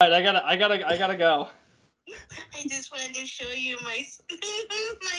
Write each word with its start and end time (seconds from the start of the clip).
right, 0.00 0.12
I 0.12 0.22
gotta, 0.22 0.46
I 0.46 0.56
gotta, 0.56 0.86
I 0.86 0.96
gotta 0.96 1.16
go. 1.16 1.48
I 2.08 2.68
just 2.68 2.92
wanted 2.92 3.16
to 3.16 3.26
show 3.26 3.50
you 3.50 3.76
my 3.82 4.06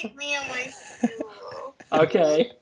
like 0.04 0.16
me 0.16 0.38
on 0.38 0.48
my 0.48 0.67
stool. 0.67 1.75
Okay, 1.92 2.54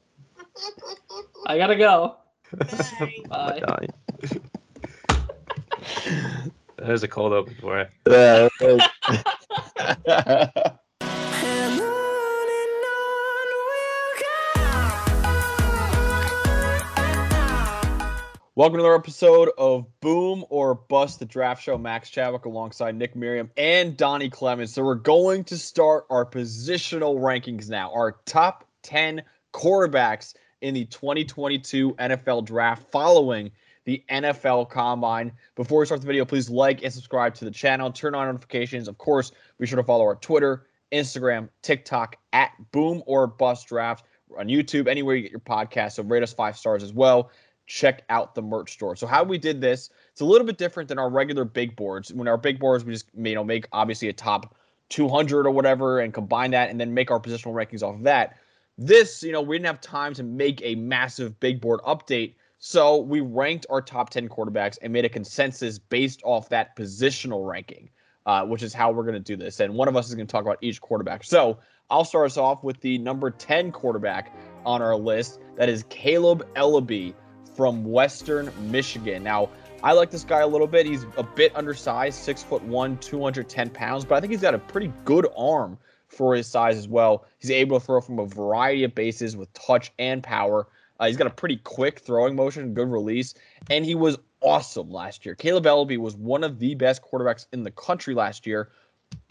I 1.46 1.60
gotta 1.60 1.76
go. 1.76 2.16
Bye. 2.58 3.14
Bye. 3.30 3.62
Dying. 3.68 3.94
that 6.78 6.88
was 6.88 7.04
a 7.04 7.08
cold 7.08 7.34
open 7.34 7.56
for 7.62 7.88
it. 8.08 8.82
Welcome 18.58 18.80
to 18.80 18.86
another 18.86 18.96
episode 18.96 19.52
of 19.60 19.86
Boom 20.00 20.44
or 20.50 20.74
Bust 20.74 21.20
the 21.20 21.26
Draft 21.26 21.62
Show. 21.62 21.78
Max 21.78 22.10
Chadwick 22.10 22.46
alongside 22.46 22.96
Nick 22.96 23.16
Miriam 23.16 23.52
and 23.56 23.96
Donnie 23.96 24.32
Clemens. 24.32 24.74
So 24.74 24.84
we're 24.84 24.96
going 24.96 25.44
to 25.44 25.60
start 25.60 26.08
our 26.10 26.26
positional 26.26 27.20
rankings 27.20 27.70
now. 27.70 27.94
Our 27.94 28.14
top 28.26 28.66
10 28.82 29.22
quarterbacks 29.54 30.34
in 30.62 30.74
the 30.74 30.86
2022 30.86 31.94
NFL 32.00 32.46
Draft 32.46 32.90
following 32.92 33.52
the 33.86 34.04
NFL 34.10 34.72
Combine. 34.72 35.32
Before 35.54 35.82
we 35.82 35.86
start 35.86 36.02
the 36.02 36.08
video, 36.08 36.26
please 36.26 36.50
like 36.50 36.82
and 36.82 36.92
subscribe 36.92 37.36
to 37.36 37.46
the 37.46 37.52
channel. 37.52 37.92
Turn 37.92 38.16
on 38.16 38.26
notifications. 38.26 38.88
Of 38.88 38.98
course, 38.98 39.34
be 39.60 39.68
sure 39.68 39.78
to 39.78 39.84
follow 39.84 40.06
our 40.06 40.16
Twitter, 40.16 40.66
Instagram, 40.92 41.48
TikTok 41.62 42.16
at 42.34 42.54
Boom 42.72 43.04
or 43.06 43.28
Bust 43.28 43.68
Draft. 43.68 44.06
On 44.38 44.48
YouTube, 44.48 44.88
anywhere 44.88 45.16
you 45.16 45.22
get 45.22 45.32
your 45.32 45.40
podcast. 45.40 45.94
So 45.94 46.04
rate 46.04 46.22
us 46.22 46.34
five 46.34 46.58
stars 46.58 46.84
as 46.84 46.92
well 46.92 47.32
check 47.68 48.04
out 48.10 48.34
the 48.34 48.42
merch 48.42 48.74
store. 48.74 48.96
So 48.96 49.06
how 49.06 49.24
we 49.24 49.38
did 49.38 49.62
this, 49.62 49.90
it's 50.12 50.22
a 50.22 50.26
little 50.26 50.48
bit 50.48 50.58
different 50.58 50.90
than 50.90 50.98
our 50.98 51.10
regular 51.10 51.46
big 51.46 51.76
boards. 51.76 52.12
When 52.12 52.28
our 52.28 52.38
big 52.38 52.60
boards, 52.60 52.84
we 52.84 52.94
just 52.94 53.08
you 53.16 53.36
know 53.36 53.44
make 53.44 53.68
obviously 53.72 54.08
a 54.08 54.14
top 54.14 54.56
200 54.90 55.46
or 55.46 55.52
whatever 55.52 56.00
and 56.00 56.14
combine 56.14 56.52
that 56.52 56.70
and 56.70 56.80
then 56.80 56.94
make 56.94 57.12
our 57.12 57.20
positional 57.20 57.54
rankings 57.54 57.84
off 57.84 57.96
of 57.96 58.04
that. 58.04 58.38
This, 58.78 59.22
you 59.22 59.32
know, 59.32 59.42
we 59.42 59.58
didn't 59.58 59.68
have 59.68 59.82
time 59.82 60.14
to 60.14 60.24
make 60.24 60.62
a 60.64 60.76
massive 60.76 61.40
big 61.40 61.60
board 61.60 61.82
update. 61.82 62.36
So 62.60 62.98
we 62.98 63.20
ranked 63.22 63.66
our 63.70 63.82
top 63.82 64.10
10 64.10 64.30
quarterbacks 64.30 64.78
and 64.82 64.94
made 64.94 65.06
a 65.06 65.10
consensus 65.10 65.78
based 65.78 66.22
off 66.24 66.50
that 66.50 66.76
positional 66.76 67.48
ranking, 67.48 67.90
uh, 68.26 68.46
which 68.46 68.64
is 68.64 68.74
how 68.74 68.92
we're 68.92 69.04
going 69.04 69.16
to 69.16 69.20
do 69.20 69.36
this. 69.36 69.60
And 69.60 69.74
one 69.74 69.88
of 69.88 69.96
us 69.96 70.08
is 70.08 70.16
going 70.16 70.28
to 70.28 70.32
talk 70.32 70.44
about 70.44 70.58
each 70.62 70.80
quarterback. 70.80 71.24
So 71.24 71.60
I'll 71.90 72.06
start 72.06 72.28
us 72.28 72.38
off 72.38 72.64
with 72.64 72.80
the 72.82 72.98
number 72.98 73.30
10 73.30 73.72
quarterback 73.72 74.34
on 74.66 74.82
our 74.82 74.96
list. 74.96 75.40
That 75.58 75.70
is 75.70 75.84
Kaleb 75.86 76.44
Eleby 76.54 77.14
from 77.58 77.84
Western 77.84 78.52
Michigan. 78.72 79.24
Now, 79.24 79.50
I 79.84 79.94
like 79.94 80.12
this 80.12 80.24
guy 80.24 80.42
a 80.42 80.48
little 80.48 80.68
bit. 80.68 80.86
He's 80.86 81.06
a 81.18 81.24
bit 81.24 81.56
undersized, 81.56 82.20
six 82.20 82.44
foot 82.44 82.62
one, 82.62 82.98
210 83.00 83.72
pounds, 83.72 84.06
but 84.06 84.16
I 84.16 84.22
think 84.22 84.32
he's 84.32 84.42
got 84.42 84.54
a 84.54 84.60
pretty 84.60 84.94
good 85.04 85.28
arm 85.36 85.78
for 86.08 86.36
his 86.36 86.46
size 86.48 86.78
as 86.78 86.88
well. 86.88 87.26
He's 87.40 87.52
able 87.52 87.80
to 87.80 87.86
throw 87.86 88.00
from 88.00 88.20
a 88.20 88.26
variety 88.28 88.84
of 88.84 88.94
bases 88.94 89.36
with 89.36 89.52
touch 89.54 89.92
and 89.98 90.22
power. 90.22 90.68
Uh, 91.00 91.08
he's 91.08 91.18
got 91.18 91.28
a 91.28 91.32
pretty 91.32 91.58
quick 91.58 92.00
throwing 92.00 92.36
motion, 92.36 92.74
good 92.74 92.90
release, 92.90 93.34
and 93.70 93.84
he 93.84 93.96
was 93.96 94.18
awesome 94.42 94.92
last 94.92 95.26
year. 95.26 95.36
Kaleb 95.36 95.64
Eleby 95.64 95.98
was 95.98 96.16
one 96.16 96.44
of 96.44 96.60
the 96.60 96.76
best 96.76 97.02
quarterbacks 97.02 97.48
in 97.54 97.64
the 97.64 97.72
country 97.72 98.14
last 98.14 98.46
year, 98.46 98.70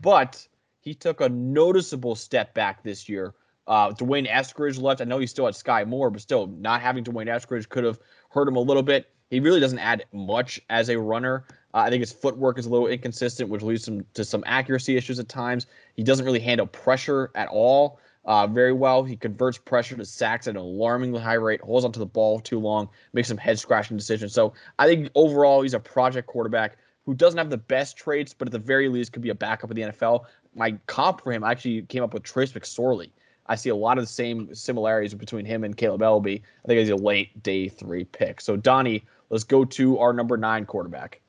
but 0.03 0.47
he 0.81 0.95
took 0.95 1.21
a 1.21 1.29
noticeable 1.29 2.15
step 2.15 2.55
back 2.55 2.83
this 2.83 3.09
year. 3.09 3.35
Uh, 3.67 3.91
D'Wayne 3.92 4.28
Eskridge 4.28 4.81
left. 4.81 5.00
I 5.00 5.05
know 5.05 5.19
he's 5.19 5.31
still 5.31 5.48
at 5.48 5.55
Skyy 5.55 5.86
Moore, 5.86 6.11
but 6.11 6.20
still, 6.20 6.47
not 6.47 6.81
having 6.81 7.05
D'Wayne 7.05 7.27
Eskridge 7.27 7.69
could 7.69 7.84
have 7.84 7.98
hurt 8.31 8.48
him 8.48 8.56
a 8.56 8.61
little 8.61 8.83
bit. 8.83 9.11
He 9.31 9.41
really 9.41 9.61
doesn't 9.61 9.81
add 9.81 10.05
much 10.12 10.61
as 10.70 10.89
a 10.89 10.98
runner. 10.98 11.45
Uh, 11.75 11.78
I 11.78 11.91
think 11.91 12.00
his 12.00 12.12
footwork 12.12 12.58
is 12.58 12.67
a 12.67 12.70
little 12.70 12.86
inconsistent, 12.86 13.50
which 13.50 13.62
leads 13.62 13.89
him 13.89 14.06
to 14.14 14.25
some 14.25 14.45
accuracy 14.47 14.97
issues 14.97 15.19
at 15.19 15.28
times. 15.28 15.67
He 15.95 16.05
doesn't 16.05 16.25
really 16.25 16.41
handle 16.41 16.67
pressure 16.67 17.31
at 17.34 17.48
all 17.48 17.98
uh, 18.27 18.47
very 18.47 18.73
well. 18.73 19.03
He 19.03 19.17
converts 19.17 19.58
pressure 19.58 19.97
to 19.97 20.05
sacks 20.05 20.47
at 20.47 20.55
an 20.55 20.61
alarmingly 20.61 21.20
high 21.20 21.35
rate, 21.35 21.61
holds 21.61 21.85
onto 21.85 22.01
the 22.01 22.07
ball 22.07 22.41
too 22.41 22.58
long, 22.58 22.89
makes 23.12 23.29
some 23.29 23.36
head 23.36 23.58
scratching 23.58 23.96
decisions. 23.96 24.33
So 24.33 24.52
I 24.79 24.86
think 24.86 25.11
overall, 25.14 25.62
he's 25.62 25.74
a 25.74 25.80
project 25.80 26.29
quarterback 26.29 26.77
who 27.05 27.14
doesn't 27.14 27.39
have 27.39 27.51
the 27.51 27.57
best 27.57 27.96
traits, 27.96 28.35
but 28.35 28.48
at 28.48 28.52
the 28.52 28.58
very 28.58 28.89
least 28.89 29.12
could 29.12 29.23
be 29.23 29.30
a 29.30 29.35
backup 29.35 29.70
in 29.70 29.77
the 29.77 29.83
NFL. 29.83 30.24
My 30.55 30.73
comp 30.86 31.23
for 31.23 31.33
him 31.33 31.45
I 31.45 31.52
actually 31.52 31.83
came 31.83 32.02
up 32.02 32.14
with 32.14 32.24
Trace 32.24 32.52
McSorley. 32.52 33.11
I 33.48 33.55
see 33.55 33.70
a 33.70 33.77
lot 33.77 33.98
of 33.98 34.05
the 34.05 34.08
same 34.12 34.55
similarities 34.55 35.14
between 35.14 35.45
him 35.45 35.64
and 35.64 35.77
Kaleb 35.77 36.01
Eleby. 36.01 36.40
I 36.64 36.67
think 36.67 36.80
he's 36.80 36.90
a 36.90 36.96
late 36.96 37.42
day 37.42 37.68
three 37.68 38.05
pick. 38.05 38.40
So 38.40 38.57
Donnie, 38.57 39.05
let's 39.30 39.45
go 39.45 39.64
to 39.64 39.98
our 39.98 40.12
number 40.12 40.36
nine 40.36 40.67
quarterback. 40.67 41.20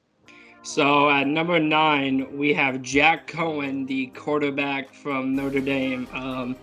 So 0.64 1.10
at 1.10 1.28
number 1.28 1.60
nine, 1.60 2.36
we 2.38 2.54
have 2.54 2.82
Jack 2.82 3.28
Coan, 3.28 3.88
the 3.88 4.08
quarterback 4.08 4.94
from 4.94 5.36
Notre 5.36 5.62
Dame. 5.62 6.08
Um, 6.12 6.56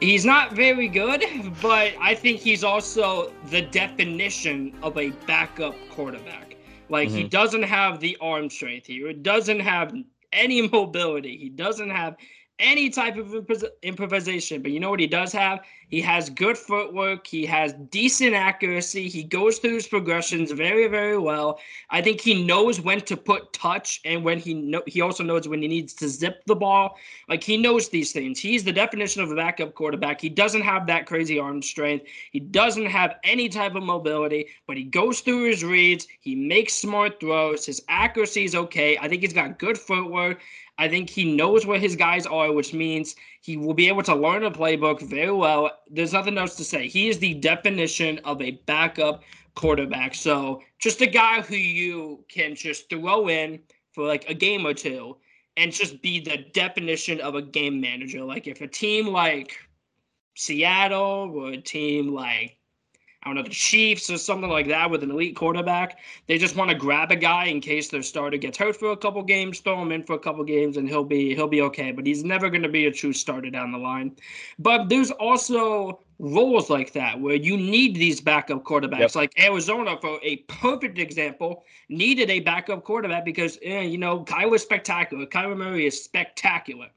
he's 0.00 0.24
not 0.24 0.52
very 0.52 0.88
good, 0.88 1.24
but 1.60 1.92
I 2.00 2.14
think 2.14 2.40
he's 2.40 2.64
also 2.64 3.32
the 3.50 3.62
definition 3.62 4.74
of 4.82 4.96
a 4.96 5.10
backup 5.26 5.74
quarterback. 5.90 6.56
Like 6.88 7.08
he 7.10 7.24
Mhm. 7.24 7.30
doesn't 7.30 7.62
have 7.62 8.00
the 8.00 8.16
arm 8.20 8.50
strength. 8.50 8.86
He 8.86 9.12
doesn't 9.12 9.60
have 9.60 9.94
any 10.32 10.68
mobility. 10.68 11.36
He 11.36 11.48
doesn't 11.48 11.90
have 11.90 12.16
any 12.58 12.90
type 12.90 13.16
of 13.16 13.34
improvisation. 13.82 14.62
But 14.62 14.70
you 14.70 14.80
know 14.80 14.90
what 14.90 15.00
he 15.00 15.06
does 15.06 15.32
have? 15.32 15.60
He 15.88 16.00
has 16.00 16.30
good 16.30 16.56
footwork. 16.56 17.26
He 17.26 17.44
has 17.44 17.74
decent 17.90 18.34
accuracy. 18.34 19.08
He 19.08 19.22
goes 19.22 19.58
through 19.58 19.74
his 19.74 19.86
progressions 19.86 20.50
very, 20.50 20.86
very 20.88 21.18
well. 21.18 21.58
I 21.90 22.00
think 22.00 22.20
he 22.20 22.44
knows 22.44 22.80
when 22.80 23.02
to 23.02 23.16
put 23.16 23.52
touch 23.52 24.00
and 24.06 24.24
when 24.24 24.38
he 24.38 24.54
know 24.54 24.82
he 24.86 25.02
also 25.02 25.22
knows 25.22 25.46
when 25.46 25.60
he 25.60 25.68
needs 25.68 25.92
to 25.94 26.08
zip 26.08 26.44
the 26.46 26.54
ball. 26.54 26.96
Like 27.28 27.44
he 27.44 27.58
knows 27.58 27.90
these 27.90 28.10
things. 28.12 28.40
He's 28.40 28.64
the 28.64 28.72
definition 28.72 29.22
of 29.22 29.30
a 29.30 29.34
backup 29.34 29.74
quarterback. 29.74 30.18
He 30.18 30.30
doesn't 30.30 30.62
have 30.62 30.86
that 30.86 31.04
crazy 31.04 31.38
arm 31.38 31.60
strength. 31.60 32.06
He 32.30 32.40
doesn't 32.40 32.86
have 32.86 33.16
any 33.22 33.50
type 33.50 33.74
of 33.74 33.82
mobility, 33.82 34.46
but 34.66 34.78
he 34.78 34.84
goes 34.84 35.20
through 35.20 35.50
his 35.50 35.62
reads. 35.62 36.06
He 36.20 36.34
makes 36.34 36.72
smart 36.72 37.20
throws. 37.20 37.66
His 37.66 37.82
accuracy 37.88 38.44
is 38.44 38.54
okay. 38.54 38.96
I 38.96 39.08
think 39.08 39.20
he's 39.20 39.34
got 39.34 39.58
good 39.58 39.76
footwork. 39.76 40.40
I 40.78 40.88
think 40.88 41.10
he 41.10 41.36
knows 41.36 41.66
where 41.66 41.78
his 41.78 41.96
guys 41.96 42.26
are, 42.26 42.52
which 42.52 42.72
means 42.72 43.14
he 43.40 43.56
will 43.56 43.74
be 43.74 43.88
able 43.88 44.02
to 44.04 44.14
learn 44.14 44.44
a 44.44 44.50
playbook 44.50 45.02
very 45.02 45.32
well. 45.32 45.70
There's 45.90 46.12
nothing 46.12 46.38
else 46.38 46.56
to 46.56 46.64
say. 46.64 46.88
He 46.88 47.08
is 47.08 47.18
the 47.18 47.34
definition 47.34 48.18
of 48.24 48.40
a 48.40 48.52
backup 48.66 49.22
quarterback. 49.54 50.14
So 50.14 50.62
just 50.78 51.00
a 51.00 51.06
guy 51.06 51.42
who 51.42 51.56
you 51.56 52.24
can 52.28 52.54
just 52.54 52.88
throw 52.88 53.28
in 53.28 53.60
for 53.92 54.06
like 54.06 54.28
a 54.28 54.34
game 54.34 54.66
or 54.66 54.74
two 54.74 55.16
and 55.56 55.72
just 55.72 56.00
be 56.00 56.20
the 56.20 56.38
definition 56.52 57.20
of 57.20 57.34
a 57.34 57.42
game 57.42 57.80
manager. 57.80 58.24
Like 58.24 58.46
if 58.46 58.60
a 58.60 58.66
team 58.66 59.08
like 59.08 59.56
Seattle 60.34 61.30
or 61.34 61.52
a 61.52 61.60
team 61.60 62.14
like 62.14 62.56
I 63.22 63.28
don't 63.28 63.36
know, 63.36 63.42
the 63.44 63.50
Chiefs 63.50 64.10
or 64.10 64.18
something 64.18 64.50
like 64.50 64.66
that 64.66 64.90
with 64.90 65.04
an 65.04 65.10
elite 65.12 65.36
quarterback. 65.36 66.00
They 66.26 66.38
just 66.38 66.56
want 66.56 66.70
to 66.70 66.76
grab 66.76 67.12
a 67.12 67.16
guy 67.16 67.44
in 67.46 67.60
case 67.60 67.88
their 67.88 68.02
starter 68.02 68.36
gets 68.36 68.58
hurt 68.58 68.76
for 68.76 68.90
a 68.90 68.96
couple 68.96 69.22
games, 69.22 69.60
throw 69.60 69.80
him 69.80 69.92
in 69.92 70.02
for 70.02 70.14
a 70.14 70.18
couple 70.18 70.42
games, 70.42 70.76
and 70.76 70.88
he'll 70.88 71.04
be 71.04 71.32
he'll 71.34 71.46
be 71.46 71.62
okay. 71.62 71.92
But 71.92 72.04
he's 72.04 72.24
never 72.24 72.50
going 72.50 72.64
to 72.64 72.68
be 72.68 72.86
a 72.86 72.90
true 72.90 73.12
starter 73.12 73.48
down 73.48 73.70
the 73.70 73.78
line. 73.78 74.16
But 74.58 74.88
there's 74.88 75.12
also 75.12 76.00
roles 76.18 76.68
like 76.68 76.92
that 76.94 77.20
where 77.20 77.36
you 77.36 77.56
need 77.56 77.94
these 77.94 78.20
backup 78.20 78.64
quarterbacks. 78.64 78.98
Yep. 78.98 79.14
Like 79.14 79.40
Arizona, 79.40 79.96
for 80.00 80.18
a 80.22 80.38
perfect 80.48 80.98
example, 80.98 81.64
needed 81.88 82.28
a 82.28 82.40
backup 82.40 82.82
quarterback 82.82 83.24
because 83.24 83.56
eh, 83.62 83.82
you 83.82 83.98
know 83.98 84.24
Kyler's 84.24 84.62
spectacular. 84.62 85.26
Kyler 85.26 85.56
Murray 85.56 85.86
is 85.86 86.02
spectacular. 86.02 86.88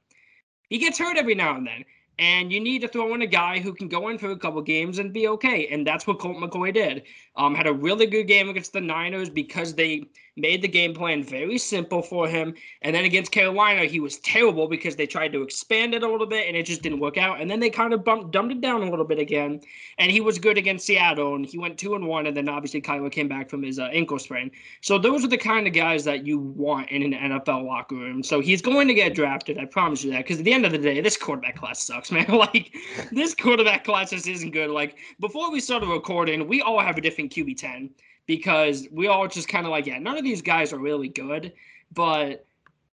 He 0.69 0.79
gets 0.79 0.97
hurt 0.97 1.17
every 1.17 1.35
now 1.35 1.55
and 1.55 1.67
then. 1.67 1.85
And 2.17 2.51
you 2.51 2.59
need 2.61 2.79
to 2.81 2.87
throw 2.87 3.13
in 3.13 3.21
a 3.21 3.27
guy 3.27 3.59
who 3.59 3.73
can 3.73 3.89
go 3.89 4.07
in 4.07 4.17
for 4.17 4.31
a 4.31 4.37
couple 4.37 4.61
games 4.61 4.99
and 4.99 5.11
be 5.11 5.27
okay. 5.27 5.67
And 5.67 5.85
that's 5.85 6.07
what 6.07 6.19
Colt 6.19 6.37
McCoy 6.37 6.73
did. 6.73 7.03
Um, 7.37 7.53
had 7.53 7.67
a 7.67 7.73
really 7.73 8.05
good 8.05 8.25
game 8.25 8.49
against 8.49 8.73
the 8.73 8.81
Niners 8.81 9.29
because 9.29 9.73
they 9.73 10.07
made 10.37 10.61
the 10.61 10.67
game 10.67 10.93
plan 10.93 11.23
very 11.23 11.57
simple 11.57 12.01
for 12.01 12.27
him. 12.27 12.53
And 12.81 12.95
then 12.95 13.05
against 13.05 13.31
Carolina, 13.31 13.85
he 13.85 13.99
was 13.99 14.19
terrible 14.19 14.67
because 14.67 14.95
they 14.95 15.07
tried 15.07 15.31
to 15.33 15.41
expand 15.41 15.93
it 15.93 16.03
a 16.03 16.07
little 16.07 16.27
bit 16.27 16.47
and 16.47 16.57
it 16.57 16.65
just 16.65 16.81
didn't 16.81 16.99
work 16.99 17.17
out. 17.17 17.39
And 17.39 17.49
then 17.49 17.59
they 17.59 17.69
kind 17.69 17.93
of 17.93 18.03
bumped, 18.03 18.31
dumbed 18.31 18.51
it 18.51 18.61
down 18.61 18.83
a 18.83 18.89
little 18.89 19.05
bit 19.05 19.19
again. 19.19 19.61
And 19.97 20.11
he 20.11 20.19
was 20.19 20.37
good 20.37 20.57
against 20.57 20.85
Seattle 20.85 21.35
and 21.35 21.45
he 21.45 21.57
went 21.57 21.77
two 21.77 21.95
and 21.95 22.07
one. 22.07 22.27
And 22.27 22.35
then 22.35 22.49
obviously 22.49 22.81
Kyler 22.81 23.11
came 23.11 23.27
back 23.27 23.49
from 23.49 23.63
his 23.63 23.79
uh, 23.79 23.85
ankle 23.85 24.19
sprain. 24.19 24.51
So 24.81 24.97
those 24.97 25.23
are 25.23 25.29
the 25.29 25.37
kind 25.37 25.67
of 25.67 25.73
guys 25.73 26.03
that 26.03 26.25
you 26.25 26.39
want 26.39 26.89
in 26.89 27.13
an 27.13 27.31
NFL 27.31 27.65
locker 27.65 27.95
room. 27.95 28.21
So 28.21 28.41
he's 28.41 28.61
going 28.61 28.87
to 28.87 28.93
get 28.93 29.15
drafted. 29.15 29.57
I 29.57 29.65
promise 29.65 30.03
you 30.03 30.11
that. 30.11 30.25
Because 30.25 30.39
at 30.39 30.45
the 30.45 30.53
end 30.53 30.65
of 30.65 30.71
the 30.73 30.77
day, 30.77 30.99
this 30.99 31.17
quarterback 31.17 31.57
class 31.57 31.81
sucks, 31.81 32.11
man. 32.15 32.25
like 32.27 32.75
this 33.11 33.33
quarterback 33.33 33.85
class 33.85 34.09
just 34.09 34.27
isn't 34.27 34.51
good. 34.51 34.69
Like 34.69 34.97
before 35.19 35.49
we 35.49 35.61
started 35.61 35.87
recording, 35.87 36.47
we 36.47 36.61
all 36.61 36.79
have 36.79 36.97
a 36.97 37.01
different 37.01 37.24
QB 37.29 37.57
ten 37.57 37.89
because 38.25 38.87
we 38.91 39.07
all 39.07 39.27
just 39.27 39.47
kind 39.47 39.65
of 39.65 39.71
like, 39.71 39.85
yeah, 39.85 39.99
none 39.99 40.17
of 40.17 40.23
these 40.23 40.41
guys 40.41 40.73
are 40.73 40.79
really 40.79 41.09
good, 41.09 41.53
but 41.93 42.45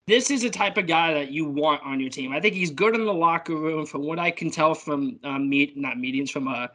this 0.06 0.30
is 0.30 0.42
the 0.42 0.50
type 0.50 0.76
of 0.76 0.86
guy 0.86 1.12
that 1.14 1.32
you 1.32 1.44
want 1.44 1.82
on 1.82 1.98
your 1.98 2.10
team. 2.10 2.32
I 2.32 2.40
think 2.40 2.54
he's 2.54 2.70
good 2.70 2.94
in 2.94 3.04
the 3.04 3.14
locker 3.14 3.56
room, 3.56 3.86
from 3.86 4.02
what 4.02 4.18
I 4.18 4.30
can 4.30 4.50
tell 4.50 4.74
from 4.74 5.18
um, 5.24 5.48
meet 5.48 5.76
not 5.76 5.98
meetings 5.98 6.30
from 6.30 6.48
uh 6.48 6.68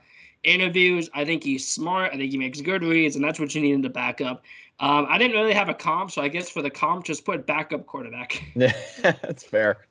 interviews. 0.43 1.09
I 1.13 1.23
think 1.25 1.43
he's 1.43 1.67
smart. 1.67 2.11
I 2.13 2.17
think 2.17 2.31
he 2.31 2.37
makes 2.37 2.61
good 2.61 2.83
reads, 2.83 3.15
and 3.15 3.23
that's 3.23 3.39
what 3.39 3.53
you 3.55 3.61
need 3.61 3.73
in 3.73 3.81
the 3.81 3.89
backup. 3.89 4.43
Um, 4.79 5.05
I 5.09 5.17
didn't 5.17 5.37
really 5.37 5.53
have 5.53 5.69
a 5.69 5.73
comp, 5.73 6.11
so 6.11 6.21
I 6.21 6.27
guess 6.27 6.49
for 6.49 6.61
the 6.61 6.69
comp, 6.69 7.05
just 7.05 7.23
put 7.23 7.45
backup 7.45 7.85
quarterback. 7.85 8.43
Yeah, 8.55 8.73
That's 9.01 9.43
fair. 9.43 9.85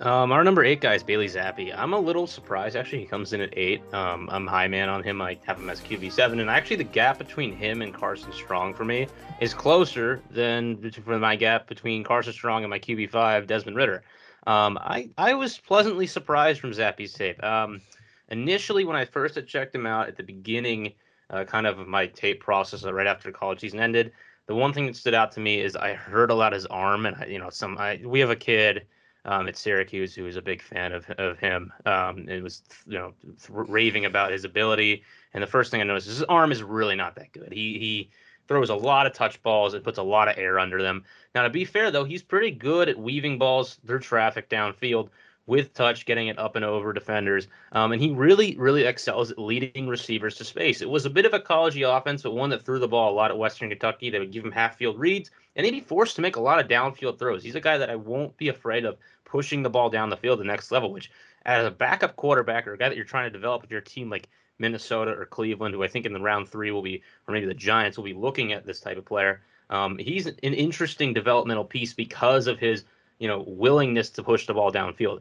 Um, 0.00 0.32
our 0.32 0.42
number 0.42 0.64
eight 0.64 0.80
guy 0.80 0.94
is 0.94 1.02
Bailey 1.02 1.26
Zappe. 1.26 1.76
I'm 1.76 1.92
a 1.92 1.98
little 1.98 2.26
surprised 2.26 2.74
actually. 2.74 3.00
He 3.00 3.06
comes 3.06 3.34
in 3.34 3.42
at 3.42 3.52
eight. 3.52 3.82
Um, 3.92 4.30
I'm 4.32 4.46
high 4.46 4.66
man 4.66 4.88
on 4.88 5.02
him. 5.02 5.20
I 5.20 5.38
have 5.44 5.58
him 5.58 5.68
as 5.68 5.82
QB 5.82 6.10
seven, 6.10 6.40
and 6.40 6.48
actually 6.48 6.76
the 6.76 6.84
gap 6.84 7.18
between 7.18 7.54
him 7.54 7.82
and 7.82 7.92
Carson 7.92 8.32
Strong 8.32 8.74
for 8.74 8.86
me 8.86 9.08
is 9.42 9.52
closer 9.52 10.22
than 10.30 10.90
for 10.90 11.18
my 11.18 11.36
gap 11.36 11.66
between 11.66 12.02
Carson 12.02 12.32
Strong 12.32 12.64
and 12.64 12.70
my 12.70 12.78
QB 12.78 13.10
five 13.10 13.46
Desmond 13.46 13.76
Ridder. 13.76 14.02
Um, 14.46 14.78
I 14.80 15.10
I 15.18 15.34
was 15.34 15.58
pleasantly 15.58 16.06
surprised 16.06 16.62
from 16.62 16.70
Zappe's 16.70 17.12
tape. 17.12 17.42
Um, 17.44 17.82
initially, 18.30 18.86
when 18.86 18.96
I 18.96 19.04
first 19.04 19.34
had 19.34 19.46
checked 19.46 19.74
him 19.74 19.84
out 19.84 20.08
at 20.08 20.16
the 20.16 20.22
beginning, 20.22 20.94
uh, 21.28 21.44
kind 21.44 21.66
of 21.66 21.86
my 21.86 22.06
tape 22.06 22.40
process 22.40 22.86
uh, 22.86 22.94
right 22.94 23.06
after 23.06 23.30
the 23.30 23.36
college 23.36 23.60
season 23.60 23.80
ended, 23.80 24.12
the 24.46 24.54
one 24.54 24.72
thing 24.72 24.86
that 24.86 24.96
stood 24.96 25.12
out 25.12 25.30
to 25.32 25.40
me 25.40 25.60
is 25.60 25.76
I 25.76 25.92
heard 25.92 26.30
a 26.30 26.34
lot 26.34 26.54
his 26.54 26.64
arm, 26.64 27.04
and 27.04 27.16
I, 27.16 27.26
you 27.26 27.38
know, 27.38 27.50
some 27.50 27.76
I, 27.76 28.00
we 28.02 28.20
have 28.20 28.30
a 28.30 28.36
kid 28.36 28.86
um, 29.24 29.48
at 29.48 29.56
Syracuse 29.56 30.14
who 30.14 30.24
was 30.24 30.36
a 30.36 30.42
big 30.42 30.62
fan 30.62 30.92
of 30.92 31.08
of 31.10 31.38
him. 31.38 31.72
Um, 31.86 32.28
it 32.28 32.42
was 32.42 32.62
you 32.86 32.98
know 32.98 33.14
raving 33.48 34.04
about 34.04 34.32
his 34.32 34.44
ability, 34.44 35.02
and 35.34 35.42
the 35.42 35.46
first 35.48 35.70
thing 35.70 35.80
I 35.80 35.84
noticed 35.84 36.08
is 36.08 36.18
his 36.18 36.24
arm 36.24 36.52
is 36.52 36.62
really 36.62 36.96
not 36.96 37.14
that 37.16 37.32
good. 37.32 37.52
He 37.52 37.78
he 37.78 38.10
throws 38.48 38.70
a 38.70 38.74
lot 38.74 39.06
of 39.06 39.12
touch 39.12 39.40
balls 39.42 39.74
and 39.74 39.84
puts 39.84 39.98
a 39.98 40.02
lot 40.02 40.28
of 40.28 40.36
air 40.36 40.58
under 40.58 40.82
them. 40.82 41.04
Now 41.34 41.42
to 41.42 41.50
be 41.50 41.64
fair 41.64 41.90
though, 41.90 42.04
he's 42.04 42.22
pretty 42.22 42.50
good 42.50 42.88
at 42.88 42.98
weaving 42.98 43.38
balls 43.38 43.78
through 43.86 44.00
traffic 44.00 44.48
downfield 44.48 45.10
with 45.50 45.74
touch, 45.74 46.06
getting 46.06 46.28
it 46.28 46.38
up 46.38 46.56
and 46.56 46.64
over 46.64 46.92
defenders. 46.92 47.48
Um, 47.72 47.92
and 47.92 48.00
he 48.00 48.12
really, 48.12 48.56
really 48.56 48.84
excels 48.84 49.30
at 49.30 49.38
leading 49.38 49.88
receivers 49.88 50.36
to 50.36 50.44
space. 50.44 50.80
It 50.80 50.88
was 50.88 51.04
a 51.04 51.10
bit 51.10 51.26
of 51.26 51.34
a 51.34 51.40
college 51.40 51.76
offense, 51.76 52.22
but 52.22 52.32
one 52.32 52.50
that 52.50 52.64
threw 52.64 52.78
the 52.78 52.88
ball 52.88 53.12
a 53.12 53.14
lot 53.14 53.30
at 53.30 53.36
Western 53.36 53.68
Kentucky. 53.68 54.08
They 54.08 54.20
would 54.20 54.32
give 54.32 54.44
him 54.44 54.52
half 54.52 54.76
field 54.76 54.98
reads, 54.98 55.30
and 55.56 55.66
he'd 55.66 55.72
be 55.72 55.80
forced 55.80 56.16
to 56.16 56.22
make 56.22 56.36
a 56.36 56.40
lot 56.40 56.60
of 56.60 56.68
downfield 56.68 57.18
throws. 57.18 57.42
He's 57.42 57.56
a 57.56 57.60
guy 57.60 57.76
that 57.76 57.90
I 57.90 57.96
won't 57.96 58.36
be 58.36 58.48
afraid 58.48 58.84
of 58.84 58.96
pushing 59.24 59.62
the 59.62 59.70
ball 59.70 59.90
down 59.90 60.08
the 60.08 60.16
field 60.16 60.40
the 60.40 60.44
next 60.44 60.70
level, 60.70 60.92
which 60.92 61.10
as 61.44 61.66
a 61.66 61.70
backup 61.70 62.16
quarterback 62.16 62.66
or 62.66 62.74
a 62.74 62.78
guy 62.78 62.88
that 62.88 62.96
you're 62.96 63.04
trying 63.04 63.26
to 63.26 63.38
develop 63.38 63.62
with 63.62 63.70
your 63.70 63.80
team 63.80 64.08
like 64.08 64.28
Minnesota 64.60 65.12
or 65.12 65.24
Cleveland, 65.24 65.74
who 65.74 65.82
I 65.82 65.88
think 65.88 66.06
in 66.06 66.12
the 66.12 66.20
round 66.20 66.48
three 66.48 66.70
will 66.70 66.82
be, 66.82 67.02
or 67.26 67.34
maybe 67.34 67.46
the 67.46 67.54
Giants 67.54 67.96
will 67.96 68.04
be 68.04 68.14
looking 68.14 68.52
at 68.52 68.66
this 68.66 68.80
type 68.80 68.98
of 68.98 69.04
player. 69.04 69.42
Um, 69.70 69.98
he's 69.98 70.26
an 70.26 70.36
interesting 70.38 71.14
developmental 71.14 71.64
piece 71.64 71.94
because 71.94 72.46
of 72.46 72.58
his, 72.58 72.84
you 73.18 73.28
know, 73.28 73.44
willingness 73.46 74.10
to 74.10 74.22
push 74.22 74.46
the 74.46 74.54
ball 74.54 74.70
downfield. 74.72 75.20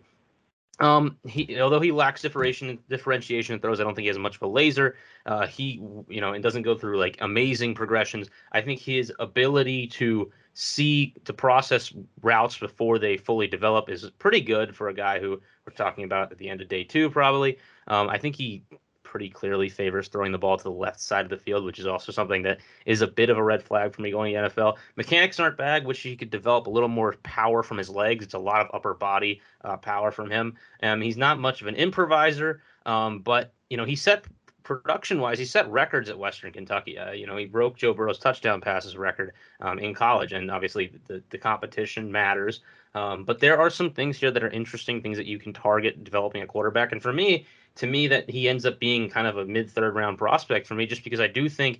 Um, 0.79 1.17
he 1.27 1.59
although 1.59 1.79
he 1.79 1.91
lacks 1.91 2.21
differentiation 2.21 2.79
differentiation 2.89 3.55
in 3.55 3.59
throws, 3.61 3.79
I 3.79 3.83
don't 3.83 3.95
think 3.95 4.03
he 4.03 4.09
has 4.09 4.17
much 4.17 4.37
of 4.37 4.41
a 4.43 4.47
laser. 4.47 4.95
Uh, 5.25 5.45
he 5.45 5.81
you 6.07 6.21
know 6.21 6.33
and 6.33 6.43
doesn't 6.43 6.61
go 6.61 6.77
through 6.77 6.97
like 6.97 7.17
amazing 7.21 7.75
progressions. 7.75 8.29
I 8.53 8.61
think 8.61 8.79
his 8.79 9.11
ability 9.19 9.87
to 9.87 10.31
see 10.53 11.13
to 11.25 11.33
process 11.33 11.93
routes 12.21 12.57
before 12.57 12.97
they 12.97 13.17
fully 13.17 13.47
develop 13.47 13.89
is 13.89 14.09
pretty 14.19 14.41
good 14.41 14.75
for 14.75 14.89
a 14.89 14.93
guy 14.93 15.19
who 15.19 15.41
we're 15.65 15.73
talking 15.73 16.03
about 16.03 16.31
at 16.31 16.37
the 16.37 16.49
end 16.49 16.61
of 16.61 16.67
day 16.69 16.83
two 16.83 17.09
probably. 17.09 17.57
Um, 17.87 18.09
I 18.09 18.17
think 18.17 18.35
he 18.35 18.63
pretty 19.09 19.27
clearly 19.27 19.67
favors 19.67 20.07
throwing 20.07 20.31
the 20.31 20.37
ball 20.37 20.55
to 20.55 20.63
the 20.63 20.69
left 20.69 20.99
side 20.99 21.25
of 21.25 21.31
the 21.31 21.37
field, 21.37 21.65
which 21.65 21.79
is 21.79 21.87
also 21.87 22.11
something 22.11 22.43
that 22.43 22.59
is 22.85 23.01
a 23.01 23.07
bit 23.07 23.31
of 23.31 23.39
a 23.39 23.43
red 23.43 23.63
flag 23.63 23.91
for 23.91 24.03
me 24.03 24.11
going 24.11 24.35
to 24.35 24.49
NFL. 24.49 24.77
Mechanics 24.97 25.39
aren't 25.39 25.57
bad, 25.57 25.83
which 25.83 25.99
he 25.99 26.15
could 26.15 26.29
develop 26.29 26.67
a 26.67 26.69
little 26.69 26.87
more 26.87 27.15
power 27.23 27.63
from 27.63 27.79
his 27.79 27.89
legs. 27.89 28.23
It's 28.23 28.35
a 28.35 28.39
lot 28.39 28.61
of 28.61 28.67
upper 28.71 28.93
body 28.93 29.41
uh, 29.63 29.77
power 29.77 30.11
from 30.11 30.29
him. 30.29 30.55
Um, 30.83 31.01
he's 31.01 31.17
not 31.17 31.39
much 31.39 31.61
of 31.61 31.67
an 31.67 31.75
improviser, 31.75 32.61
um, 32.85 33.19
but 33.19 33.51
you 33.71 33.77
know 33.77 33.85
he 33.85 33.95
set 33.95 34.25
production 34.69 35.19
wise, 35.19 35.39
he 35.39 35.45
set 35.45 35.67
records 35.71 36.11
at 36.11 36.19
Western 36.19 36.51
Kentucky. 36.51 36.95
Uh, 36.95 37.11
you 37.11 37.25
know, 37.25 37.35
he 37.35 37.45
broke 37.45 37.75
Joe 37.75 37.91
Burrow's 37.91 38.19
touchdown 38.19 38.61
passes 38.61 38.95
record 38.95 39.33
um, 39.61 39.79
in 39.79 39.95
college, 39.95 40.31
and 40.31 40.51
obviously 40.51 40.91
the, 41.07 41.23
the 41.31 41.39
competition 41.39 42.11
matters. 42.11 42.61
Um, 42.93 43.23
but 43.23 43.39
there 43.39 43.59
are 43.59 43.71
some 43.71 43.89
things 43.89 44.17
here 44.17 44.29
that 44.29 44.43
are 44.43 44.49
interesting, 44.51 45.01
things 45.01 45.17
that 45.17 45.25
you 45.25 45.39
can 45.39 45.53
target 45.53 46.03
developing 46.03 46.43
a 46.43 46.45
quarterback. 46.45 46.91
And 46.91 47.01
for 47.01 47.11
me, 47.11 47.47
to 47.79 47.87
me 47.87 48.07
that 48.07 48.29
he 48.29 48.49
ends 48.49 48.65
up 48.65 48.77
being 48.77 49.09
kind 49.09 49.25
of 49.25 49.37
a 49.37 49.45
mid 49.45 49.69
third 49.69 49.95
round 49.95 50.17
prospect 50.17 50.67
for 50.67 50.75
me, 50.75 50.85
just 50.85 51.03
because 51.03 51.21
I 51.21 51.27
do 51.27 51.47
think 51.47 51.79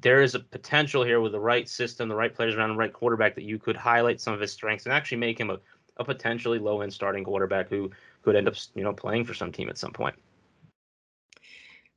there 0.00 0.22
is 0.22 0.36
a 0.36 0.40
potential 0.40 1.02
here 1.02 1.20
with 1.20 1.32
the 1.32 1.40
right 1.40 1.68
system, 1.68 2.08
the 2.08 2.14
right 2.14 2.32
players 2.32 2.54
around 2.54 2.70
the 2.70 2.76
right 2.76 2.92
quarterback 2.92 3.34
that 3.34 3.42
you 3.42 3.58
could 3.58 3.76
highlight 3.76 4.20
some 4.20 4.32
of 4.34 4.40
his 4.40 4.52
strengths 4.52 4.86
and 4.86 4.92
actually 4.92 5.18
make 5.18 5.38
him 5.38 5.50
a, 5.50 5.58
a 5.96 6.04
potentially 6.04 6.60
low 6.60 6.80
end 6.80 6.92
starting 6.92 7.24
quarterback 7.24 7.68
who 7.68 7.90
could 8.22 8.36
end 8.36 8.46
up 8.46 8.54
you 8.76 8.84
know 8.84 8.92
playing 8.92 9.24
for 9.24 9.34
some 9.34 9.50
team 9.50 9.68
at 9.68 9.76
some 9.76 9.92
point. 9.92 10.14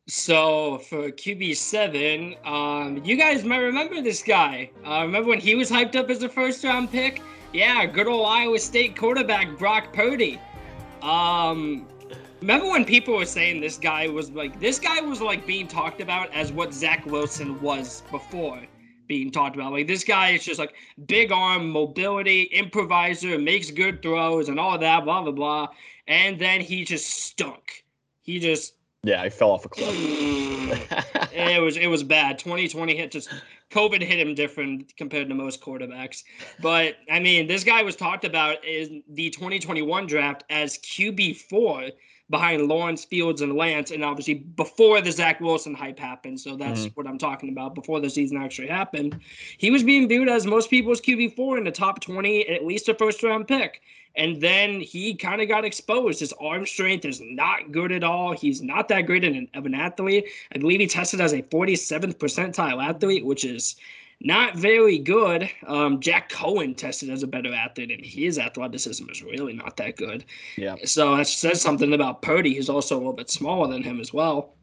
So 0.07 0.80
for 0.80 1.12
QB 1.12 1.56
seven, 1.56 2.36
um, 2.45 3.03
you 3.03 3.15
guys 3.15 3.44
might 3.44 3.57
remember 3.57 4.01
this 4.01 4.24
guy. 4.24 4.71
Uh, 4.86 5.01
remember 5.01 5.30
when 5.30 5.39
he 5.39 5.53
was 5.53 5.69
hyped 5.69 5.95
up 5.95 6.09
as 6.09 6.24
a 6.24 6.30
first 6.30 6.63
round 6.63 6.91
pick? 6.91 7.21
Yeah, 7.53 7.86
good 7.86 8.07
old 8.07 8.27
Iowa 8.27 8.57
State 8.57 8.98
quarterback 8.98 9.56
Brock 9.59 9.94
Purdy. 9.94 10.39
Um, 11.03 11.88
Remember 12.45 12.69
when 12.69 12.86
people 12.86 13.15
were 13.15 13.25
saying 13.25 13.59
this 13.59 13.75
guy 13.75 14.07
was 14.07 14.30
like 14.30 14.59
this 14.59 14.77
guy 14.77 15.01
was 15.01 15.19
like 15.19 15.47
being 15.47 15.68
talked 15.68 16.00
about 16.00 16.31
as 16.31 16.51
what 16.51 16.75
Zach 16.75 17.03
Wilson 17.07 17.59
was 17.59 18.03
before 18.12 18.62
being 19.07 19.31
talked 19.31 19.56
about. 19.56 19.71
Like 19.71 19.88
this 19.88 20.03
guy 20.03 20.30
is 20.30 20.45
just 20.45 20.59
like 20.59 20.75
big 21.07 21.31
arm, 21.31 21.68
mobility, 21.71 22.44
improviser, 22.44 23.39
makes 23.39 23.71
good 23.71 24.03
throws 24.03 24.47
and 24.47 24.59
all 24.59 24.77
that, 24.77 25.06
blah 25.06 25.24
blah 25.24 25.31
blah. 25.31 25.69
And 26.07 26.38
then 26.38 26.62
he 26.62 26.86
just 26.86 27.09
stunk. 27.09 27.83
He 28.21 28.38
just 28.38 28.75
yeah, 29.01 29.24
he 29.24 29.31
fell 29.31 29.50
off 29.50 29.65
a 29.65 29.69
cliff. 29.69 29.89
it 31.33 31.59
was 31.59 31.77
it 31.77 31.88
was 31.88 32.03
bad. 32.03 32.38
2020 32.38 32.95
hit 32.95 33.09
just 33.09 33.30
COVID 33.71 34.03
hit 34.03 34.19
him 34.19 34.36
different 34.36 34.95
compared 34.98 35.30
to 35.30 35.33
most 35.33 35.62
quarterbacks. 35.62 36.24
But 36.62 36.98
I 37.09 37.19
mean, 37.19 37.48
this 37.48 37.63
guy 37.63 37.81
was 37.81 37.95
talked 37.95 38.24
about 38.24 38.63
in 38.63 39.01
the 39.09 39.31
2021 39.31 40.06
draft 40.06 40.44
as 40.51 40.77
QB 40.77 41.38
four 41.38 41.89
behind 42.30 42.68
Lawrence 42.68 43.06
Fields 43.06 43.42
and 43.42 43.56
Lance, 43.56 43.92
and 43.92 44.04
obviously 44.04 44.33
before 44.33 45.01
the 45.01 45.12
Zach 45.12 45.39
Wilson 45.39 45.74
hype 45.74 46.00
happened. 46.00 46.39
So 46.39 46.56
that's 46.56 46.81
mm-hmm. 46.81 46.89
what 46.95 47.07
I'm 47.07 47.18
talking 47.18 47.50
about. 47.50 47.75
Before 47.75 48.00
the 48.00 48.10
season 48.10 48.38
actually 48.38 48.68
happened, 48.68 49.19
he 49.57 49.69
was 49.72 49.83
being 49.83 50.07
viewed 50.07 50.30
as 50.30 50.45
most 50.48 50.69
people's 50.69 51.01
QB 51.01 51.36
four 51.36 51.57
in 51.57 51.63
the 51.63 51.72
top 51.72 52.01
20, 52.01 52.48
at 52.50 52.66
least 52.66 52.89
a 52.89 52.95
first 52.95 53.22
round 53.22 53.48
pick. 53.48 53.81
And 54.18 54.42
then 54.42 54.80
he 54.80 55.13
kind 55.13 55.42
of 55.42 55.50
got 55.50 55.66
exposed. 55.66 56.22
His 56.22 56.33
arm 56.39 56.66
strength 56.66 57.04
is 57.04 57.22
not 57.22 57.72
good 57.72 57.92
at 57.92 58.04
all. 58.04 58.31
He's 58.31 58.62
not 58.62 58.88
that 58.88 59.01
great 59.01 59.25
an, 59.25 59.50
of 59.54 59.66
an 59.66 59.75
athlete. 59.75 60.25
I 60.54 60.57
believe 60.57 60.80
he 60.80 60.88
tested 60.88 61.19
as 61.19 61.33
a 61.33 61.42
47th 61.42 62.16
percentile 62.16 62.83
athlete, 62.83 63.25
which 63.25 63.44
is 63.44 63.75
not 64.21 64.56
very 64.56 64.97
good. 64.97 65.50
Um, 65.67 66.00
Jack 66.00 66.31
Coan 66.31 66.75
tested 66.75 67.09
as 67.09 67.23
a 67.23 67.27
better 67.27 67.53
athlete, 67.53 67.91
and 67.91 68.05
his 68.05 68.39
athleticism 68.39 69.10
is 69.10 69.22
really 69.22 69.53
not 69.53 69.77
that 69.77 69.98
good. 69.98 70.25
Yeah. 70.57 70.75
So 70.86 71.15
that 71.15 71.27
says 71.27 71.62
something 71.62 71.93
about 71.93 72.22
Purdy. 72.22 72.53
He's 72.53 72.69
also 72.69 72.95
a 72.95 73.00
little 73.00 73.13
bit 73.13 73.29
smaller 73.29 73.67
than 73.67 73.84
him 73.84 74.00
as 74.00 74.13
well. 74.13 74.53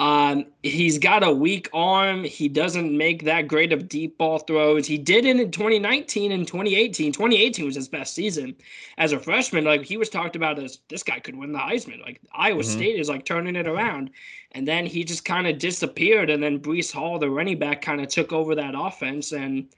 Um, 0.00 0.46
he's 0.62 0.98
got 0.98 1.22
a 1.22 1.30
weak 1.30 1.68
arm. 1.74 2.24
He 2.24 2.48
doesn't 2.48 2.96
make 2.96 3.22
that 3.24 3.46
great 3.48 3.70
of 3.70 3.86
deep 3.86 4.16
ball 4.16 4.38
throws. 4.38 4.86
He 4.86 4.96
did 4.96 5.26
it 5.26 5.38
in 5.38 5.50
2019 5.50 6.32
and 6.32 6.46
2018. 6.46 7.12
2018 7.12 7.66
was 7.66 7.74
his 7.74 7.86
best 7.86 8.14
season 8.14 8.56
as 8.96 9.12
a 9.12 9.20
freshman. 9.20 9.64
Like 9.64 9.82
he 9.82 9.98
was 9.98 10.08
talked 10.08 10.36
about 10.36 10.58
as 10.58 10.78
this 10.88 11.02
guy 11.02 11.20
could 11.20 11.36
win 11.36 11.52
the 11.52 11.58
Heisman. 11.58 12.00
Like 12.00 12.18
Iowa 12.32 12.62
mm-hmm. 12.62 12.70
State 12.70 12.98
is 12.98 13.10
like 13.10 13.26
turning 13.26 13.56
it 13.56 13.66
around. 13.66 14.08
And 14.52 14.66
then 14.66 14.86
he 14.86 15.04
just 15.04 15.26
kind 15.26 15.46
of 15.46 15.58
disappeared. 15.58 16.30
And 16.30 16.42
then 16.42 16.60
Breece 16.60 16.90
Hall, 16.90 17.18
the 17.18 17.28
running 17.28 17.58
back, 17.58 17.82
kind 17.82 18.00
of 18.00 18.08
took 18.08 18.32
over 18.32 18.54
that 18.54 18.72
offense. 18.74 19.32
And 19.32 19.68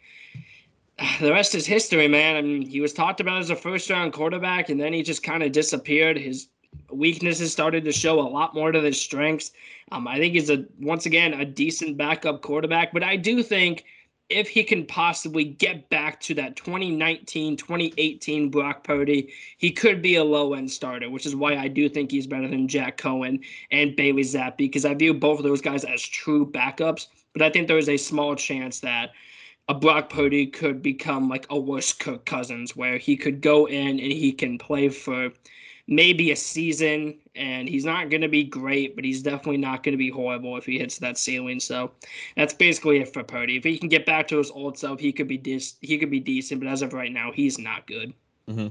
the 1.21 1.33
rest 1.33 1.57
is 1.57 1.67
history, 1.67 2.07
man. 2.07 2.37
I 2.37 2.43
mean, 2.43 2.63
he 2.63 2.81
was 2.81 2.93
talked 2.93 3.21
about 3.21 3.41
as 3.41 3.51
a 3.51 3.57
first 3.57 3.91
round 3.91 4.13
quarterback, 4.13 4.69
and 4.69 4.81
then 4.81 4.93
he 4.93 5.03
just 5.03 5.25
kind 5.25 5.43
of 5.43 5.51
disappeared. 5.51 6.17
His 6.17 6.47
weaknesses 6.91 7.53
started 7.53 7.85
to 7.85 7.93
show 7.93 8.21
a 8.21 8.29
lot 8.29 8.55
more 8.55 8.73
to 8.73 8.81
his 8.81 9.01
strengths. 9.01 9.53
Um, 9.91 10.07
I 10.07 10.19
think 10.19 10.35
he's 10.35 10.51
a 10.51 10.65
once 10.81 11.07
again 11.07 11.35
a 11.35 11.45
decent 11.45 11.97
backup 11.97 12.43
quarterback, 12.43 12.93
but 12.93 13.03
I 13.03 13.17
do 13.17 13.43
think 13.43 13.85
if 14.29 14.49
he 14.49 14.65
can 14.65 14.87
possibly 14.87 15.45
get 15.45 15.89
back 15.91 16.19
to 16.21 16.35
that 16.35 16.57
2019, 16.57 17.57
2018 17.57 18.51
Brock 18.51 18.83
Purdy, 18.83 19.33
he 19.59 19.71
could 19.71 20.01
be 20.01 20.17
a 20.17 20.25
low 20.25 20.55
end 20.55 20.71
starter, 20.71 21.11
which 21.11 21.27
is 21.27 21.37
why 21.37 21.57
I 21.57 21.69
do 21.69 21.89
think 21.89 22.11
he's 22.11 22.27
better 22.27 22.49
than 22.49 22.69
Jack 22.69 22.97
Coan 22.97 23.41
and 23.71 23.97
Bailey 23.97 24.23
Zappe 24.23 24.57
because 24.57 24.85
I 24.85 24.95
view 24.95 25.13
both 25.13 25.39
of 25.39 25.45
those 25.45 25.61
guys 25.61 25.85
as 25.85 26.03
true 26.03 26.47
backups. 26.47 27.09
But 27.35 27.43
I 27.43 27.51
think 27.51 27.69
there 27.69 27.79
is 27.79 27.89
a 27.89 27.97
small 27.97 28.35
chance 28.35 28.81
that 28.81 29.11
a 29.69 29.75
Brock 29.75 30.11
Purdy 30.11 30.47
could 30.47 30.83
become 30.83 31.29
like 31.29 31.47
a 31.51 31.59
worse 31.59 31.93
Kirk 31.93 32.25
Cousins, 32.25 32.75
where 32.75 32.99
he 32.99 33.17
could 33.17 33.41
go 33.41 33.67
in 33.67 34.01
and 34.01 34.13
he 34.13 34.33
can 34.33 34.59
play 34.59 34.89
for 34.89 35.31
maybe 35.93 36.33
a 36.33 36.37
season, 36.37 37.19
and 37.37 37.69
he's 37.69 37.85
not 37.85 38.09
going 38.09 38.23
to 38.23 38.29
be 38.29 38.45
great, 38.45 38.97
but 38.97 39.05
he's 39.05 39.23
definitely 39.23 39.59
not 39.59 39.83
going 39.83 39.93
to 39.93 39.99
be 39.99 40.11
horrible 40.11 40.57
if 40.57 40.65
he 40.65 40.79
hits 40.79 40.99
that 40.99 41.19
ceiling. 41.19 41.61
So 41.61 41.93
that's 42.37 42.55
basically 42.55 42.99
it 43.01 43.13
for 43.13 43.23
Purdy. 43.23 43.57
If 43.57 43.65
he 43.65 43.79
can 43.79 43.89
get 43.89 44.07
back 44.07 44.27
to 44.29 44.39
his 44.39 44.51
old 44.51 44.79
self, 44.79 44.99
he 44.99 45.13
could 45.13 45.29
be 45.29 45.37
dis- 45.37 45.75
he 45.81 45.99
could 45.99 46.11
be 46.11 46.21
decent, 46.21 46.61
but 46.61 46.69
as 46.69 46.83
of 46.83 46.95
right 46.95 47.13
now, 47.13 47.31
he's 47.31 47.59
not 47.59 47.87
good. 47.87 48.15
Mm-hmm. 48.49 48.69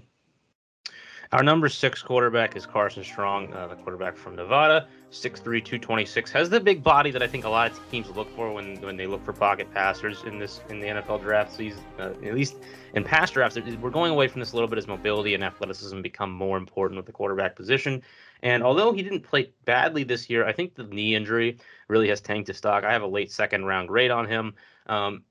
Our 1.33 1.43
number 1.43 1.69
six 1.69 2.01
quarterback 2.03 2.57
is 2.57 2.65
Carson 2.65 3.05
Strong, 3.05 3.53
uh, 3.53 3.67
the 3.67 3.75
quarterback 3.77 4.17
from 4.17 4.35
Nevada, 4.35 4.89
6'3", 5.11 5.41
226. 5.63 6.29
Has 6.29 6.49
the 6.49 6.59
big 6.59 6.83
body 6.83 7.09
that 7.09 7.23
I 7.23 7.27
think 7.27 7.45
a 7.45 7.49
lot 7.49 7.71
of 7.71 7.89
teams 7.89 8.09
look 8.09 8.29
for 8.35 8.51
when, 8.51 8.81
when 8.81 8.97
they 8.97 9.07
look 9.07 9.23
for 9.23 9.31
pocket 9.31 9.73
passers 9.73 10.25
in 10.25 10.39
this 10.39 10.59
in 10.67 10.81
the 10.81 10.87
NFL 10.87 11.21
draft 11.21 11.55
season. 11.55 11.81
Uh, 11.97 12.11
at 12.25 12.35
least 12.35 12.57
in 12.95 13.05
past 13.05 13.33
drafts, 13.33 13.57
we're 13.79 13.89
going 13.89 14.11
away 14.11 14.27
from 14.27 14.41
this 14.41 14.51
a 14.51 14.55
little 14.55 14.67
bit 14.67 14.77
as 14.77 14.87
mobility 14.87 15.33
and 15.33 15.41
athleticism 15.41 16.01
become 16.01 16.33
more 16.33 16.57
important 16.57 16.97
with 16.97 17.05
the 17.05 17.13
quarterback 17.13 17.55
position. 17.55 18.01
And 18.43 18.61
although 18.61 18.91
he 18.91 19.01
didn't 19.01 19.21
play 19.21 19.53
badly 19.63 20.03
this 20.03 20.29
year, 20.29 20.45
I 20.45 20.51
think 20.51 20.75
the 20.75 20.83
knee 20.83 21.15
injury 21.15 21.59
really 21.87 22.09
has 22.09 22.19
tanked 22.19 22.49
his 22.49 22.57
stock. 22.57 22.83
I 22.83 22.91
have 22.91 23.03
a 23.03 23.07
late 23.07 23.31
second 23.31 23.63
round 23.63 23.87
grade 23.87 24.11
on 24.11 24.27
him. 24.27 24.53
Um, 24.87 25.23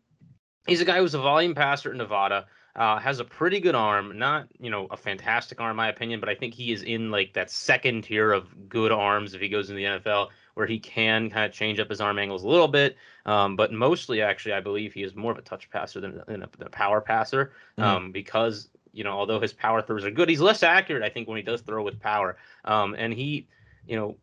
he's 0.67 0.81
a 0.81 0.87
guy 0.87 0.97
who's 0.97 1.13
a 1.13 1.19
volume 1.21 1.55
passer 1.55 1.93
in 1.93 1.99
Nevada. 1.99 2.47
Uh, 2.81 2.99
has 2.99 3.21
a 3.21 3.25
pretty 3.25 3.61
good 3.61 3.75
arm, 3.75 4.17
not 4.19 4.49
you 4.59 4.71
know 4.71 4.87
a 4.91 4.97
fantastic 4.97 5.61
arm 5.61 5.73
in 5.73 5.77
my 5.77 5.91
opinion, 5.91 6.19
but 6.19 6.31
I 6.31 6.35
think 6.35 6.55
he 6.55 6.73
is 6.73 6.83
in 6.83 7.11
like 7.11 7.35
that 7.35 7.51
second 7.51 8.05
tier 8.05 8.33
of 8.33 8.71
good 8.71 8.91
arms 8.91 9.35
if 9.35 9.41
he 9.43 9.51
goes 9.51 9.69
in 9.69 9.77
the 9.77 9.85
NFL, 9.85 10.29
where 10.55 10.67
he 10.67 10.79
can 10.79 11.29
kind 11.29 11.45
of 11.45 11.53
change 11.53 11.79
up 11.79 11.91
his 11.91 12.01
arm 12.01 12.19
angles 12.19 12.43
a 12.43 12.49
little 12.49 12.69
bit. 12.69 12.97
Um, 13.27 13.55
but 13.55 13.71
mostly, 13.71 14.23
actually, 14.23 14.55
I 14.55 14.61
believe 14.61 14.95
he 14.95 15.03
is 15.03 15.15
more 15.15 15.31
of 15.31 15.37
a 15.37 15.43
touch 15.43 15.69
passer 15.69 16.01
than, 16.01 16.23
than, 16.27 16.43
a, 16.43 16.49
than 16.57 16.69
a, 16.69 16.71
power 16.71 17.03
passer, 17.03 17.53
mm-hmm. 17.77 17.83
um, 17.83 18.13
because 18.13 18.71
you 18.95 19.05
know 19.05 19.13
although 19.13 19.41
his 19.41 19.53
power 19.53 19.83
throws 19.83 20.07
are 20.07 20.11
good, 20.11 20.31
he's 20.31 20.41
less 20.41 20.63
accurate. 20.63 21.03
I 21.03 21.11
think 21.11 21.29
when 21.29 21.37
he 21.37 21.43
does 21.43 21.61
throw 21.61 21.83
with 21.83 22.01
power, 22.01 22.39
um, 22.65 22.97
and 22.97 23.13
he, 23.13 23.47
you 23.87 23.97
know, 23.97 24.17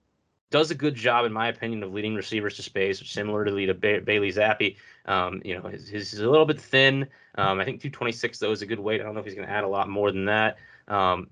does 0.49 0.71
a 0.71 0.75
good 0.75 0.95
job, 0.95 1.25
in 1.25 1.33
my 1.33 1.49
opinion, 1.49 1.83
of 1.83 1.93
leading 1.93 2.15
receivers 2.15 2.55
to 2.55 2.63
space, 2.63 3.01
similar 3.05 3.45
to 3.45 3.73
ba- 3.73 4.01
Bailey 4.01 4.31
Zappe. 4.31 4.77
Um, 5.07 5.41
you 5.45 5.57
know, 5.57 5.69
his, 5.69 5.87
his, 5.87 6.13
a 6.19 6.29
little 6.29 6.45
bit 6.45 6.59
thin. 6.59 7.07
Um, 7.35 7.59
I 7.59 7.65
think 7.65 7.79
226 7.81 8.39
though 8.39 8.51
is 8.51 8.61
a 8.61 8.65
good 8.65 8.79
weight. 8.79 8.99
I 8.99 9.03
don't 9.03 9.13
know 9.13 9.21
if 9.21 9.25
he's 9.25 9.35
going 9.35 9.47
to 9.47 9.53
add 9.53 9.63
a 9.63 9.67
lot 9.67 9.89
more 9.89 10.11
than 10.11 10.25
that. 10.25 10.57
Um, 10.87 11.29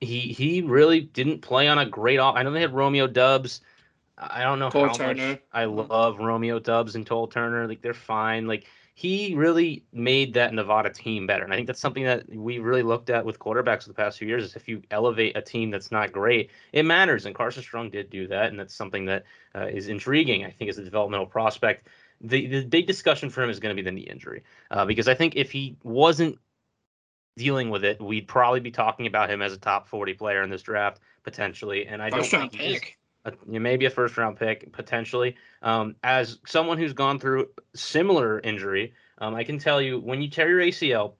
he 0.00 0.20
he 0.20 0.62
really 0.62 1.00
didn't 1.00 1.40
play 1.40 1.68
on 1.68 1.78
a 1.78 1.86
great 1.86 2.18
off. 2.18 2.36
I 2.36 2.42
know 2.42 2.50
they 2.50 2.60
had 2.60 2.74
Romeo 2.74 3.06
Doubs. 3.06 3.60
I 4.18 4.42
don't 4.42 4.58
know 4.58 4.70
Cole 4.70 4.88
how 4.88 4.92
Turner. 4.92 5.28
much 5.28 5.40
I 5.52 5.64
love 5.64 6.18
Romeo 6.18 6.58
Doubs 6.58 6.96
and 6.96 7.06
Cole 7.06 7.28
Turner. 7.28 7.66
Like 7.68 7.82
they're 7.82 7.94
fine. 7.94 8.46
Like 8.46 8.66
he 8.94 9.34
really 9.34 9.84
made 9.92 10.34
that 10.34 10.52
Nevada 10.52 10.90
team 10.90 11.26
better. 11.26 11.44
And 11.44 11.52
I 11.52 11.56
think 11.56 11.66
that's 11.66 11.80
something 11.80 12.04
that 12.04 12.28
we 12.28 12.58
really 12.58 12.82
looked 12.82 13.08
at 13.08 13.24
with 13.24 13.38
quarterbacks 13.38 13.86
the 13.86 13.94
past 13.94 14.18
few 14.18 14.28
years 14.28 14.44
is 14.44 14.54
if 14.54 14.68
you 14.68 14.82
elevate 14.90 15.36
a 15.36 15.40
team 15.40 15.70
that's 15.70 15.90
not 15.90 16.12
great, 16.12 16.50
it 16.72 16.84
matters. 16.84 17.24
And 17.24 17.34
Carson 17.34 17.62
Strong 17.62 17.90
did 17.90 18.10
do 18.10 18.26
that. 18.28 18.50
And 18.50 18.58
that's 18.58 18.74
something 18.74 19.06
that 19.06 19.24
uh, 19.54 19.66
is 19.66 19.88
intriguing, 19.88 20.44
I 20.44 20.50
think, 20.50 20.68
as 20.68 20.76
a 20.78 20.84
developmental 20.84 21.26
prospect. 21.26 21.88
The, 22.22 22.46
the 22.46 22.64
big 22.64 22.86
discussion 22.86 23.30
for 23.30 23.42
him 23.42 23.50
is 23.50 23.60
going 23.60 23.74
to 23.74 23.82
be 23.82 23.84
the 23.84 23.92
knee 23.92 24.02
injury. 24.02 24.42
Uh, 24.70 24.84
because 24.86 25.08
I 25.08 25.14
think 25.14 25.36
if 25.36 25.50
he 25.50 25.76
wasn't 25.82 26.38
dealing 27.36 27.70
with 27.70 27.84
it, 27.84 28.00
we'd 28.00 28.28
probably 28.28 28.60
be 28.60 28.70
talking 28.70 29.06
about 29.06 29.30
him 29.30 29.42
as 29.42 29.52
a 29.52 29.58
top 29.58 29.88
40 29.88 30.14
player 30.14 30.42
in 30.42 30.50
this 30.50 30.62
draft, 30.62 31.00
potentially. 31.24 31.86
And 31.86 32.02
I 32.02 32.10
First 32.10 32.30
don't 32.30 32.50
think 32.50 32.52
pick 32.52 32.98
a, 33.24 33.32
maybe 33.46 33.86
a 33.86 33.90
first 33.90 34.16
round 34.16 34.36
pick 34.36 34.72
potentially. 34.72 35.36
Um, 35.62 35.96
as 36.02 36.38
someone 36.46 36.78
who's 36.78 36.92
gone 36.92 37.18
through 37.18 37.48
similar 37.74 38.40
injury, 38.40 38.94
um, 39.18 39.34
I 39.34 39.44
can 39.44 39.58
tell 39.58 39.80
you 39.80 40.00
when 40.00 40.22
you 40.22 40.28
tear 40.28 40.48
your 40.48 40.60
ACL, 40.60 41.14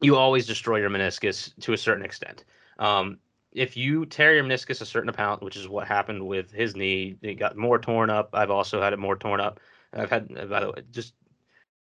you 0.00 0.16
always 0.16 0.46
destroy 0.46 0.78
your 0.78 0.90
meniscus 0.90 1.52
to 1.60 1.72
a 1.72 1.76
certain 1.76 2.04
extent. 2.04 2.44
Um, 2.78 3.18
if 3.52 3.76
you 3.76 4.06
tear 4.06 4.34
your 4.34 4.44
meniscus 4.44 4.80
a 4.80 4.86
certain 4.86 5.08
amount, 5.08 5.42
which 5.42 5.56
is 5.56 5.68
what 5.68 5.88
happened 5.88 6.26
with 6.26 6.52
his 6.52 6.76
knee, 6.76 7.16
it 7.22 7.34
got 7.34 7.56
more 7.56 7.78
torn 7.78 8.10
up. 8.10 8.30
I've 8.32 8.50
also 8.50 8.80
had 8.80 8.92
it 8.92 8.98
more 8.98 9.16
torn 9.16 9.40
up. 9.40 9.58
I've 9.92 10.10
had, 10.10 10.28
by 10.48 10.60
the 10.60 10.68
way, 10.68 10.82
just 10.90 11.14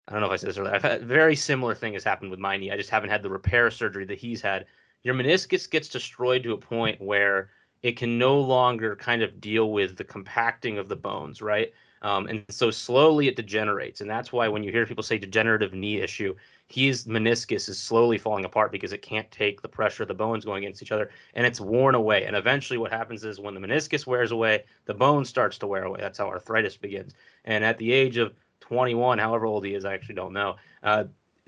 I 0.07 0.13
don't 0.13 0.21
know 0.21 0.27
if 0.27 0.33
I 0.33 0.35
said 0.37 0.49
this 0.49 0.57
earlier. 0.57 0.73
I've 0.73 0.81
had 0.81 1.03
a 1.03 1.05
very 1.05 1.35
similar 1.35 1.75
thing 1.75 1.93
has 1.93 2.03
happened 2.03 2.31
with 2.31 2.39
my 2.39 2.57
knee. 2.57 2.71
I 2.71 2.77
just 2.77 2.89
haven't 2.89 3.11
had 3.11 3.21
the 3.21 3.29
repair 3.29 3.69
surgery 3.69 4.05
that 4.05 4.17
he's 4.17 4.41
had. 4.41 4.65
Your 5.03 5.13
meniscus 5.13 5.69
gets 5.69 5.87
destroyed 5.87 6.41
to 6.43 6.53
a 6.53 6.57
point 6.57 6.99
where 6.99 7.51
it 7.83 7.95
can 7.95 8.17
no 8.17 8.39
longer 8.39 8.95
kind 8.95 9.21
of 9.21 9.39
deal 9.39 9.71
with 9.71 9.97
the 9.97 10.03
compacting 10.03 10.79
of 10.79 10.89
the 10.89 10.95
bones, 10.95 11.41
right? 11.41 11.71
Um, 12.01 12.27
and 12.27 12.43
so 12.49 12.71
slowly 12.71 13.27
it 13.27 13.35
degenerates. 13.35 14.01
And 14.01 14.09
that's 14.09 14.33
why 14.33 14.47
when 14.47 14.63
you 14.63 14.71
hear 14.71 14.85
people 14.85 15.03
say 15.03 15.17
degenerative 15.19 15.73
knee 15.73 16.01
issue, 16.01 16.35
his 16.69 17.05
meniscus 17.05 17.67
is 17.67 17.79
slowly 17.79 18.19
falling 18.19 18.45
apart 18.45 18.71
because 18.71 18.93
it 18.93 19.01
can't 19.01 19.29
take 19.31 19.61
the 19.61 19.67
pressure 19.67 20.03
of 20.03 20.07
the 20.07 20.13
bones 20.13 20.45
going 20.45 20.63
against 20.63 20.83
each 20.83 20.91
other 20.91 21.09
and 21.33 21.45
it's 21.45 21.59
worn 21.59 21.95
away. 21.95 22.25
And 22.25 22.35
eventually 22.35 22.77
what 22.77 22.91
happens 22.91 23.25
is 23.25 23.39
when 23.39 23.55
the 23.55 23.59
meniscus 23.59 24.05
wears 24.05 24.31
away, 24.31 24.63
the 24.85 24.93
bone 24.93 25.25
starts 25.25 25.57
to 25.59 25.67
wear 25.67 25.83
away. 25.83 25.99
That's 25.99 26.19
how 26.19 26.27
arthritis 26.27 26.77
begins. 26.77 27.13
And 27.45 27.63
at 27.65 27.79
the 27.79 27.91
age 27.91 28.17
of 28.17 28.33
21, 28.61 29.17
however 29.17 29.47
old 29.47 29.65
he 29.65 29.73
is, 29.73 29.83
I 29.83 29.95
actually 29.95 30.15
don't 30.15 30.31
know. 30.31 30.57
Uh, 30.83 31.05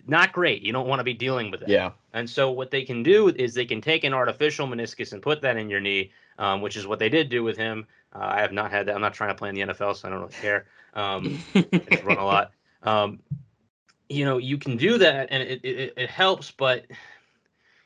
not 0.07 0.33
great. 0.33 0.63
You 0.63 0.73
don't 0.73 0.87
want 0.87 0.99
to 0.99 1.03
be 1.03 1.13
dealing 1.13 1.51
with 1.51 1.61
it. 1.61 1.69
Yeah. 1.69 1.91
And 2.13 2.27
so 2.27 2.49
what 2.49 2.71
they 2.71 2.83
can 2.83 3.03
do 3.03 3.29
is 3.29 3.53
they 3.53 3.65
can 3.65 3.79
take 3.79 4.03
an 4.03 4.13
artificial 4.13 4.67
meniscus 4.67 5.13
and 5.13 5.21
put 5.21 5.41
that 5.43 5.55
in 5.55 5.69
your 5.69 5.79
knee, 5.79 6.11
um, 6.39 6.61
which 6.61 6.75
is 6.75 6.87
what 6.87 6.97
they 6.97 7.09
did 7.09 7.29
do 7.29 7.43
with 7.43 7.57
him. 7.57 7.85
Uh, 8.13 8.19
I 8.23 8.41
have 8.41 8.51
not 8.51 8.71
had 8.71 8.87
that. 8.87 8.95
I'm 8.95 9.01
not 9.01 9.13
trying 9.13 9.29
to 9.29 9.35
play 9.35 9.49
in 9.49 9.55
the 9.55 9.61
NFL, 9.61 9.95
so 9.95 10.07
I 10.07 10.11
don't 10.11 10.21
really 10.21 10.33
care. 10.33 10.65
Um, 10.95 11.39
I 11.55 12.01
run 12.03 12.17
a 12.17 12.25
lot. 12.25 12.51
Um, 12.81 13.19
you 14.11 14.25
know, 14.25 14.37
you 14.37 14.57
can 14.57 14.77
do 14.77 14.97
that, 14.97 15.27
and 15.31 15.43
it, 15.43 15.63
it, 15.63 15.93
it 15.97 16.09
helps, 16.09 16.51
but 16.51 16.85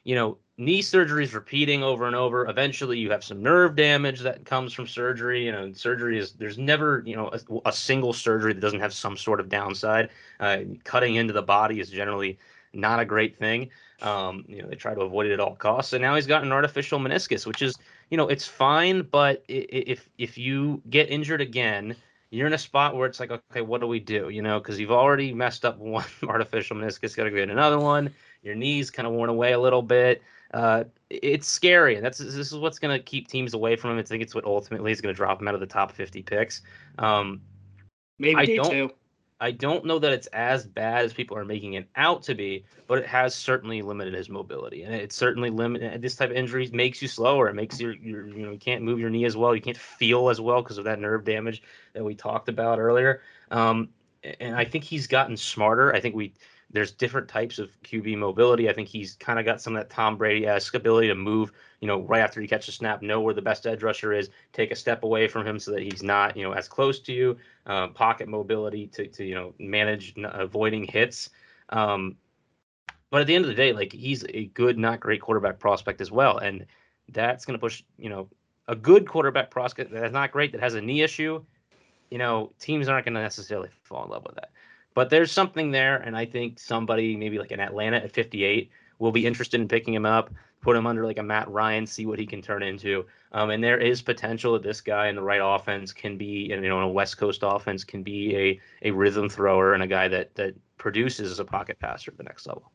you 0.03 0.15
know, 0.15 0.37
knee 0.57 0.81
surgeries 0.81 1.33
repeating 1.33 1.83
over 1.83 2.07
and 2.07 2.15
over. 2.15 2.47
Eventually, 2.47 2.97
you 2.97 3.11
have 3.11 3.23
some 3.23 3.41
nerve 3.41 3.75
damage 3.75 4.21
that 4.21 4.45
comes 4.45 4.73
from 4.73 4.87
surgery. 4.87 5.45
You 5.45 5.51
know, 5.51 5.73
surgery 5.73 6.17
is 6.17 6.33
there's 6.33 6.57
never 6.57 7.03
you 7.05 7.15
know 7.15 7.29
a, 7.29 7.69
a 7.69 7.73
single 7.73 8.13
surgery 8.13 8.53
that 8.53 8.61
doesn't 8.61 8.79
have 8.79 8.93
some 8.93 9.17
sort 9.17 9.39
of 9.39 9.49
downside. 9.49 10.09
Uh, 10.39 10.59
cutting 10.83 11.15
into 11.15 11.33
the 11.33 11.41
body 11.41 11.79
is 11.79 11.89
generally 11.89 12.37
not 12.73 12.99
a 12.99 13.05
great 13.05 13.37
thing. 13.37 13.69
Um, 14.01 14.45
you 14.47 14.61
know, 14.61 14.67
they 14.67 14.75
try 14.75 14.93
to 14.93 15.01
avoid 15.01 15.27
it 15.27 15.33
at 15.33 15.39
all 15.39 15.55
costs. 15.55 15.93
And 15.93 16.01
now 16.01 16.15
he's 16.15 16.27
got 16.27 16.43
an 16.43 16.51
artificial 16.51 16.99
meniscus, 16.99 17.45
which 17.45 17.61
is 17.61 17.75
you 18.09 18.17
know 18.17 18.27
it's 18.27 18.45
fine, 18.45 19.03
but 19.03 19.43
if 19.47 20.09
if 20.17 20.37
you 20.37 20.81
get 20.89 21.09
injured 21.09 21.41
again. 21.41 21.95
You're 22.35 22.47
in 22.47 22.53
a 22.53 22.57
spot 22.57 22.95
where 22.95 23.07
it's 23.07 23.19
like, 23.19 23.31
okay, 23.31 23.61
what 23.61 23.81
do 23.81 23.87
we 23.87 23.99
do? 23.99 24.29
You 24.29 24.41
know, 24.41 24.59
because 24.59 24.79
you've 24.79 24.91
already 24.91 25.33
messed 25.33 25.65
up 25.65 25.77
one 25.79 26.05
artificial 26.27 26.77
meniscus, 26.77 27.15
got 27.15 27.23
to 27.25 27.31
get 27.31 27.49
another 27.49 27.79
one. 27.79 28.13
Your 28.43 28.55
knees 28.55 28.91
kind 28.91 29.07
of 29.07 29.13
worn 29.13 29.29
away 29.29 29.53
a 29.53 29.59
little 29.59 29.81
bit 29.81 30.21
uh, 30.55 30.85
it's 31.09 31.47
scary. 31.47 31.95
And 31.95 32.05
that's 32.05 32.17
this 32.17 32.35
is 32.35 32.55
what's 32.55 32.79
going 32.79 32.97
to 32.97 33.03
keep 33.03 33.27
teams 33.27 33.53
away 33.53 33.75
from 33.75 33.91
him. 33.91 33.97
I 33.97 34.03
think 34.03 34.23
it's 34.23 34.33
what 34.33 34.45
ultimately 34.45 34.91
is 34.91 35.01
going 35.01 35.13
to 35.13 35.17
drop 35.17 35.41
him 35.41 35.47
out 35.47 35.53
of 35.53 35.59
the 35.59 35.65
top 35.65 35.91
50 35.91 36.23
picks. 36.23 36.61
Um, 36.97 37.41
Maybe 38.17 38.35
I 38.35 38.45
don't, 38.45 38.71
too. 38.71 38.91
I 39.45 39.51
don't 39.51 39.85
know 39.85 39.99
that 39.99 40.11
it's 40.11 40.25
as 40.33 40.65
bad 40.65 41.05
as 41.05 41.13
people 41.13 41.37
are 41.37 41.45
making 41.45 41.73
it 41.73 41.87
out 41.95 42.23
to 42.23 42.33
be, 42.33 42.65
but 42.87 42.97
it 42.97 43.05
has 43.05 43.35
certainly 43.35 43.83
limited 43.83 44.15
his 44.15 44.27
mobility, 44.27 44.81
and 44.81 44.95
it 44.95 45.13
certainly 45.13 45.51
limited. 45.51 46.01
This 46.01 46.15
type 46.15 46.31
of 46.31 46.35
injury 46.35 46.67
makes 46.73 46.99
you 46.99 47.07
slower. 47.07 47.47
It 47.47 47.53
makes 47.53 47.79
your, 47.79 47.93
your 47.93 48.27
you 48.27 48.43
know 48.43 48.51
you 48.51 48.57
can't 48.57 48.81
move 48.81 48.99
your 48.99 49.11
knee 49.11 49.23
as 49.23 49.37
well. 49.37 49.53
You 49.53 49.61
can't 49.61 49.77
feel 49.77 50.29
as 50.29 50.41
well 50.41 50.63
because 50.63 50.79
of 50.79 50.85
that 50.85 50.99
nerve 50.99 51.25
damage 51.25 51.61
that 51.93 52.03
we 52.03 52.15
talked 52.15 52.49
about 52.49 52.79
earlier. 52.79 53.21
Um, 53.51 53.89
and 54.39 54.55
I 54.55 54.65
think 54.65 54.83
he's 54.83 55.05
gotten 55.05 55.37
smarter. 55.37 55.93
I 55.93 55.99
think 55.99 56.15
we 56.15 56.33
there's 56.71 56.91
different 56.91 57.27
types 57.27 57.59
of 57.59 57.69
QB 57.83 58.17
mobility. 58.17 58.67
I 58.67 58.73
think 58.73 58.87
he's 58.87 59.13
kind 59.13 59.37
of 59.37 59.45
got 59.45 59.61
some 59.61 59.75
of 59.75 59.79
that 59.83 59.91
Tom 59.91 60.17
Brady 60.17 60.47
esque 60.47 60.73
ability 60.73 61.09
to 61.09 61.15
move, 61.15 61.51
you 61.85 61.87
know, 61.87 62.01
right 62.01 62.21
after 62.21 62.41
you 62.41 62.47
catch 62.47 62.65
the 62.65 62.71
snap, 62.71 63.03
know 63.03 63.21
where 63.21 63.35
the 63.35 63.43
best 63.43 63.67
edge 63.67 63.83
rusher 63.83 64.11
is, 64.11 64.31
take 64.53 64.71
a 64.71 64.75
step 64.75 65.03
away 65.03 65.27
from 65.27 65.45
him 65.45 65.59
so 65.59 65.69
that 65.69 65.83
he's 65.83 66.01
not, 66.01 66.35
you 66.35 66.41
know, 66.41 66.51
as 66.51 66.67
close 66.67 66.99
to 67.01 67.13
you. 67.13 67.37
Uh, 67.67 67.89
pocket 67.89 68.27
mobility 68.27 68.87
to, 68.87 69.05
to, 69.05 69.23
you 69.23 69.35
know, 69.35 69.53
manage 69.59 70.15
avoiding 70.17 70.83
hits. 70.83 71.29
Um, 71.69 72.17
but 73.11 73.21
at 73.21 73.27
the 73.27 73.35
end 73.35 73.45
of 73.45 73.49
the 73.49 73.55
day, 73.55 73.71
like 73.71 73.93
he's 73.93 74.25
a 74.29 74.45
good, 74.55 74.79
not 74.79 74.99
great 74.99 75.21
quarterback 75.21 75.59
prospect 75.59 76.01
as 76.01 76.09
well, 76.09 76.39
and 76.39 76.65
that's 77.09 77.45
going 77.45 77.53
to 77.53 77.61
push, 77.61 77.83
you 77.99 78.09
know, 78.09 78.27
a 78.67 78.75
good 78.75 79.07
quarterback 79.07 79.51
prospect 79.51 79.91
that's 79.91 80.11
not 80.11 80.31
great 80.31 80.53
that 80.53 80.61
has 80.61 80.73
a 80.73 80.81
knee 80.81 81.03
issue. 81.03 81.39
You 82.09 82.17
know, 82.17 82.51
teams 82.59 82.87
aren't 82.87 83.05
going 83.05 83.13
to 83.13 83.21
necessarily 83.21 83.69
fall 83.83 84.05
in 84.05 84.09
love 84.09 84.23
with 84.25 84.33
that. 84.37 84.49
But 84.95 85.11
there's 85.11 85.31
something 85.31 85.69
there, 85.69 85.97
and 85.97 86.17
I 86.17 86.25
think 86.25 86.57
somebody, 86.57 87.15
maybe 87.15 87.37
like 87.37 87.51
an 87.51 87.59
Atlanta 87.59 87.97
at 87.97 88.11
58, 88.11 88.71
will 88.97 89.11
be 89.11 89.27
interested 89.27 89.61
in 89.61 89.67
picking 89.67 89.93
him 89.93 90.07
up, 90.07 90.31
put 90.65 90.75
him 90.75 90.87
under 90.87 91.05
like 91.05 91.19
a 91.19 91.23
Matt 91.23 91.47
Ryan, 91.47 91.85
see 91.85 92.07
what 92.07 92.17
he 92.17 92.25
can 92.25 92.41
turn 92.41 92.63
into. 92.63 93.05
Um, 93.33 93.51
and 93.51 93.63
there 93.63 93.77
is 93.77 94.01
potential 94.01 94.53
that 94.53 94.63
this 94.63 94.81
guy 94.81 95.09
in 95.09 95.15
the 95.15 95.21
right 95.21 95.41
offense 95.41 95.93
can 95.93 96.17
be, 96.17 96.47
you 96.49 96.59
know, 96.59 96.77
in 96.79 96.83
a 96.83 96.89
West 96.89 97.19
Coast 97.19 97.41
offense, 97.43 97.83
can 97.83 98.01
be 98.01 98.35
a 98.35 98.87
a 98.87 98.91
rhythm 98.91 99.29
thrower 99.29 99.75
and 99.75 99.83
a 99.83 99.87
guy 99.87 100.07
that 100.07 100.33
that 100.33 100.55
produces 100.79 101.31
as 101.31 101.39
a 101.39 101.45
pocket 101.45 101.77
passer 101.79 102.09
at 102.09 102.17
the 102.17 102.23
next 102.23 102.47
level. 102.47 102.71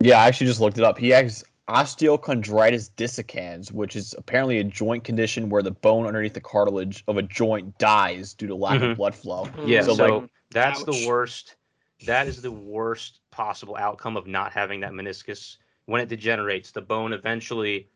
Yeah, 0.00 0.18
I 0.18 0.28
actually 0.28 0.46
just 0.46 0.62
looked 0.62 0.78
it 0.78 0.84
up. 0.84 0.96
He 0.96 1.10
has 1.10 1.44
osteochondritis 1.68 2.90
dissecans, 2.96 3.70
which 3.70 3.96
is 3.96 4.14
apparently 4.16 4.58
a 4.58 4.64
joint 4.64 5.04
condition 5.04 5.50
where 5.50 5.62
the 5.62 5.72
bone 5.72 6.06
underneath 6.06 6.32
the 6.32 6.40
cartilage 6.40 7.04
of 7.06 7.18
a 7.18 7.22
joint 7.22 7.76
dies 7.76 8.32
due 8.32 8.46
to 8.46 8.54
lack 8.54 8.80
mm-hmm. 8.80 8.92
of 8.92 8.96
blood 8.96 9.14
flow. 9.14 9.46
Yeah, 9.66 9.82
so, 9.82 9.94
so 9.94 10.18
like 10.18 10.30
that's 10.50 10.80
Ouch. 10.80 10.86
the 10.86 11.06
worst. 11.06 11.56
That 12.06 12.28
is 12.28 12.40
the 12.40 12.50
worst 12.50 13.20
possible 13.30 13.76
outcome 13.76 14.16
of 14.16 14.26
not 14.26 14.52
having 14.52 14.80
that 14.80 14.92
meniscus 14.92 15.58
when 15.90 16.00
it 16.00 16.08
degenerates. 16.08 16.70
The 16.70 16.80
bone 16.80 17.12
eventually, 17.12 17.88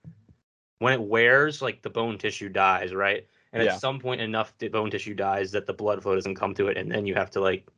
when 0.80 0.92
it 0.92 1.00
wears, 1.00 1.62
like 1.62 1.80
the 1.80 1.90
bone 1.90 2.18
tissue 2.18 2.48
dies, 2.48 2.92
right? 2.92 3.26
And 3.52 3.62
yeah. 3.62 3.74
at 3.74 3.80
some 3.80 4.00
point, 4.00 4.20
enough 4.20 4.52
bone 4.72 4.90
tissue 4.90 5.14
dies 5.14 5.52
that 5.52 5.66
the 5.66 5.72
blood 5.72 6.02
flow 6.02 6.14
doesn't 6.14 6.34
come 6.34 6.54
to 6.54 6.66
it, 6.68 6.76
and 6.76 6.90
then 6.90 7.06
you 7.06 7.14
have 7.14 7.30
to 7.30 7.40
like, 7.40 7.68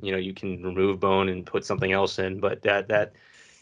you 0.00 0.12
know, 0.12 0.18
you 0.18 0.32
can 0.32 0.62
remove 0.62 1.00
bone 1.00 1.28
and 1.28 1.44
put 1.44 1.64
something 1.64 1.92
else 1.92 2.18
in. 2.18 2.40
But 2.40 2.62
that 2.62 2.88
that 2.88 3.14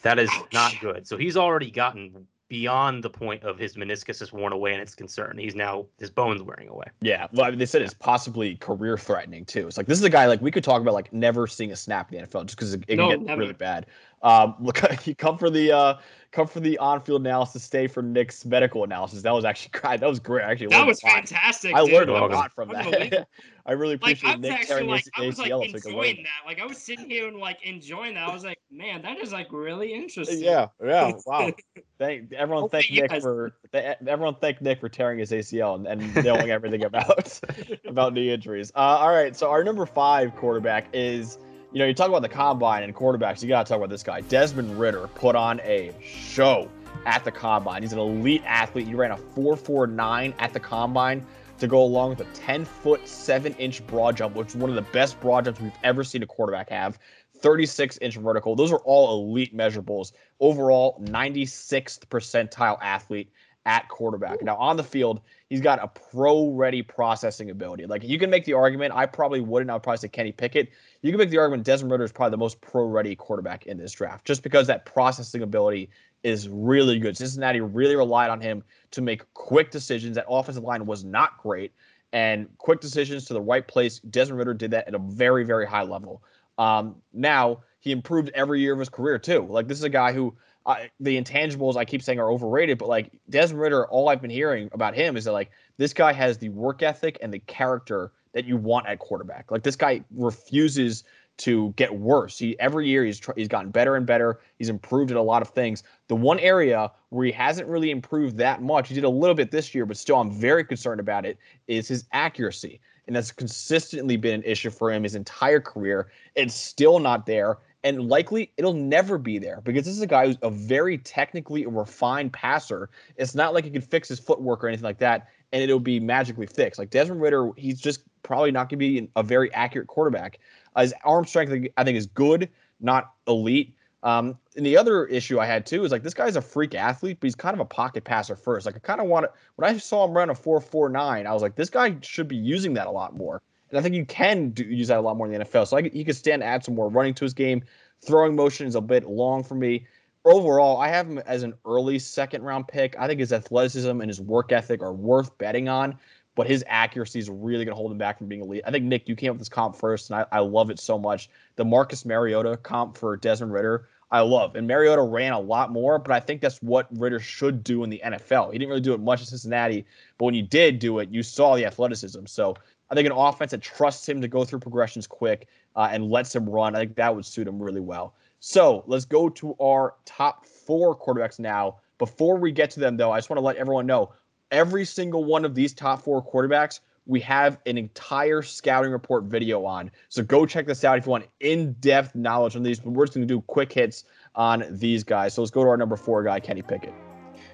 That 0.03 0.19
is 0.19 0.31
not 0.53 0.81
good. 0.81 1.07
So 1.07 1.17
he's 1.17 1.37
already 1.37 1.71
gotten 1.71 2.27
beyond 2.51 3.03
the 3.03 3.09
point 3.09 3.43
of 3.45 3.57
his 3.57 3.77
meniscus 3.77 4.21
is 4.21 4.33
worn 4.33 4.53
away 4.53 4.73
and 4.73 4.83
it's 4.83 4.95
concerned. 4.95 5.39
He's 5.39 5.55
now 5.55 5.87
his 5.99 6.11
bones 6.11 6.43
wearing 6.43 6.69
away. 6.69 6.87
Yeah, 7.01 7.29
well, 7.33 7.47
I 7.47 7.51
mean, 7.51 7.61
they 7.61 7.65
said 7.65 7.81
it's 7.81 7.95
possibly 7.95 8.57
career 8.57 8.99
threatening 8.99 9.45
too. 9.47 9.69
It's 9.69 9.77
like 9.79 9.87
this 9.87 9.97
is 9.97 10.05
a 10.05 10.11
guy 10.11 10.27
like 10.27 10.43
we 10.43 10.51
could 10.51 10.65
talk 10.65 10.83
about 10.83 10.93
like 10.93 11.11
never 11.13 11.47
seeing 11.47 11.71
a 11.73 11.77
snap 11.77 12.13
in 12.13 12.21
the 12.21 12.27
NFL 12.27 12.45
just 12.47 12.57
because 12.57 12.75
it, 12.75 12.83
it 12.89 12.97
No, 12.97 13.09
can 13.09 13.21
get 13.21 13.27
never. 13.27 13.41
really 13.41 13.53
bad. 13.55 13.87
Um, 14.23 14.57
look, 14.61 15.07
you 15.07 15.15
come 15.15 15.39
for 15.39 15.49
the 15.49 15.71
uh, 15.73 15.95
come 16.33 16.47
for 16.47 16.61
the 16.61 16.79
on-field 16.79 17.23
analysis, 17.23 17.65
stay 17.65 17.89
for 17.89 18.03
Nick's 18.03 18.45
medical 18.45 18.85
analysis. 18.85 19.23
That 19.23 19.33
was 19.35 19.45
actually 19.45 19.71
great. 19.81 20.01
That 20.01 20.09
was 20.09 20.21
great. 20.21 20.45
I 20.45 20.53
actually, 20.53 20.69
That 20.69 20.87
was 20.87 21.01
fantastic. 21.01 21.75
I 21.75 21.85
dude. 21.85 21.93
learned 21.95 22.11
a 22.11 22.13
lot 22.27 22.53
from 22.53 22.69
that. 22.69 23.27
I 23.67 23.73
really 23.73 23.95
Like 23.97 24.17
appreciate 24.23 24.31
I 24.31 24.33
was 24.37 24.41
Nick 24.41 24.53
actually 24.53 24.67
tearing 24.67 24.89
like 24.89 25.05
his 25.05 25.11
I 25.17 25.27
was 25.27 25.39
like 25.39 25.51
ACL. 25.53 25.83
so 25.83 25.89
I 25.91 25.93
enjoying 25.93 26.23
that. 26.25 26.47
Like 26.47 26.61
I 26.61 26.67
was 26.67 26.79
sitting 26.79 27.11
here 27.11 27.29
and 27.29 27.37
like 27.37 27.59
enjoying 27.63 28.15
that. 28.15 28.29
I 28.29 28.33
was 28.33 28.43
like, 28.43 28.59
man, 28.71 29.03
that 29.03 29.19
is 29.19 29.33
like 29.33 29.53
really 29.53 29.93
interesting. 29.93 30.39
Yeah, 30.43 30.67
yeah, 30.83 31.13
wow. 31.27 31.53
Thank 31.99 32.33
everyone. 32.33 32.69
Thank 32.71 32.91
Nick 32.91 33.11
guys- 33.11 33.23
for 33.23 33.53
th- 33.73 33.97
everyone. 34.07 34.35
Thank 34.37 34.61
Nick 34.63 34.81
for 34.81 34.89
tearing 34.89 35.19
his 35.19 35.31
ACL 35.31 35.75
and, 35.75 35.87
and 35.87 36.25
knowing 36.25 36.51
everything 36.51 36.85
about 36.85 37.39
about 37.87 38.15
knee 38.15 38.33
injuries. 38.33 38.73
Uh, 38.75 38.79
all 38.79 39.11
right, 39.11 39.37
so 39.37 39.51
our 39.51 39.63
number 39.63 39.85
five 39.87 40.35
quarterback 40.37 40.87
is 40.93 41.39
you 41.73 41.79
know 41.79 41.87
you 41.87 41.95
talk 41.95 42.09
about 42.09 42.23
the 42.23 42.29
combine 42.29 42.83
and 42.83 42.95
quarterbacks. 42.95 43.43
You 43.43 43.49
got 43.49 43.67
to 43.67 43.71
talk 43.71 43.79
about 43.79 43.91
this 43.91 44.03
guy, 44.03 44.21
Desmond 44.23 44.79
Ridder. 44.79 45.09
Put 45.09 45.37
on 45.37 45.61
a 45.61 45.93
show 46.03 46.69
at 47.07 47.25
the 47.25 47.31
combine. 47.31 47.83
He's 47.83 47.93
an 47.93 47.99
elite 47.99 48.43
athlete. 48.45 48.87
He 48.87 48.95
ran 48.95 49.13
a 49.13 49.17
four 49.17 49.57
four 49.57 49.87
nine 49.87 50.35
at 50.39 50.53
the 50.53 50.61
combine 50.61 51.25
to 51.59 51.67
go 51.67 51.83
along 51.83 52.11
with 52.11 52.21
a 52.21 52.33
10 52.33 52.65
foot 52.65 53.07
7 53.07 53.55
inch 53.55 53.87
broad 53.87 54.17
jump, 54.17 54.35
which 54.35 54.49
is 54.49 54.57
one 54.57 54.71
of 54.71 54.77
the 54.77 54.91
best 54.93 55.21
broad 55.21 55.45
jumps 55.45 55.61
we've 55.61 55.73
ever 55.85 56.03
seen 56.03 56.23
a 56.23 56.27
quarterback 56.27 56.71
have. 56.71 56.99
36 57.41 57.99
inch 57.99 58.17
vertical. 58.17 58.57
Those 58.57 58.73
are 58.73 58.81
all 58.81 59.23
elite 59.23 59.57
measurables. 59.57 60.13
Overall, 60.41 61.01
96th 61.05 62.01
percentile 62.07 62.79
athlete 62.81 63.31
at 63.67 63.89
quarterback. 63.89 64.43
Now, 64.43 64.57
on 64.57 64.77
the 64.77 64.85
field, 64.85 65.21
he's 65.49 65.61
got 65.61 65.83
a 65.83 65.89
pro 65.89 66.51
ready 66.51 66.83
processing 66.83 67.51
ability. 67.51 67.87
Like, 67.87 68.03
you 68.03 68.19
can 68.19 68.31
make 68.31 68.45
the 68.45 68.55
argument, 68.55 68.95
I 68.95 69.07
probably 69.07 69.41
wouldn't, 69.41 69.71
I 69.71 69.75
would 69.75 69.83
probably 69.83 69.99
say 69.99 70.09
Kenny 70.09 70.33
Pickett. 70.33 70.71
You 71.03 71.11
can 71.11 71.19
make 71.19 71.31
the 71.31 71.39
argument 71.39 71.65
Desmond 71.65 71.93
Ridder 71.93 72.05
is 72.05 72.13
probably 72.13 72.33
the 72.33 72.39
most 72.39 72.61
pro 72.61 72.85
ready 72.85 73.17
quarterback 73.17 73.67
in 73.67 73.79
this 73.79 73.93
draft 73.93 74.27
just 74.27 74.43
because 74.43 74.67
that 74.67 74.85
processing 74.85 75.43
ability 75.43 75.89
is 76.23 76.49
really 76.49 76.99
good. 76.99 77.17
Cincinnati 77.17 77.61
really 77.61 77.97
relied 77.97 78.31
on 78.31 78.41
him 78.41 78.63
to 78.91 79.01
make 79.01 79.33
quick 79.33 79.71
decisions. 79.71 80.15
That 80.17 80.27
offensive 80.29 80.63
line 80.63 80.85
was 80.85 81.05
not 81.05 81.39
great, 81.39 81.73
and 82.13 82.49
quick 82.59 82.81
decisions 82.81 83.25
to 83.27 83.35
the 83.35 83.41
right 83.41 83.67
place. 83.67 84.01
Desmond 84.01 84.39
Ridder 84.39 84.55
did 84.55 84.71
that 84.73 84.89
at 84.89 84.95
a 84.95 84.99
very, 84.99 85.45
very 85.45 85.67
high 85.67 85.83
level. 85.83 86.23
Um, 86.59 86.97
now 87.15 87.61
he 87.81 87.93
improved 87.93 88.31
every 88.35 88.61
year 88.61 88.75
of 88.75 88.79
his 88.79 88.91
career 88.91 89.19
too. 89.19 89.47
Like 89.49 89.69
this 89.69 89.79
is 89.79 89.85
a 89.85 89.91
guy 89.91 90.13
who 90.13 90.35
uh, 90.67 90.77
the 91.01 91.21
intangibles 91.21 91.77
I 91.77 91.87
keep 91.87 92.03
saying 92.03 92.21
are 92.21 92.31
overrated, 92.31 92.77
but 92.77 92.89
like 92.89 93.11
Desmond 93.31 93.63
Ridder, 93.63 93.87
all 93.87 94.11
I've 94.11 94.21
been 94.21 94.31
hearing 94.31 94.69
about 94.73 94.95
him 94.95 95.17
is 95.17 95.25
that 95.25 95.33
like 95.33 95.51
this 95.79 95.95
guy 95.95 96.13
has 96.13 96.37
the 96.37 96.51
work 96.51 96.83
ethic 96.83 97.17
and 97.23 97.33
the 97.33 97.39
character 97.39 98.13
that 98.33 98.45
you 98.45 98.57
want 98.57 98.87
at 98.87 98.99
quarterback. 98.99 99.51
Like 99.51 99.63
this 99.63 99.77
guy 99.77 100.03
refuses 100.15 101.05
to 101.41 101.73
get 101.77 101.95
worse. 101.95 102.39
He 102.39 102.59
every 102.61 102.87
year 102.87 103.03
he's 103.05 103.19
tr- 103.19 103.33
he's 103.35 103.49
gotten 103.49 103.71
better 103.71 103.97
and 103.97 104.05
better. 104.05 104.41
He's 104.59 104.69
improved 104.69 105.11
at 105.11 105.17
a 105.17 105.23
lot 105.23 105.41
of 105.41 105.49
things. 105.49 105.83
The 106.09 106.17
one 106.17 106.39
area 106.39 106.91
where 107.09 107.25
he 107.25 107.33
hasn't 107.33 107.67
really 107.67 107.91
improved 107.91 108.37
that 108.37 108.63
much, 108.63 108.89
he 108.89 108.95
did 108.95 109.05
a 109.05 109.09
little 109.09 109.35
bit 109.35 109.51
this 109.51 109.75
year, 109.75 109.87
but 109.87 109.97
still 109.97 110.21
I'm 110.21 110.31
very 110.31 110.65
concerned 110.65 111.01
about 111.01 111.25
it, 111.25 111.39
is 111.67 111.89
his 111.89 112.05
accuracy. 112.13 112.79
And 113.07 113.17
that's 113.17 113.33
consistently 113.33 114.19
been 114.19 114.35
an 114.35 114.43
issue 114.45 114.69
for 114.69 114.93
him 114.93 115.03
his 115.03 115.15
entire 115.15 115.61
career. 115.61 116.11
It's 116.35 116.55
still 116.55 116.99
not 116.99 117.25
there. 117.25 117.59
And 117.83 118.11
likely 118.11 118.53
it'll 118.59 118.75
never 118.75 119.17
be 119.17 119.39
there 119.39 119.63
because 119.63 119.87
this 119.87 119.95
is 119.95 120.03
a 120.03 120.07
guy 120.07 120.27
who's 120.27 120.37
a 120.43 120.51
very 120.51 120.99
technically 120.99 121.65
refined 121.65 122.35
passer. 122.35 122.91
It's 123.17 123.35
not 123.35 123.55
like 123.55 123.65
he 123.65 123.71
can 123.71 123.81
fix 123.81 124.09
his 124.09 124.21
footwork 124.21 124.63
or 124.63 124.69
anything 124.69 124.85
like 124.85 124.99
that, 124.99 125.29
and 125.53 125.63
it'll 125.63 125.81
be 125.81 125.99
magically 125.99 126.47
fixed. 126.47 126.79
Like 126.79 126.91
Desmond 126.91 127.23
Ridder, 127.23 127.53
he's 127.57 127.81
just 127.81 128.03
probably 128.23 128.51
not 128.51 128.69
going 128.69 128.79
to 128.79 129.01
be 129.01 129.09
a 129.17 129.23
very 129.23 129.53
accurate 129.53 129.89
quarterback. 129.89 130.39
Uh, 130.77 130.83
his 130.83 130.95
arm 131.05 131.27
strength, 131.27 131.69
I 131.77 131.85
think, 131.85 131.97
is 131.97 132.07
good, 132.07 132.49
not 132.81 133.13
elite. 133.27 133.75
Um, 134.03 134.39
and 134.57 134.65
the 134.65 134.77
other 134.77 135.07
issue 135.07 135.39
I 135.41 135.47
had 135.47 135.67
too 135.67 135.85
is 135.85 135.93
like 135.93 136.03
this 136.03 136.15
guy's 136.15 136.37
a 136.37 136.43
freak 136.43 136.75
athlete, 136.75 137.19
but 137.21 137.27
he's 137.27 137.35
kind 137.35 137.55
of 137.55 137.61
a 137.61 137.67
pocket 137.67 138.05
passer 138.05 138.35
first. 138.35 138.65
Like 138.65 138.77
I 138.77 138.79
kind 138.79 139.01
of 139.01 139.07
want 139.07 139.25
to 139.25 139.33
when 139.57 139.69
I 139.69 139.77
saw 139.77 140.07
him 140.07 140.13
run 140.13 140.31
a 140.31 140.35
four 140.35 140.61
four 140.61 140.89
nine, 140.89 141.27
I 141.27 141.33
was 141.33 141.43
like, 141.43 141.55
this 141.55 141.69
guy 141.69 141.97
should 142.01 142.29
be 142.29 142.37
using 142.37 142.75
that 142.75 142.87
a 142.87 142.91
lot 142.91 143.15
more. 143.15 143.43
And 143.69 143.79
I 143.79 143.83
think 143.83 143.95
you 143.95 144.07
can 144.07 144.51
do, 144.51 144.65
use 144.65 144.89
that 144.89 144.99
a 144.99 145.03
lot 145.03 145.17
more 145.17 145.27
in 145.27 145.33
the 145.33 145.45
NFL. 145.45 145.69
So 145.69 145.77
I, 145.77 145.83
he 145.83 146.03
could 146.05 146.17
stand 146.17 146.43
to 146.43 146.47
add 146.47 146.65
some 146.65 146.75
more 146.75 146.89
running 146.89 147.15
to 147.15 147.25
his 147.25 147.35
game. 147.35 147.63
Throwing 148.05 148.35
motion 148.35 148.67
is 148.67 148.75
a 148.75 148.81
bit 148.81 149.07
long 149.07 149.45
for 149.45 149.55
me. 149.55 149.87
Overall, 150.25 150.79
I 150.79 150.89
have 150.89 151.07
him 151.07 151.19
as 151.19 151.43
an 151.43 151.55
early 151.65 151.99
second 151.99 152.43
round 152.43 152.69
pick. 152.69 152.97
I 152.99 153.07
think 153.07 153.21
his 153.21 153.33
athleticism 153.33 153.89
and 153.89 154.09
his 154.09 154.21
work 154.21 154.53
ethic 154.53 154.83
are 154.83 154.93
worth 154.93 155.37
betting 155.39 155.69
on, 155.69 155.99
but 156.41 156.47
his 156.47 156.65
accuracy 156.69 157.19
is 157.19 157.29
really 157.29 157.67
going 157.67 157.73
to 157.73 157.79
hold 157.79 157.93
him 157.93 157.99
back 157.99 158.17
from 158.17 158.27
being 158.27 158.41
elite. 158.41 158.63
I 158.67 158.71
think, 158.71 158.87
Nick, 158.87 159.07
you 159.11 159.15
came 159.15 159.29
up 159.29 159.35
with 159.35 159.41
this 159.41 159.51
comp 159.51 159.77
first, 159.77 160.09
and 160.09 160.21
I, 160.21 160.39
I 160.39 160.39
love 160.39 160.71
it 160.71 160.81
so 160.81 160.99
much. 160.99 161.29
The 161.57 161.67
Marcus 161.67 162.07
Mariota 162.07 162.57
comp 162.57 162.97
for 162.97 163.15
Desmond 163.19 163.53
Ridder, 163.53 163.91
I 164.11 164.21
love. 164.21 164.57
And 164.57 164.67
Mariota 164.67 165.03
ran 165.03 165.35
a 165.35 165.39
lot 165.39 165.71
more, 165.71 165.99
but 165.99 166.13
I 166.13 166.19
think 166.19 166.41
that's 166.41 166.57
what 166.63 166.87
Ridder 166.99 167.21
should 167.21 167.63
do 167.63 167.85
in 167.85 167.91
the 167.91 168.01
NFL. 168.03 168.55
He 168.55 168.59
didn't 168.59 168.71
really 168.71 168.81
do 168.81 168.95
it 168.95 169.01
much 169.01 169.21
in 169.21 169.27
Cincinnati, 169.27 169.85
but 170.17 170.25
when 170.25 170.35
you 170.35 170.43
did 170.43 170.79
do 170.79 171.01
it, 171.01 171.11
you 171.11 171.23
saw 171.23 171.57
the 171.57 171.67
athleticism. 171.67 172.25
So 172.25 172.57
I 172.91 172.95
think 172.95 173.05
an 173.05 173.13
offense 173.13 173.51
that 173.51 173.61
trusts 173.61 174.09
him 174.09 174.23
to 174.23 174.27
go 174.27 174.47
through 174.47 174.61
progressions 174.61 175.07
quick 175.07 175.47
uh, 175.77 175.91
and 175.93 176.11
lets 176.11 176.35
him 176.35 176.49
run, 176.49 176.75
I 176.75 176.79
think 176.79 176.97
that 176.97 177.15
would 177.15 177.27
suit 177.27 177.49
him 177.49 177.63
really 177.63 177.83
well. 177.83 178.15
So 178.39 178.83
let's 178.87 179.05
go 179.05 179.29
to 179.29 179.55
our 179.61 179.97
top 180.07 180.47
four 180.47 180.99
quarterbacks 180.99 181.39
now. 181.39 181.81
Before 181.99 182.39
we 182.39 182.51
get 182.51 182.71
to 182.71 182.81
them, 182.81 182.97
though, 182.97 183.13
I 183.13 183.19
just 183.19 183.29
want 183.29 183.37
to 183.37 183.45
let 183.45 183.57
everyone 183.57 183.85
know 183.85 184.15
every 184.51 184.85
single 184.85 185.25
one 185.25 185.45
of 185.45 185.55
these 185.55 185.73
top 185.73 186.03
four 186.03 186.25
quarterbacks, 186.25 186.81
we 187.07 187.21
have 187.21 187.59
an 187.67 187.77
entire 187.79 188.43
scouting 188.43 188.93
report 188.93 189.25
video 189.25 189.65
on. 189.65 189.91
So 190.09 190.23
go 190.23 190.47
check 190.47 190.67
this 190.67 190.85
out 190.85 190.99
if 190.99 191.07
you 191.07 191.11
want 191.11 191.27
in 191.41 191.73
depth 191.75 192.15
knowledge 192.15 192.57
on 192.57 192.63
these. 192.63 192.79
But 192.79 192.91
we're 192.91 193.07
just 193.07 193.17
going 193.17 193.27
to 193.27 193.35
do 193.35 193.41
quick 193.43 193.73
hits 193.73 194.05
on 194.35 194.65
these 194.71 195.03
guys. 195.03 195.35
So 195.35 195.43
let's 195.43 195.51
go 195.51 195.65
to 195.65 195.71
our 195.71 195.77
number 195.77 195.97
four 195.97 196.23
guy, 196.23 196.39
Kenny 196.41 196.63
Pickett. 196.63 196.95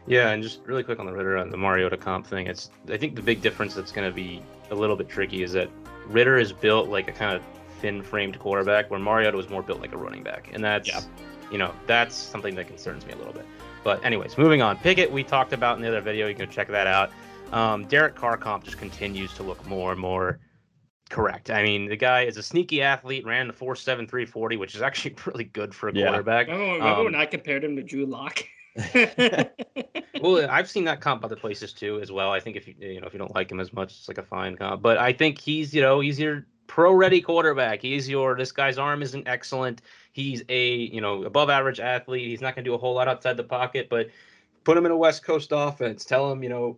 Yeah, 0.06 0.30
and 0.30 0.42
just 0.42 0.61
really 0.66 0.82
quick 0.85 1.00
on 1.00 1.06
the 1.06 1.12
Ridder 1.12 1.37
and 1.37 1.52
the 1.52 1.56
Mariota 1.56 1.96
comp 1.96 2.26
thing. 2.26 2.46
It's 2.46 2.70
I 2.90 2.96
think 2.96 3.16
the 3.16 3.22
big 3.22 3.40
difference 3.42 3.74
that's 3.74 3.92
going 3.92 4.09
to 4.09 4.14
be 4.14 4.42
a 4.70 4.74
little 4.74 4.94
bit 4.96 5.09
tricky 5.09 5.42
is 5.42 5.52
that 5.52 5.68
Ridder 6.06 6.38
is 6.38 6.52
built 6.52 6.88
like 6.88 7.09
a 7.09 7.12
kind 7.12 7.35
of 7.35 7.42
thin-framed 7.80 8.38
quarterback, 8.38 8.90
where 8.90 9.00
Mariota 9.00 9.37
was 9.37 9.48
more 9.48 9.62
built 9.62 9.80
like 9.80 9.92
a 9.92 9.96
running 9.98 10.22
back, 10.22 10.50
and 10.52 10.62
that's 10.62 10.88
Yeah. 10.88 11.00
you 11.50 11.59
know 11.59 11.72
that's 11.87 12.14
something 12.14 12.54
that 12.54 12.68
concerns 12.68 13.04
me 13.04 13.12
a 13.14 13.16
little 13.16 13.32
bit. 13.32 13.44
But 13.87 14.05
anyways, 14.05 14.37
moving 14.37 14.62
on. 14.62 14.77
Pickett 14.79 15.12
we 15.12 15.22
talked 15.22 15.53
about 15.53 15.77
in 15.77 15.83
the 15.83 15.87
other 15.87 16.01
video. 16.01 16.27
You 16.27 16.35
can 16.35 16.51
check 16.51 16.66
that 16.66 16.88
out. 16.88 17.12
Um, 17.53 17.85
Derek 17.85 18.16
Carr 18.16 18.37
comp 18.37 18.64
just 18.64 18.79
continues 18.79 19.33
to 19.35 19.44
look 19.44 19.64
more 19.64 19.92
and 19.92 20.01
more 20.01 20.40
correct. 21.09 21.51
I 21.53 21.62
mean, 21.62 21.87
the 21.87 21.94
guy 21.94 22.22
is 22.22 22.37
a 22.37 22.42
sneaky 22.42 22.83
athlete, 22.83 23.25
ran 23.25 23.46
the 23.46 23.53
four 23.53 23.77
seven 23.77 24.09
three 24.09 24.27
forty, 24.27 24.57
which 24.57 24.75
is 24.75 24.83
actually 24.88 25.14
really 25.25 25.44
good 25.44 25.72
for 25.72 25.88
a 25.88 25.94
Yeah. 25.94 26.07
quarterback. 26.09 26.49
Remember, 26.49 26.72
remember 26.79 26.99
Um, 26.99 27.05
when 27.05 27.14
I 27.14 27.27
compared 27.27 27.62
him 27.62 27.77
to 27.77 27.83
Drew 27.85 28.07
Lock? 28.07 28.42
well, 30.20 30.51
I've 30.51 30.68
seen 30.68 30.83
that 30.87 31.01
comp 31.01 31.25
other 31.25 31.37
places 31.37 31.72
too, 31.72 32.01
as 32.01 32.11
well. 32.11 32.33
I 32.33 32.40
think 32.40 32.57
if 32.57 32.66
you 32.66 32.75
you 32.81 33.01
know 33.01 33.07
if 33.07 33.12
you 33.12 33.20
don't 33.20 33.37
like 33.37 33.53
him 33.53 33.61
as 33.61 33.72
much, 33.72 33.92
it's 33.92 34.09
like 34.09 34.18
a 34.18 34.25
fine 34.25 34.57
comp. 34.57 34.83
But 34.83 34.99
I 34.99 35.12
think 35.12 35.40
he's 35.40 35.72
you 35.72 35.81
know 35.81 36.01
he's 36.01 36.18
your 36.18 36.44
pro 36.76 36.92
ready 36.92 37.22
quarterback. 37.22 37.80
He's 37.80 38.06
your 38.06 38.36
this 38.36 38.52
guy's 38.52 38.76
arm 38.76 39.00
isn't 39.00 39.26
excellent. 39.26 39.80
He's 40.12 40.42
a 40.50 40.74
you 40.74 41.00
know 41.00 41.24
above 41.24 41.48
average 41.48 41.80
athlete. 41.80 42.28
He's 42.28 42.42
not 42.42 42.54
going 42.54 42.66
to 42.66 42.70
do 42.70 42.74
a 42.74 42.78
whole 42.78 42.92
lot 42.92 43.08
outside 43.08 43.38
the 43.38 43.44
pocket, 43.44 43.88
but 43.88 44.10
put 44.62 44.76
him 44.76 44.84
in 44.84 44.92
a 44.92 44.96
West 44.96 45.24
Coast 45.24 45.52
offense. 45.52 46.04
Tell 46.04 46.30
him 46.30 46.42
you 46.42 46.50
know 46.50 46.76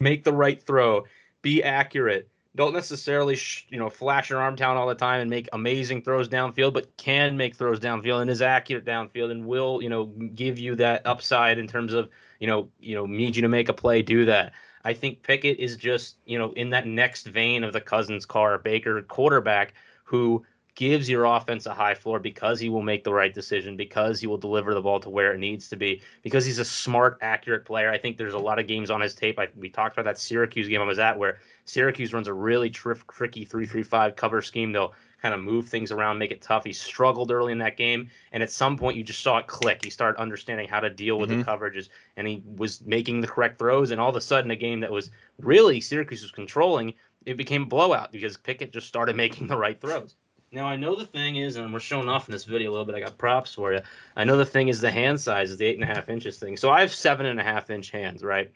make 0.00 0.24
the 0.24 0.32
right 0.32 0.62
throw, 0.62 1.04
be 1.42 1.62
accurate. 1.62 2.26
Don't 2.56 2.72
necessarily 2.72 3.36
sh- 3.36 3.66
you 3.68 3.78
know 3.78 3.90
flash 3.90 4.30
your 4.30 4.40
arm 4.40 4.54
down 4.54 4.78
all 4.78 4.88
the 4.88 4.94
time 4.94 5.20
and 5.20 5.28
make 5.28 5.46
amazing 5.52 6.00
throws 6.00 6.30
downfield, 6.30 6.72
but 6.72 6.96
can 6.96 7.36
make 7.36 7.54
throws 7.54 7.80
downfield 7.80 8.22
and 8.22 8.30
is 8.30 8.40
accurate 8.40 8.86
downfield 8.86 9.30
and 9.30 9.44
will 9.44 9.82
you 9.82 9.90
know 9.90 10.06
give 10.06 10.58
you 10.58 10.74
that 10.76 11.06
upside 11.06 11.58
in 11.58 11.66
terms 11.66 11.92
of 11.92 12.08
you 12.40 12.46
know 12.46 12.70
you 12.80 12.94
know 12.94 13.04
need 13.04 13.36
you 13.36 13.42
to 13.42 13.48
make 13.48 13.68
a 13.68 13.74
play, 13.74 14.00
do 14.00 14.24
that. 14.24 14.54
I 14.84 14.94
think 14.94 15.22
Pickett 15.22 15.58
is 15.58 15.76
just 15.76 16.16
you 16.24 16.38
know 16.38 16.52
in 16.52 16.70
that 16.70 16.86
next 16.86 17.26
vein 17.26 17.64
of 17.64 17.72
the 17.72 17.80
Cousins, 17.80 18.26
Carr, 18.26 18.58
Baker 18.58 19.02
quarterback 19.02 19.74
who 20.04 20.44
gives 20.78 21.10
your 21.10 21.24
offense 21.24 21.66
a 21.66 21.74
high 21.74 21.92
floor 21.92 22.20
because 22.20 22.60
he 22.60 22.68
will 22.68 22.82
make 22.82 23.02
the 23.02 23.12
right 23.12 23.34
decision, 23.34 23.76
because 23.76 24.20
he 24.20 24.28
will 24.28 24.38
deliver 24.38 24.74
the 24.74 24.80
ball 24.80 25.00
to 25.00 25.10
where 25.10 25.34
it 25.34 25.38
needs 25.38 25.68
to 25.68 25.74
be, 25.74 26.00
because 26.22 26.46
he's 26.46 26.60
a 26.60 26.64
smart, 26.64 27.18
accurate 27.20 27.64
player. 27.64 27.90
I 27.90 27.98
think 27.98 28.16
there's 28.16 28.34
a 28.34 28.38
lot 28.38 28.60
of 28.60 28.68
games 28.68 28.88
on 28.88 29.00
his 29.00 29.12
tape. 29.12 29.40
I, 29.40 29.48
we 29.56 29.68
talked 29.68 29.98
about 29.98 30.08
that 30.08 30.20
Syracuse 30.20 30.68
game 30.68 30.80
I 30.80 30.84
was 30.84 31.00
at 31.00 31.18
where 31.18 31.40
Syracuse 31.64 32.12
runs 32.12 32.28
a 32.28 32.32
really 32.32 32.70
tri- 32.70 32.94
tricky 33.10 33.44
3-3-5 33.44 34.14
cover 34.14 34.40
scheme. 34.40 34.70
They'll 34.70 34.94
kind 35.20 35.34
of 35.34 35.40
move 35.40 35.68
things 35.68 35.90
around, 35.90 36.18
make 36.18 36.30
it 36.30 36.40
tough. 36.40 36.64
He 36.64 36.72
struggled 36.72 37.30
early 37.30 37.52
in 37.52 37.58
that 37.58 37.76
game, 37.76 38.08
and 38.32 38.42
at 38.42 38.50
some 38.50 38.76
point 38.76 38.96
you 38.96 39.02
just 39.02 39.20
saw 39.20 39.38
it 39.38 39.46
click. 39.46 39.84
He 39.84 39.90
started 39.90 40.20
understanding 40.20 40.68
how 40.68 40.80
to 40.80 40.90
deal 40.90 41.18
with 41.18 41.30
Mhm. 41.30 41.38
the 41.38 41.44
coverages, 41.44 41.88
and 42.16 42.26
he 42.26 42.42
was 42.44 42.80
making 42.82 43.20
the 43.20 43.26
correct 43.26 43.58
throws. 43.58 43.90
And 43.90 44.00
all 44.00 44.10
of 44.10 44.16
a 44.16 44.20
sudden, 44.20 44.50
a 44.50 44.56
game 44.56 44.80
that 44.80 44.92
was 44.92 45.10
really 45.40 45.80
Syracuse 45.80 46.22
was 46.22 46.30
controlling, 46.30 46.94
it 47.26 47.36
became 47.36 47.62
a 47.62 47.66
blowout 47.66 48.12
because 48.12 48.36
Pickett 48.36 48.72
just 48.72 48.86
started 48.86 49.16
making 49.16 49.48
the 49.48 49.56
right 49.56 49.80
throws. 49.80 50.14
Now 50.50 50.66
I 50.66 50.76
know 50.76 50.94
the 50.94 51.04
thing 51.04 51.36
is, 51.36 51.56
and 51.56 51.70
we're 51.72 51.80
showing 51.80 52.08
off 52.08 52.26
in 52.26 52.32
this 52.32 52.44
video 52.44 52.70
a 52.70 52.72
little 52.72 52.86
bit. 52.86 52.94
I 52.94 53.00
got 53.00 53.18
props 53.18 53.52
for 53.54 53.72
you. 53.74 53.80
I 54.16 54.24
know 54.24 54.38
the 54.38 54.46
thing 54.46 54.68
is 54.68 54.80
the 54.80 54.90
hand 54.90 55.20
size 55.20 55.50
is 55.50 55.58
the 55.58 55.66
eight 55.66 55.78
and 55.78 55.84
a 55.84 55.94
half 55.94 56.08
inches 56.08 56.38
thing. 56.38 56.56
So 56.56 56.70
I 56.70 56.80
have 56.80 56.94
seven 56.94 57.26
and 57.26 57.38
a 57.38 57.42
half 57.42 57.68
inch 57.68 57.90
hands, 57.90 58.22
right? 58.22 58.50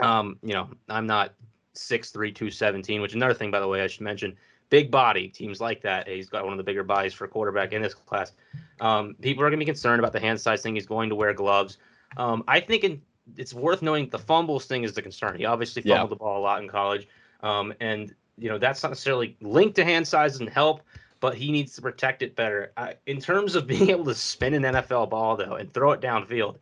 Um, 0.00 0.38
you 0.42 0.52
know, 0.52 0.68
I'm 0.88 1.06
not 1.06 1.34
six 1.74 2.10
three 2.10 2.32
two 2.32 2.50
seventeen, 2.50 3.00
which 3.00 3.14
another 3.14 3.34
thing 3.34 3.50
by 3.52 3.60
the 3.60 3.68
way 3.68 3.82
I 3.82 3.86
should 3.86 4.00
mention. 4.00 4.36
Big 4.72 4.90
body 4.90 5.28
teams 5.28 5.60
like 5.60 5.82
that. 5.82 6.08
He's 6.08 6.30
got 6.30 6.44
one 6.44 6.54
of 6.54 6.56
the 6.56 6.62
bigger 6.64 6.82
bodies 6.82 7.12
for 7.12 7.26
a 7.26 7.28
quarterback 7.28 7.74
in 7.74 7.82
this 7.82 7.92
class. 7.92 8.32
Um, 8.80 9.14
people 9.20 9.44
are 9.44 9.50
going 9.50 9.58
to 9.60 9.64
be 9.66 9.66
concerned 9.66 10.00
about 10.00 10.14
the 10.14 10.20
hand 10.20 10.40
size 10.40 10.62
thing. 10.62 10.74
He's 10.74 10.86
going 10.86 11.10
to 11.10 11.14
wear 11.14 11.34
gloves. 11.34 11.76
Um, 12.16 12.42
I 12.48 12.58
think 12.58 12.82
in, 12.82 13.02
it's 13.36 13.52
worth 13.52 13.82
knowing 13.82 14.08
the 14.08 14.18
fumbles 14.18 14.64
thing 14.64 14.82
is 14.82 14.94
the 14.94 15.02
concern. 15.02 15.36
He 15.36 15.44
obviously 15.44 15.82
fumbled 15.82 15.98
Yeah. 15.98 16.06
the 16.06 16.16
ball 16.16 16.40
a 16.40 16.42
lot 16.42 16.62
in 16.62 16.68
college, 16.70 17.06
um, 17.42 17.74
and 17.80 18.14
you 18.38 18.48
know 18.48 18.56
that's 18.56 18.82
not 18.82 18.88
necessarily 18.88 19.36
linked 19.42 19.76
to 19.76 19.84
hand 19.84 20.08
size 20.08 20.40
and 20.40 20.48
help 20.48 20.80
but 21.20 21.36
he 21.36 21.52
needs 21.52 21.72
to 21.74 21.80
protect 21.80 22.20
it 22.22 22.34
better. 22.34 22.72
Uh, 22.76 22.94
in 23.06 23.20
terms 23.20 23.54
of 23.54 23.64
being 23.72 23.90
able 23.90 24.04
to 24.06 24.14
spin 24.14 24.54
an 24.54 24.62
NFL 24.62 25.08
ball 25.10 25.36
though 25.36 25.54
and 25.54 25.72
throw 25.72 25.92
it 25.92 26.00
downfield, 26.00 26.56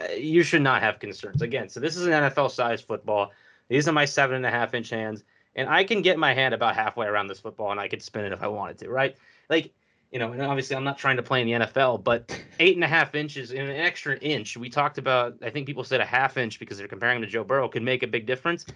uh, 0.00 0.10
you 0.14 0.42
should 0.42 0.62
not 0.62 0.80
have 0.80 0.98
concerns. 0.98 1.42
Again, 1.42 1.68
so 1.68 1.78
this 1.78 1.96
is 1.96 2.06
an 2.06 2.12
NFL 2.12 2.50
size 2.52 2.80
football. 2.80 3.32
These 3.68 3.86
are 3.88 3.92
my 3.92 4.06
seven 4.06 4.36
and 4.36 4.46
a 4.46 4.50
half 4.50 4.72
inch 4.72 4.88
hands, 4.88 5.24
and 5.54 5.68
I 5.68 5.84
can 5.84 6.02
get 6.02 6.18
my 6.18 6.34
hand 6.34 6.54
about 6.54 6.74
halfway 6.74 7.06
around 7.06 7.28
this 7.28 7.40
football 7.40 7.70
and 7.70 7.80
I 7.80 7.88
could 7.88 8.02
spin 8.02 8.24
it 8.24 8.32
if 8.32 8.42
I 8.42 8.48
wanted 8.48 8.78
to, 8.78 8.90
right? 8.90 9.16
Like, 9.50 9.72
you 10.10 10.18
know, 10.18 10.32
and 10.32 10.42
obviously 10.42 10.76
I'm 10.76 10.84
not 10.84 10.98
trying 10.98 11.16
to 11.16 11.22
play 11.22 11.40
in 11.40 11.46
the 11.46 11.66
NFL, 11.66 12.04
but 12.04 12.38
eight 12.60 12.76
and 12.76 12.84
a 12.84 12.88
half 12.88 13.14
inches 13.14 13.50
and 13.50 13.68
an 13.68 13.76
extra 13.76 14.16
inch. 14.18 14.56
We 14.56 14.68
talked 14.68 14.98
about, 14.98 15.36
I 15.42 15.50
think 15.50 15.66
people 15.66 15.84
said 15.84 16.00
a 16.00 16.06
half 16.06 16.36
inch 16.36 16.58
because 16.58 16.78
they're 16.78 16.88
comparing 16.88 17.22
to 17.22 17.26
Joe 17.26 17.44
Burrow 17.44 17.68
could 17.68 17.82
make 17.82 18.02
a 18.02 18.06
big 18.06 18.26
difference. 18.26 18.66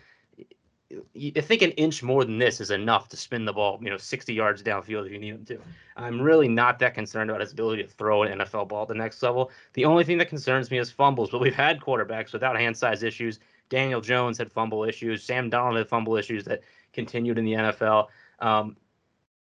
I 0.91 1.41
think 1.41 1.63
an 1.63 1.73
inch 1.73 2.03
more 2.03 2.25
than 2.25 2.39
this 2.39 2.61
is 2.61 2.71
enough 2.71 3.09
to 3.09 3.17
spin 3.17 3.45
the 3.45 3.53
ball, 3.53 3.79
you 3.83 3.91
know, 3.91 3.97
60 3.97 4.33
yards 4.33 4.63
downfield 4.63 5.07
if 5.07 5.13
you 5.13 5.19
need 5.19 5.35
him 5.35 5.45
to. 5.47 5.59
I'm 5.97 6.21
really 6.21 6.49
not 6.49 6.79
that 6.79 6.95
concerned 6.95 7.29
about 7.29 7.41
his 7.41 7.53
ability 7.53 7.83
to 7.83 7.89
throw 7.89 8.23
an 8.23 8.39
NFL 8.39 8.69
ball 8.69 8.83
at 8.83 8.89
the 8.89 8.95
next 8.95 9.23
level. 9.23 9.51
The 9.73 9.85
only 9.85 10.05
thing 10.05 10.17
that 10.19 10.29
concerns 10.29 10.71
me 10.71 10.79
is 10.79 10.91
fumbles, 10.91 11.31
but 11.31 11.41
we've 11.41 11.55
had 11.55 11.81
quarterbacks 11.81 12.33
without 12.33 12.57
hand 12.57 12.77
size 12.77 13.03
issues. 13.03 13.41
Daniel 13.69 14.01
Jones 14.01 14.39
had 14.39 14.53
fumble 14.53 14.85
issues. 14.85 15.23
Sam 15.23 15.51
Darnold 15.51 15.79
had 15.79 15.89
fumble 15.89 16.17
issues 16.17 16.45
that 16.45 16.63
continued 16.93 17.39
in 17.39 17.45
the 17.45 17.53
NFL. 17.53 18.09
Um, 18.41 18.77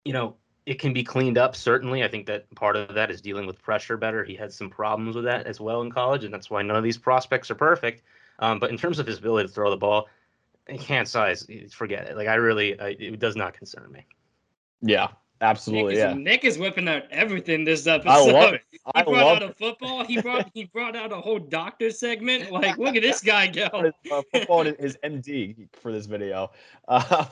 you 0.03 0.13
know, 0.13 0.35
it 0.65 0.79
can 0.79 0.93
be 0.93 1.03
cleaned 1.03 1.37
up, 1.37 1.55
certainly. 1.55 2.03
I 2.03 2.07
think 2.07 2.25
that 2.27 2.53
part 2.55 2.75
of 2.75 2.93
that 2.93 3.09
is 3.09 3.21
dealing 3.21 3.47
with 3.47 3.61
pressure 3.61 3.97
better. 3.97 4.23
He 4.23 4.35
had 4.35 4.53
some 4.53 4.69
problems 4.69 5.15
with 5.15 5.25
that 5.25 5.47
as 5.47 5.59
well 5.59 5.81
in 5.81 5.91
college, 5.91 6.23
and 6.23 6.33
that's 6.33 6.49
why 6.49 6.61
none 6.61 6.77
of 6.77 6.83
these 6.83 6.97
prospects 6.97 7.49
are 7.49 7.55
perfect. 7.55 8.03
Um, 8.39 8.59
but 8.59 8.69
in 8.69 8.77
terms 8.77 8.99
of 8.99 9.07
his 9.07 9.17
ability 9.17 9.47
to 9.47 9.53
throw 9.53 9.69
the 9.69 9.77
ball, 9.77 10.07
hand 10.87 11.07
size, 11.07 11.47
forget 11.71 12.07
it. 12.07 12.17
Like, 12.17 12.27
I 12.27 12.35
really, 12.35 12.79
I, 12.79 12.89
it 12.89 13.19
does 13.19 13.35
not 13.35 13.53
concern 13.53 13.91
me. 13.91 14.05
Yeah, 14.81 15.09
absolutely. 15.41 15.95
Nick 15.95 15.97
is, 15.97 15.99
Yeah, 15.99 16.13
Nick 16.13 16.43
is 16.45 16.57
whipping 16.57 16.87
out 16.87 17.03
everything 17.11 17.63
this 17.63 17.87
episode. 17.87 18.09
I 18.09 18.19
love 18.19 18.53
it. 18.53 18.61
He 18.95 19.03
brought 19.03 19.07
love 19.07 19.37
out 19.37 19.43
a 19.43 19.53
football. 19.53 20.03
He 20.03 20.19
brought 20.19 20.49
he 20.53 20.65
brought 20.65 20.95
out 20.95 21.11
a 21.11 21.17
whole 21.17 21.37
doctor 21.37 21.91
segment. 21.91 22.51
Like, 22.51 22.77
look 22.79 22.95
at 22.95 23.03
this 23.03 23.21
guy 23.21 23.45
go. 23.45 23.69
His, 23.83 24.11
uh, 24.11 24.23
football 24.31 24.63
his 24.63 24.97
MD 25.03 25.67
for 25.73 25.91
this 25.91 26.05
video. 26.05 26.51
Uh, 26.87 27.27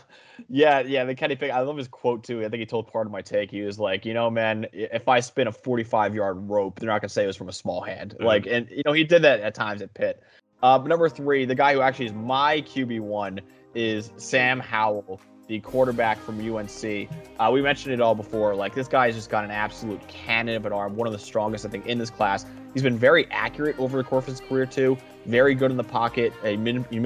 yeah, 0.50 0.82
yeah, 0.82 1.04
the 1.04 1.16
Kenny 1.16 1.36
Pick. 1.36 1.50
I 1.50 1.62
love 1.62 1.78
his 1.78 1.88
quote 1.88 2.24
too. 2.24 2.46
I 2.46 2.50
think 2.50 2.60
he 2.60 2.66
told 2.68 2.92
part 2.92 3.08
of 3.08 3.12
my 3.12 3.24
take. 3.24 3.50
He 3.50 3.62
was 3.62 3.80
like, 3.80 4.06
you 4.06 4.14
know, 4.14 4.30
man, 4.30 4.68
if 4.72 5.08
I 5.08 5.20
spin 5.20 5.48
a 5.48 5.52
45 5.52 6.14
yard 6.14 6.48
rope, 6.48 6.80
they're 6.80 6.90
not 6.90 7.02
gonna 7.02 7.10
say 7.10 7.24
it 7.24 7.28
was 7.28 7.36
from 7.36 7.50
a 7.50 7.54
small 7.54 7.82
hand. 7.82 8.16
Mhm. 8.20 8.26
Like, 8.26 8.46
and 8.46 8.70
you 8.70 8.84
know, 8.86 8.94
he 8.94 9.04
did 9.04 9.24
that 9.24 9.40
at 9.40 9.56
times 9.56 9.82
at 9.82 9.92
Pitt. 9.96 10.22
Uh, 10.62 10.78
but 10.78 10.88
number 10.90 11.10
three, 11.10 11.46
the 11.46 11.56
guy 11.56 11.74
who 11.74 11.82
actually 11.82 12.06
is 12.06 12.14
my 12.14 12.62
QB 12.62 13.00
one 13.00 13.42
is 13.74 14.12
Sam 14.18 14.60
Howell, 14.60 15.20
the 15.48 15.60
quarterback 15.60 16.20
from 16.20 16.40
UNC. 16.40 17.10
Uh, 17.40 17.50
we 17.52 17.62
mentioned 17.62 17.94
it 17.94 18.02
all 18.02 18.16
before. 18.16 18.56
Like 18.56 18.76
this 18.76 18.88
guy's 18.88 19.16
just 19.16 19.30
got 19.30 19.44
an 19.44 19.52
absolute 19.52 20.06
cannon 20.08 20.56
of 20.56 20.66
an 20.66 20.74
arm, 20.74 20.96
one 20.96 21.08
of 21.08 21.14
the 21.14 21.20
strongest 21.20 21.66
I 21.66 21.70
think 21.70 21.86
in 21.86 21.98
this 21.98 22.10
class. 22.10 22.46
He's 22.74 22.84
been 22.84 22.98
very 22.98 23.26
accurate 23.32 23.80
over 23.80 23.98
the 23.98 24.04
course 24.04 24.26
of 24.26 24.32
his 24.32 24.42
career 24.42 24.66
too. 24.66 24.98
Very 25.26 25.56
good 25.56 25.72
in 25.72 25.78
the 25.78 25.84
pocket. 25.84 26.34
He 26.44 26.58
manip- 26.58 26.92
he 26.92 27.00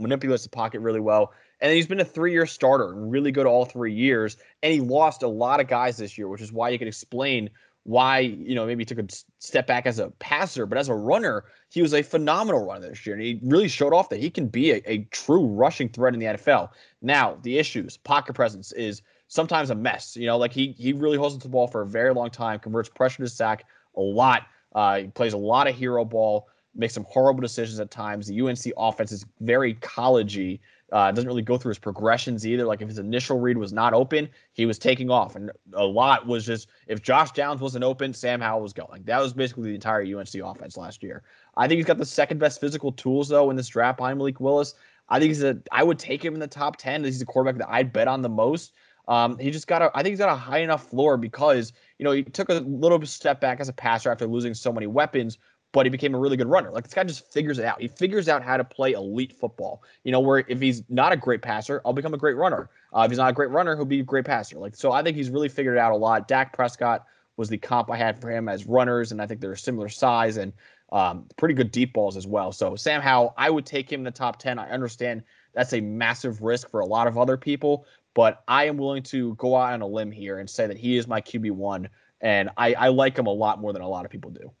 manipulates 0.00 0.42
the 0.42 0.50
pocket 0.50 0.80
really 0.80 1.00
well. 1.00 1.32
And 1.60 1.72
he's 1.72 1.86
been 1.86 2.00
a 2.00 2.04
three-year 2.04 2.46
starter 2.46 2.92
really 2.92 3.30
good 3.30 3.46
all 3.46 3.64
three 3.64 3.94
years. 3.94 4.36
And 4.62 4.72
he 4.72 4.80
lost 4.80 5.22
a 5.22 5.28
lot 5.28 5.60
of 5.60 5.68
guys 5.68 5.96
this 5.96 6.18
year, 6.18 6.28
which 6.28 6.40
is 6.40 6.52
why 6.52 6.70
you 6.70 6.78
can 6.78 6.88
explain 6.88 7.50
why 7.84 8.20
you 8.20 8.54
know 8.54 8.66
maybe 8.66 8.82
he 8.82 8.84
took 8.84 8.98
a 8.98 9.06
step 9.38 9.66
back 9.66 9.86
as 9.86 9.98
a 9.98 10.10
passer, 10.18 10.66
but 10.66 10.78
as 10.78 10.88
a 10.88 10.94
runner, 10.94 11.44
he 11.70 11.82
was 11.82 11.94
a 11.94 12.02
phenomenal 12.02 12.64
runner 12.64 12.88
this 12.88 13.06
year, 13.06 13.16
and 13.16 13.24
he 13.24 13.40
really 13.42 13.68
showed 13.68 13.92
off 13.92 14.08
that 14.10 14.20
he 14.20 14.30
can 14.30 14.46
be 14.46 14.72
a, 14.72 14.82
a 14.86 14.98
true 15.10 15.46
rushing 15.46 15.88
threat 15.88 16.14
in 16.14 16.20
the 16.20 16.26
NFL. 16.26 16.70
Now, 17.00 17.38
the 17.42 17.58
issues, 17.58 17.96
pocket 17.96 18.34
presence 18.34 18.72
is 18.72 19.02
sometimes 19.28 19.70
a 19.70 19.74
mess. 19.74 20.16
You 20.16 20.26
know, 20.26 20.36
like 20.36 20.52
he 20.52 20.74
he 20.78 20.92
really 20.92 21.16
holds 21.16 21.38
the 21.38 21.48
ball 21.48 21.66
for 21.66 21.82
a 21.82 21.86
very 21.86 22.14
long 22.14 22.30
time, 22.30 22.60
converts 22.60 22.88
pressure 22.88 23.22
to 23.22 23.28
sack 23.28 23.64
a 23.96 24.00
lot. 24.00 24.46
Uh, 24.74 24.98
he 24.98 25.08
plays 25.08 25.32
a 25.32 25.38
lot 25.38 25.66
of 25.66 25.74
hero 25.74 26.04
ball, 26.04 26.48
makes 26.74 26.94
some 26.94 27.06
horrible 27.08 27.40
decisions 27.40 27.80
at 27.80 27.90
times. 27.90 28.26
The 28.26 28.40
UNC 28.40 28.72
offense 28.76 29.12
is 29.12 29.26
very 29.40 29.74
collegey. 29.76 30.60
Uh, 30.92 31.10
doesn't 31.10 31.28
really 31.28 31.42
go 31.42 31.56
through 31.56 31.70
his 31.70 31.78
progressions 31.78 32.46
either. 32.46 32.64
Like 32.64 32.82
if 32.82 32.88
his 32.88 32.98
initial 32.98 33.40
read 33.40 33.56
was 33.56 33.72
not 33.72 33.94
open, 33.94 34.28
he 34.52 34.66
was 34.66 34.78
taking 34.78 35.10
off, 35.10 35.34
and 35.34 35.50
a 35.72 35.84
lot 35.84 36.26
was 36.26 36.44
just 36.44 36.68
if 36.86 37.02
Josh 37.02 37.32
Downs 37.32 37.60
wasn't 37.60 37.82
open, 37.82 38.12
Sam 38.12 38.40
Howell 38.40 38.60
was 38.60 38.74
going. 38.74 39.02
That 39.04 39.20
was 39.20 39.32
basically 39.32 39.70
the 39.70 39.74
entire 39.74 40.02
UNC 40.02 40.34
offense 40.34 40.76
last 40.76 41.02
year. 41.02 41.22
I 41.56 41.66
think 41.66 41.78
he's 41.78 41.86
got 41.86 41.98
the 41.98 42.04
second 42.04 42.38
best 42.38 42.60
physical 42.60 42.92
tools 42.92 43.28
though 43.28 43.50
in 43.50 43.56
this 43.56 43.68
draft 43.68 43.96
behind 43.98 44.18
Malik 44.18 44.38
Willis. 44.38 44.74
I 45.08 45.18
think 45.18 45.28
he's 45.28 45.42
a. 45.42 45.58
I 45.72 45.82
would 45.82 45.98
take 45.98 46.24
him 46.24 46.34
in 46.34 46.40
the 46.40 46.46
top 46.46 46.76
ten. 46.76 47.04
He's 47.04 47.18
the 47.18 47.26
quarterback 47.26 47.58
that 47.58 47.72
I'd 47.72 47.92
bet 47.92 48.08
on 48.08 48.22
the 48.22 48.28
most. 48.28 48.72
Um, 49.08 49.36
he 49.38 49.50
just 49.50 49.66
got 49.66 49.82
a. 49.82 49.90
I 49.94 50.02
think 50.02 50.12
he's 50.12 50.18
got 50.18 50.32
a 50.32 50.36
high 50.36 50.60
enough 50.60 50.88
floor 50.88 51.16
because 51.16 51.72
you 51.98 52.04
know 52.04 52.12
he 52.12 52.22
took 52.22 52.48
a 52.48 52.54
little 52.60 53.04
step 53.04 53.40
back 53.40 53.60
as 53.60 53.68
a 53.68 53.72
passer 53.72 54.10
after 54.10 54.26
losing 54.26 54.54
so 54.54 54.72
many 54.72 54.86
weapons, 54.86 55.38
but 55.72 55.86
he 55.86 55.90
became 55.90 56.14
a 56.14 56.18
really 56.18 56.36
good 56.36 56.48
runner. 56.48 56.70
Like 56.70 56.84
this 56.84 56.94
guy 56.94 57.04
just 57.04 57.32
figures 57.32 57.58
it 57.58 57.64
out. 57.64 57.80
He 57.80 57.88
figures 57.88 58.28
out 58.28 58.42
how 58.42 58.58
to 58.58 58.64
play 58.64 58.92
elite 58.92 59.32
football. 59.32 59.82
You 60.04 60.12
know, 60.12 60.20
where 60.20 60.44
if 60.46 60.60
he's 60.60 60.82
not 60.88 61.12
a 61.12 61.16
great 61.16 61.42
passer, 61.42 61.80
I'll 61.84 61.94
become 61.94 62.14
a 62.14 62.18
great 62.18 62.36
runner. 62.36 62.68
Uh, 62.94 63.02
if 63.02 63.10
he's 63.10 63.18
not 63.18 63.30
a 63.30 63.32
great 63.32 63.50
runner, 63.50 63.74
he'll 63.74 63.86
be 63.86 64.00
a 64.00 64.04
great 64.04 64.26
passer. 64.26 64.58
Like 64.58 64.76
so, 64.76 64.92
I 64.92 65.02
think 65.02 65.16
he's 65.16 65.30
really 65.30 65.48
figured 65.48 65.76
it 65.76 65.80
out 65.80 65.92
a 65.92 65.96
lot. 65.96 66.28
Dak 66.28 66.52
Prescott 66.52 67.06
was 67.38 67.48
the 67.48 67.56
comp 67.56 67.90
I 67.90 67.96
had 67.96 68.20
for 68.20 68.30
him 68.30 68.48
as 68.48 68.66
runners, 68.66 69.12
and 69.12 69.22
I 69.22 69.26
think 69.26 69.40
they're 69.40 69.52
a 69.52 69.58
similar 69.58 69.88
size 69.88 70.36
and 70.36 70.52
um, 70.92 71.26
pretty 71.38 71.54
good 71.54 71.70
deep 71.70 71.94
balls 71.94 72.18
as 72.18 72.26
well. 72.26 72.52
So 72.52 72.76
Sam 72.76 73.00
Howell, 73.00 73.32
I 73.38 73.48
would 73.48 73.64
take 73.64 73.90
him 73.90 74.00
in 74.00 74.04
the 74.04 74.10
top 74.10 74.38
ten. 74.38 74.58
I 74.58 74.68
understand 74.70 75.22
that's 75.54 75.72
a 75.72 75.80
massive 75.80 76.42
risk 76.42 76.70
for 76.70 76.80
a 76.80 76.86
lot 76.86 77.06
of 77.06 77.16
other 77.16 77.38
people, 77.38 77.86
but 78.12 78.42
I 78.46 78.66
am 78.66 78.76
willing 78.76 79.02
to 79.04 79.34
go 79.36 79.56
out 79.56 79.72
on 79.72 79.80
a 79.80 79.86
limb 79.86 80.10
here 80.10 80.38
and 80.38 80.48
say 80.48 80.66
that 80.66 80.76
he 80.76 80.98
is 80.98 81.08
my 81.08 81.22
QB 81.22 81.52
one, 81.52 81.88
and 82.20 82.50
I, 82.58 82.74
I 82.74 82.88
like 82.88 83.18
him 83.18 83.26
a 83.26 83.32
lot 83.32 83.58
more 83.58 83.72
than 83.72 83.80
a 83.80 83.88
lot 83.88 84.04
of 84.04 84.10
people 84.10 84.30
do. 84.30 84.52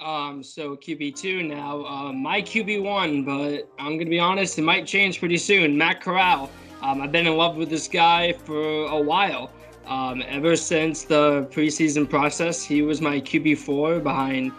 Um, 0.00 0.42
so 0.44 0.76
QB 0.76 1.16
two 1.16 1.42
now. 1.42 1.84
Uh, 1.84 2.12
my 2.12 2.40
QB 2.40 2.82
one, 2.84 3.24
but 3.24 3.68
I'm 3.78 3.98
gonna 3.98 4.10
be 4.10 4.20
honest, 4.20 4.58
it 4.58 4.62
might 4.62 4.86
change 4.86 5.18
pretty 5.18 5.38
soon. 5.38 5.76
Matt 5.76 6.00
Corral. 6.00 6.50
Um, 6.82 7.02
I've 7.02 7.10
been 7.10 7.26
in 7.26 7.36
love 7.36 7.56
with 7.56 7.68
this 7.70 7.88
guy 7.88 8.32
for 8.32 8.86
a 8.86 9.00
while. 9.00 9.50
Um, 9.86 10.22
ever 10.28 10.54
since 10.54 11.02
the 11.02 11.48
preseason 11.50 12.08
process, 12.08 12.62
he 12.62 12.82
was 12.82 13.00
my 13.00 13.20
QB 13.20 13.58
four 13.58 13.98
behind 13.98 14.52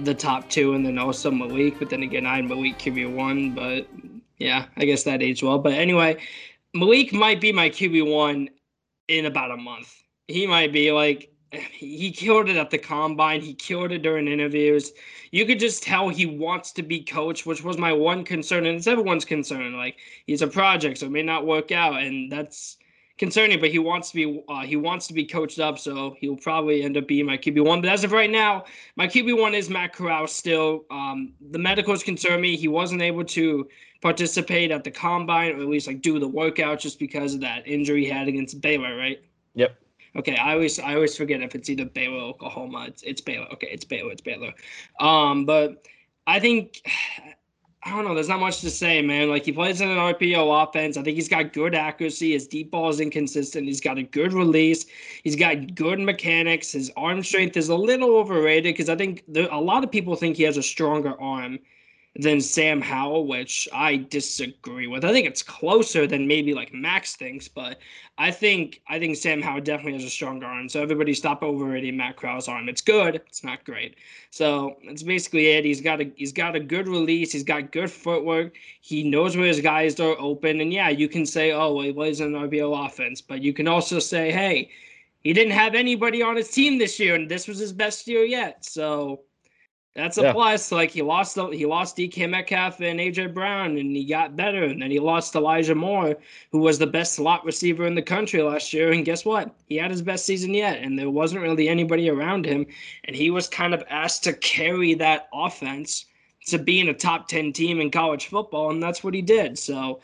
the 0.00 0.14
top 0.14 0.48
two, 0.48 0.74
and 0.74 0.86
then 0.86 0.98
also 0.98 1.30
Malik. 1.30 1.78
But 1.78 1.90
then 1.90 2.02
again, 2.02 2.24
I 2.24 2.36
had 2.36 2.44
Malik 2.44 2.78
QB 2.78 3.12
one. 3.12 3.54
But 3.54 3.88
yeah, 4.38 4.66
I 4.76 4.84
guess 4.84 5.02
that 5.02 5.22
aged 5.22 5.42
well. 5.42 5.58
But 5.58 5.72
anyway, 5.72 6.18
Malik 6.74 7.12
might 7.12 7.40
be 7.40 7.50
my 7.50 7.70
QB 7.70 8.14
one 8.14 8.50
in 9.08 9.26
about 9.26 9.50
a 9.50 9.56
month. 9.56 9.92
He 10.28 10.46
might 10.46 10.72
be 10.72 10.92
like 10.92 11.32
he 11.72 12.10
killed 12.10 12.48
it 12.48 12.56
at 12.56 12.70
the 12.70 12.78
combine. 12.78 13.40
He 13.40 13.54
killed 13.54 13.92
it 13.92 14.02
during 14.02 14.28
interviews. 14.28 14.92
You 15.30 15.46
could 15.46 15.60
just 15.60 15.82
tell 15.82 16.08
he 16.08 16.26
wants 16.26 16.72
to 16.72 16.82
be 16.82 17.00
coached, 17.00 17.46
which 17.46 17.62
was 17.62 17.78
my 17.78 17.92
one 17.92 18.24
concern, 18.24 18.66
and 18.66 18.76
it's 18.76 18.86
everyone's 18.86 19.24
concern. 19.24 19.76
Like 19.76 19.96
he's 20.26 20.42
a 20.42 20.48
project, 20.48 20.98
so 20.98 21.06
it 21.06 21.12
may 21.12 21.22
not 21.22 21.46
work 21.46 21.72
out, 21.72 22.02
and 22.02 22.30
that's 22.30 22.78
concerning. 23.18 23.60
But 23.60 23.70
he 23.70 23.78
wants 23.78 24.10
to 24.10 24.16
be 24.16 24.44
uh, 24.48 24.62
he 24.62 24.76
wants 24.76 25.06
to 25.08 25.14
be 25.14 25.24
coached 25.24 25.60
up, 25.60 25.78
so 25.78 26.16
he'll 26.20 26.36
probably 26.36 26.82
end 26.82 26.96
up 26.96 27.06
being 27.06 27.26
my 27.26 27.38
QB 27.38 27.64
one. 27.64 27.80
But 27.80 27.90
as 27.90 28.04
of 28.04 28.12
right 28.12 28.30
now, 28.30 28.64
my 28.96 29.06
QB 29.06 29.40
one 29.40 29.54
is 29.54 29.70
Matt 29.70 29.92
Corral. 29.92 30.26
Still, 30.26 30.84
um, 30.90 31.32
the 31.50 31.58
medicals 31.58 32.02
concern 32.02 32.40
me. 32.40 32.56
He 32.56 32.68
wasn't 32.68 33.02
able 33.02 33.24
to 33.24 33.68
participate 34.02 34.70
at 34.70 34.84
the 34.84 34.90
combine, 34.90 35.52
or 35.52 35.60
at 35.60 35.68
least 35.68 35.86
like 35.86 36.02
do 36.02 36.18
the 36.18 36.28
workout, 36.28 36.80
just 36.80 36.98
because 36.98 37.34
of 37.34 37.40
that 37.40 37.66
injury 37.66 38.04
he 38.04 38.10
had 38.10 38.28
against 38.28 38.60
Baylor, 38.60 38.96
right? 38.96 39.22
Yep. 39.54 39.76
Okay, 40.16 40.36
I 40.36 40.54
always 40.54 40.78
I 40.78 40.94
always 40.94 41.16
forget 41.16 41.42
if 41.42 41.54
it's 41.54 41.68
either 41.68 41.84
Baylor 41.84 42.16
or 42.16 42.30
Oklahoma. 42.30 42.86
It's 42.88 43.02
it's 43.02 43.20
Baylor. 43.20 43.46
Okay, 43.52 43.68
it's 43.70 43.84
Baylor. 43.84 44.12
It's 44.12 44.22
Baylor. 44.22 44.52
Um, 44.98 45.44
but 45.44 45.86
I 46.26 46.40
think 46.40 46.80
I 47.84 47.90
don't 47.90 48.04
know. 48.04 48.14
There's 48.14 48.28
not 48.28 48.40
much 48.40 48.62
to 48.62 48.70
say, 48.70 49.00
man. 49.00 49.28
Like 49.28 49.44
he 49.44 49.52
plays 49.52 49.80
in 49.80 49.88
an 49.88 49.96
RPO 49.96 50.64
offense. 50.64 50.96
I 50.96 51.02
think 51.04 51.14
he's 51.14 51.28
got 51.28 51.52
good 51.52 51.72
accuracy. 51.72 52.32
His 52.32 52.48
deep 52.48 52.72
ball 52.72 52.88
is 52.88 52.98
inconsistent. 52.98 53.64
He's 53.66 53.80
got 53.80 53.96
a 53.96 54.02
good 54.02 54.32
release. 54.32 54.86
He's 55.22 55.36
got 55.36 55.76
good 55.76 56.00
mechanics. 56.00 56.72
His 56.72 56.90
arm 56.96 57.22
strength 57.22 57.56
is 57.56 57.68
a 57.68 57.76
little 57.76 58.16
overrated 58.16 58.74
because 58.74 58.88
I 58.88 58.96
think 58.96 59.22
there, 59.28 59.48
a 59.52 59.60
lot 59.60 59.84
of 59.84 59.92
people 59.92 60.16
think 60.16 60.36
he 60.36 60.42
has 60.42 60.56
a 60.56 60.64
stronger 60.64 61.14
arm 61.20 61.60
than 62.18 62.40
Sam 62.40 62.80
Howell, 62.80 63.26
which 63.26 63.68
I 63.72 63.96
disagree 63.96 64.86
with. 64.86 65.04
I 65.04 65.12
think 65.12 65.26
it's 65.26 65.42
closer 65.42 66.06
than 66.06 66.26
maybe 66.26 66.54
like 66.54 66.72
Max 66.72 67.14
thinks, 67.14 67.46
but 67.46 67.78
I 68.16 68.30
think 68.30 68.80
I 68.88 68.98
think 68.98 69.16
Sam 69.16 69.42
Howell 69.42 69.60
definitely 69.60 69.94
has 69.94 70.04
a 70.04 70.10
stronger 70.10 70.46
arm. 70.46 70.68
So 70.68 70.82
everybody 70.82 71.12
stop 71.12 71.42
overrating 71.42 71.96
Matt 71.96 72.16
Corral's 72.16 72.48
arm. 72.48 72.68
It's 72.68 72.80
good, 72.80 73.16
it's 73.16 73.44
not 73.44 73.64
great. 73.64 73.96
So 74.30 74.76
that's 74.86 75.02
basically 75.02 75.48
it. 75.48 75.64
He's 75.64 75.82
got 75.82 76.00
a 76.00 76.10
he's 76.16 76.32
got 76.32 76.56
a 76.56 76.60
good 76.60 76.88
release. 76.88 77.32
He's 77.32 77.44
got 77.44 77.72
good 77.72 77.90
footwork. 77.90 78.54
He 78.80 79.08
knows 79.08 79.36
where 79.36 79.46
his 79.46 79.60
guys 79.60 80.00
are 80.00 80.16
open. 80.18 80.60
And 80.60 80.72
yeah, 80.72 80.88
you 80.88 81.08
can 81.08 81.26
say, 81.26 81.52
oh, 81.52 81.74
well, 81.74 81.84
he 81.84 81.90
an 81.90 82.32
RPO 82.32 82.86
offense, 82.86 83.20
but 83.20 83.42
you 83.42 83.52
can 83.52 83.68
also 83.68 83.98
say, 83.98 84.32
hey, 84.32 84.70
he 85.22 85.32
didn't 85.32 85.52
have 85.52 85.74
anybody 85.74 86.22
on 86.22 86.36
his 86.36 86.50
team 86.50 86.78
this 86.78 86.98
year, 87.00 87.14
and 87.14 87.28
this 87.28 87.48
was 87.48 87.58
his 87.58 87.72
best 87.72 88.06
year 88.06 88.24
yet. 88.24 88.64
So 88.64 89.22
that's 89.96 90.18
a 90.18 90.22
yeah. 90.22 90.32
plus. 90.32 90.70
Like 90.70 90.90
he 90.90 91.00
lost 91.02 91.38
he 91.52 91.64
lost 91.64 91.96
DK 91.96 92.28
Metcalf 92.28 92.80
and 92.80 93.00
AJ 93.00 93.32
Brown, 93.32 93.78
and 93.78 93.96
he 93.96 94.04
got 94.04 94.36
better. 94.36 94.64
And 94.64 94.80
then 94.82 94.90
he 94.90 95.00
lost 95.00 95.34
Elijah 95.34 95.74
Moore, 95.74 96.16
who 96.52 96.58
was 96.58 96.78
the 96.78 96.86
best 96.86 97.14
slot 97.14 97.44
receiver 97.44 97.86
in 97.86 97.94
the 97.94 98.02
country 98.02 98.42
last 98.42 98.72
year. 98.72 98.92
And 98.92 99.04
guess 99.04 99.24
what? 99.24 99.54
He 99.68 99.76
had 99.76 99.90
his 99.90 100.02
best 100.02 100.26
season 100.26 100.52
yet, 100.52 100.78
and 100.78 100.98
there 100.98 101.10
wasn't 101.10 101.42
really 101.42 101.68
anybody 101.68 102.10
around 102.10 102.44
him. 102.44 102.66
And 103.04 103.16
he 103.16 103.30
was 103.30 103.48
kind 103.48 103.72
of 103.72 103.82
asked 103.88 104.22
to 104.24 104.34
carry 104.34 104.94
that 104.94 105.28
offense 105.32 106.04
to 106.48 106.58
being 106.58 106.88
a 106.88 106.94
top 106.94 107.26
ten 107.26 107.52
team 107.52 107.80
in 107.80 107.90
college 107.90 108.26
football, 108.26 108.70
and 108.70 108.82
that's 108.82 109.02
what 109.02 109.14
he 109.14 109.22
did. 109.22 109.58
So 109.58 110.00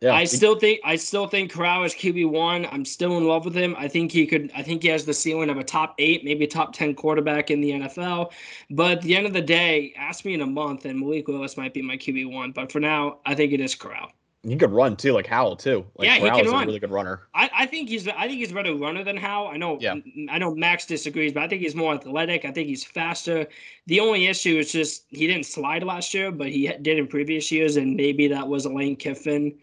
yeah. 0.00 0.14
I 0.14 0.24
still 0.24 0.58
think 0.58 0.80
I 0.84 0.96
still 0.96 1.26
think 1.26 1.52
Corral 1.52 1.84
is 1.84 1.94
QB 1.94 2.30
one. 2.30 2.66
I'm 2.70 2.84
still 2.84 3.16
in 3.16 3.26
love 3.26 3.46
with 3.46 3.54
him. 3.54 3.74
I 3.78 3.88
think 3.88 4.12
he 4.12 4.26
could. 4.26 4.52
I 4.54 4.62
think 4.62 4.82
he 4.82 4.88
has 4.88 5.06
the 5.06 5.14
ceiling 5.14 5.48
of 5.48 5.56
a 5.56 5.64
top 5.64 5.94
eight, 5.98 6.22
maybe 6.22 6.46
top 6.46 6.74
ten 6.74 6.94
quarterback 6.94 7.50
in 7.50 7.62
the 7.62 7.70
NFL. 7.70 8.32
But 8.70 8.98
at 8.98 9.02
the 9.02 9.16
end 9.16 9.26
of 9.26 9.32
the 9.32 9.40
day, 9.40 9.94
ask 9.96 10.24
me 10.26 10.34
in 10.34 10.42
a 10.42 10.46
month, 10.46 10.84
and 10.84 11.00
Malik 11.00 11.28
Willis 11.28 11.56
might 11.56 11.72
be 11.72 11.80
my 11.80 11.96
QB 11.96 12.30
one. 12.30 12.52
But 12.52 12.70
for 12.70 12.78
now, 12.78 13.20
I 13.24 13.34
think 13.34 13.52
it 13.52 13.60
is 13.60 13.74
Corral. 13.74 14.12
He 14.42 14.54
could 14.54 14.70
run 14.70 14.96
too, 14.96 15.12
like 15.12 15.26
Howell 15.26 15.56
too. 15.56 15.86
Like 15.96 16.06
yeah, 16.06 16.18
Corral 16.18 16.36
he 16.36 16.42
can 16.42 16.52
run. 16.52 16.62
a 16.64 16.66
really 16.66 16.78
good 16.78 16.90
runner. 16.90 17.22
I, 17.34 17.50
I 17.56 17.66
think 17.66 17.88
he's 17.88 18.06
I 18.06 18.28
think 18.28 18.38
he's 18.38 18.52
a 18.52 18.54
better 18.54 18.74
runner 18.74 19.02
than 19.02 19.16
Howell. 19.16 19.48
I 19.48 19.56
know. 19.56 19.78
Yeah. 19.80 19.94
I 20.28 20.36
know 20.36 20.54
Max 20.54 20.84
disagrees, 20.84 21.32
but 21.32 21.42
I 21.42 21.48
think 21.48 21.62
he's 21.62 21.74
more 21.74 21.94
athletic. 21.94 22.44
I 22.44 22.52
think 22.52 22.68
he's 22.68 22.84
faster. 22.84 23.46
The 23.86 24.00
only 24.00 24.26
issue 24.26 24.58
is 24.58 24.70
just 24.70 25.06
he 25.08 25.26
didn't 25.26 25.46
slide 25.46 25.82
last 25.82 26.12
year, 26.12 26.30
but 26.30 26.48
he 26.48 26.68
did 26.82 26.98
in 26.98 27.06
previous 27.06 27.50
years, 27.50 27.76
and 27.76 27.96
maybe 27.96 28.28
that 28.28 28.46
was 28.46 28.66
a 28.66 28.68
Lane 28.68 28.94
Kiffin 28.94 29.56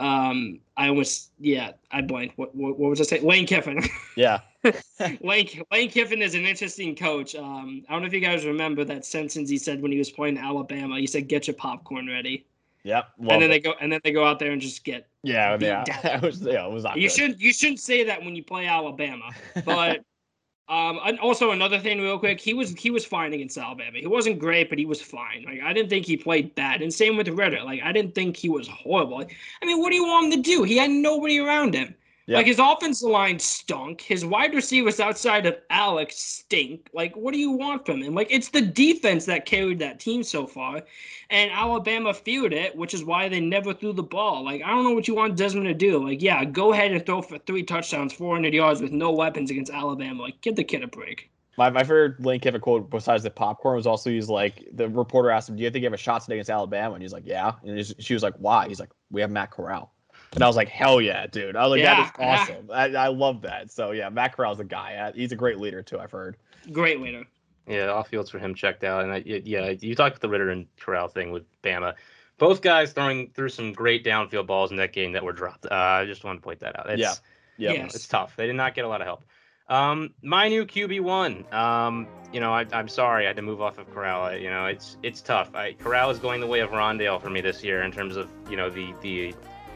um, 0.00 0.60
I 0.76 0.88
almost 0.88 1.30
yeah, 1.38 1.72
I 1.90 2.00
blanked. 2.00 2.38
What, 2.38 2.54
what, 2.54 2.78
what 2.78 2.90
was 2.90 3.00
I 3.00 3.04
saying? 3.04 3.24
Lane 3.24 3.46
Kiffin. 3.46 3.82
Yeah. 4.16 4.40
Lane 5.22 5.48
Lane 5.72 5.88
Kiffin 5.88 6.20
is 6.20 6.34
an 6.34 6.44
interesting 6.44 6.94
coach. 6.94 7.34
Um, 7.34 7.84
I 7.88 7.92
don't 7.92 8.02
know 8.02 8.08
if 8.08 8.12
you 8.12 8.20
guys 8.20 8.44
remember 8.44 8.84
that 8.84 9.06
sentence 9.06 9.48
he 9.48 9.56
said 9.56 9.80
when 9.80 9.92
he 9.92 9.98
was 9.98 10.10
playing 10.10 10.36
Alabama. 10.36 10.98
He 10.98 11.06
said, 11.06 11.28
"Get 11.28 11.46
your 11.46 11.54
popcorn 11.54 12.06
ready." 12.06 12.44
Yep. 12.82 13.08
And 13.20 13.28
then 13.28 13.42
it. 13.44 13.48
they 13.48 13.60
go 13.60 13.74
and 13.80 13.92
then 13.92 14.00
they 14.04 14.12
go 14.12 14.26
out 14.26 14.38
there 14.38 14.50
and 14.50 14.60
just 14.60 14.84
get 14.84 15.06
yeah 15.22 15.56
yeah. 15.60 15.84
It 16.16 16.22
was 16.22 16.40
yeah 16.40 16.66
it 16.66 16.72
was 16.72 16.84
not. 16.84 16.96
You 16.96 17.08
good. 17.08 17.16
should 17.16 17.40
you 17.40 17.52
shouldn't 17.52 17.80
say 17.80 18.04
that 18.04 18.22
when 18.22 18.34
you 18.34 18.42
play 18.42 18.66
Alabama, 18.66 19.30
but 19.64 20.00
um, 20.70 21.00
and 21.04 21.18
also 21.18 21.50
another 21.50 21.80
thing, 21.80 22.00
real 22.00 22.16
quick, 22.16 22.40
he 22.40 22.54
was 22.54 22.70
he 22.74 22.90
was 22.90 23.04
fine 23.04 23.32
against 23.32 23.58
Alabama. 23.58 23.98
He 23.98 24.06
wasn't 24.06 24.38
great, 24.38 24.68
but 24.68 24.78
he 24.78 24.86
was 24.86 25.02
fine. 25.02 25.44
Like 25.44 25.60
I 25.62 25.72
didn't 25.72 25.90
think 25.90 26.06
he 26.06 26.16
played 26.16 26.54
bad. 26.54 26.80
And 26.80 26.94
same 26.94 27.16
with 27.16 27.26
Ridder. 27.26 27.64
Like 27.64 27.80
I 27.82 27.90
didn't 27.90 28.14
think 28.14 28.36
he 28.36 28.48
was 28.48 28.68
horrible. 28.68 29.24
I 29.60 29.66
mean, 29.66 29.80
what 29.80 29.90
do 29.90 29.96
you 29.96 30.04
want 30.04 30.32
him 30.32 30.42
to 30.42 30.48
do? 30.48 30.62
He 30.62 30.76
had 30.76 30.90
nobody 30.90 31.40
around 31.40 31.74
him. 31.74 31.92
Yep. 32.30 32.36
Like 32.36 32.46
his 32.46 32.60
offensive 32.60 33.10
line 33.10 33.40
stunk. 33.40 34.02
His 34.02 34.24
wide 34.24 34.54
receivers 34.54 35.00
outside 35.00 35.46
of 35.46 35.58
Alex 35.68 36.16
stink. 36.16 36.88
Like, 36.92 37.16
what 37.16 37.34
do 37.34 37.40
you 37.40 37.50
want 37.50 37.84
from 37.84 38.00
him? 38.00 38.14
Like, 38.14 38.28
it's 38.30 38.50
the 38.50 38.60
defense 38.60 39.24
that 39.24 39.46
carried 39.46 39.80
that 39.80 39.98
team 39.98 40.22
so 40.22 40.46
far. 40.46 40.82
And 41.30 41.50
Alabama 41.50 42.14
feared 42.14 42.52
it, 42.52 42.76
which 42.76 42.94
is 42.94 43.02
why 43.04 43.28
they 43.28 43.40
never 43.40 43.74
threw 43.74 43.92
the 43.92 44.04
ball. 44.04 44.44
Like, 44.44 44.62
I 44.62 44.68
don't 44.68 44.84
know 44.84 44.92
what 44.92 45.08
you 45.08 45.16
want 45.16 45.36
Desmond 45.36 45.66
to 45.66 45.74
do. 45.74 46.06
Like, 46.06 46.22
yeah, 46.22 46.44
go 46.44 46.72
ahead 46.72 46.92
and 46.92 47.04
throw 47.04 47.20
for 47.20 47.36
three 47.38 47.64
touchdowns, 47.64 48.12
400 48.12 48.54
yards 48.54 48.80
with 48.80 48.92
no 48.92 49.10
weapons 49.10 49.50
against 49.50 49.72
Alabama. 49.72 50.22
Like, 50.22 50.40
give 50.40 50.54
the 50.54 50.62
kid 50.62 50.84
a 50.84 50.86
break. 50.86 51.32
My, 51.58 51.68
my 51.68 51.82
favorite 51.82 52.24
Lane 52.24 52.38
Kiffin 52.38 52.60
quote 52.60 52.88
besides 52.90 53.24
the 53.24 53.30
popcorn 53.30 53.74
was 53.74 53.88
also 53.88 54.08
he's 54.08 54.28
like 54.28 54.68
the 54.72 54.88
reporter 54.88 55.30
asked 55.30 55.48
him, 55.48 55.56
"Do 55.56 55.64
you 55.64 55.70
think 55.70 55.82
you 55.82 55.86
have 55.86 55.94
a 55.94 55.96
shot 55.96 56.22
today 56.22 56.36
against 56.36 56.48
Alabama?" 56.48 56.94
And 56.94 57.02
he's 57.02 57.12
like, 57.12 57.26
"Yeah." 57.26 57.54
And 57.64 57.84
she 57.98 58.14
was 58.14 58.22
like, 58.22 58.34
"Why?" 58.38 58.68
He's 58.68 58.78
like, 58.78 58.90
"We 59.10 59.20
have 59.20 59.32
Matt 59.32 59.50
Corral." 59.50 59.92
And 60.34 60.44
I 60.44 60.46
was 60.46 60.56
like, 60.56 60.68
hell 60.68 61.00
yeah, 61.00 61.26
dude. 61.26 61.56
I 61.56 61.62
was 61.62 61.70
like, 61.70 61.80
yeah, 61.80 61.94
that 61.94 62.04
is 62.04 62.50
awesome. 62.50 62.66
Yeah. 62.68 62.74
I, 62.74 63.04
I 63.04 63.08
love 63.08 63.42
that. 63.42 63.70
So 63.70 63.90
yeah, 63.90 64.08
Matt 64.08 64.36
Corral's 64.36 64.60
a 64.60 64.64
guy. 64.64 65.12
He's 65.14 65.32
a 65.32 65.36
great 65.36 65.58
leader 65.58 65.82
too. 65.82 65.98
I've 65.98 66.12
heard. 66.12 66.36
Great 66.72 67.00
leader. 67.00 67.24
Yeah, 67.66 67.90
off 67.90 68.08
fields 68.08 68.30
for 68.30 68.38
him 68.38 68.54
checked 68.54 68.82
out, 68.82 69.04
and 69.04 69.12
I, 69.12 69.22
yeah, 69.24 69.70
you 69.70 69.94
talked 69.94 70.16
about 70.16 70.22
the 70.22 70.28
Ridder 70.28 70.50
and 70.50 70.66
Corral 70.78 71.08
thing 71.08 71.30
with 71.30 71.44
Bama. 71.62 71.94
Both 72.36 72.62
guys 72.62 72.92
throwing 72.92 73.30
through 73.30 73.50
some 73.50 73.72
great 73.72 74.04
downfield 74.04 74.46
balls 74.46 74.70
in 74.70 74.78
that 74.78 74.92
game 74.92 75.12
that 75.12 75.22
were 75.22 75.32
dropped. 75.32 75.66
Uh, 75.66 75.74
I 75.74 76.04
just 76.04 76.24
want 76.24 76.38
to 76.38 76.42
point 76.42 76.60
that 76.60 76.78
out. 76.78 76.90
It's, 76.90 77.00
yeah, 77.00 77.14
yeah, 77.58 77.72
yes. 77.82 77.94
it's 77.94 78.08
tough. 78.08 78.34
They 78.34 78.46
did 78.46 78.56
not 78.56 78.74
get 78.74 78.84
a 78.84 78.88
lot 78.88 79.00
of 79.02 79.06
help. 79.06 79.22
Um, 79.68 80.14
my 80.20 80.48
new 80.48 80.64
QB 80.64 81.00
one. 81.02 81.44
Um, 81.52 82.08
you 82.32 82.40
know, 82.40 82.52
I, 82.52 82.66
am 82.72 82.88
sorry 82.88 83.24
I 83.24 83.28
had 83.28 83.36
to 83.36 83.42
move 83.42 83.62
off 83.62 83.78
of 83.78 83.92
Corral. 83.94 84.36
You 84.36 84.50
know, 84.50 84.66
it's 84.66 84.96
it's 85.02 85.20
tough. 85.20 85.54
I, 85.54 85.74
Corral 85.74 86.10
is 86.10 86.18
going 86.18 86.40
the 86.40 86.46
way 86.46 86.60
of 86.60 86.70
Rondale 86.70 87.22
for 87.22 87.30
me 87.30 87.40
this 87.40 87.62
year 87.62 87.82
in 87.82 87.92
terms 87.92 88.16
of 88.16 88.28
you 88.50 88.56
know 88.56 88.68
the 88.68 88.92
the 89.00 89.34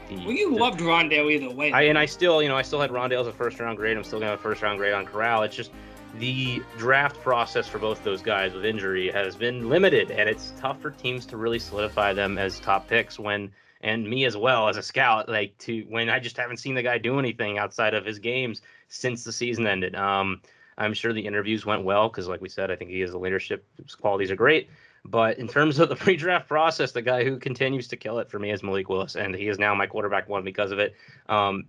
the, 0.09 0.17
well, 0.17 0.31
you 0.31 0.51
the, 0.51 0.57
loved 0.57 0.79
Rondale 0.79 1.31
either 1.31 1.53
way. 1.53 1.71
I, 1.71 1.83
and 1.83 1.97
I 1.97 2.05
still, 2.05 2.41
you 2.41 2.49
know, 2.49 2.57
I 2.57 2.61
still 2.61 2.81
had 2.81 2.91
Rondale 2.91 3.21
as 3.21 3.27
a 3.27 3.33
first 3.33 3.59
round 3.59 3.77
grade. 3.77 3.97
I'm 3.97 4.03
still 4.03 4.19
gonna 4.19 4.31
have 4.31 4.39
a 4.39 4.43
first 4.43 4.61
round 4.61 4.77
grade 4.77 4.93
on 4.93 5.05
Corral. 5.05 5.43
It's 5.43 5.55
just 5.55 5.71
the 6.19 6.61
draft 6.77 7.19
process 7.21 7.67
for 7.67 7.79
both 7.79 8.03
those 8.03 8.21
guys 8.21 8.53
with 8.53 8.65
injury 8.65 9.11
has 9.11 9.35
been 9.35 9.69
limited, 9.69 10.11
and 10.11 10.29
it's 10.29 10.53
tough 10.59 10.81
for 10.81 10.91
teams 10.91 11.25
to 11.27 11.37
really 11.37 11.59
solidify 11.59 12.13
them 12.13 12.37
as 12.37 12.59
top 12.59 12.87
picks 12.87 13.19
when, 13.19 13.51
and 13.81 14.09
me 14.09 14.25
as 14.25 14.37
well 14.37 14.69
as 14.69 14.77
a 14.77 14.83
scout, 14.83 15.27
like 15.27 15.57
to 15.59 15.85
when 15.89 16.09
I 16.09 16.19
just 16.19 16.37
haven't 16.37 16.57
seen 16.57 16.75
the 16.75 16.83
guy 16.83 16.97
do 16.97 17.19
anything 17.19 17.57
outside 17.57 17.93
of 17.93 18.05
his 18.05 18.19
games 18.19 18.61
since 18.87 19.23
the 19.23 19.31
season 19.31 19.67
ended. 19.67 19.95
Um, 19.95 20.41
I'm 20.77 20.93
sure 20.93 21.13
the 21.13 21.25
interviews 21.25 21.65
went 21.65 21.83
well 21.83 22.09
because, 22.09 22.27
like 22.27 22.41
we 22.41 22.49
said, 22.49 22.71
I 22.71 22.75
think 22.75 22.89
he 22.89 22.99
has 23.01 23.11
the 23.11 23.19
leadership 23.19 23.65
qualities 23.99 24.31
are 24.31 24.35
great. 24.35 24.69
But 25.05 25.37
in 25.37 25.47
terms 25.47 25.79
of 25.79 25.89
the 25.89 25.95
pre-draft 26.05 26.47
process, 26.47 26.91
the 26.91 27.01
guy 27.01 27.23
who 27.23 27.37
continues 27.37 27.87
to 27.89 27.97
kill 27.97 28.19
it 28.19 28.29
for 28.29 28.39
me 28.39 28.51
is 28.51 28.63
Malik 28.63 28.89
Willis, 28.89 29.15
and 29.15 29.33
he 29.35 29.47
is 29.47 29.59
now 29.59 29.73
my 29.75 29.87
quarterback 29.87 30.27
one 30.27 30.43
because 30.43 30.71
of 30.71 30.79
it. 30.79 30.95
Um, 31.29 31.65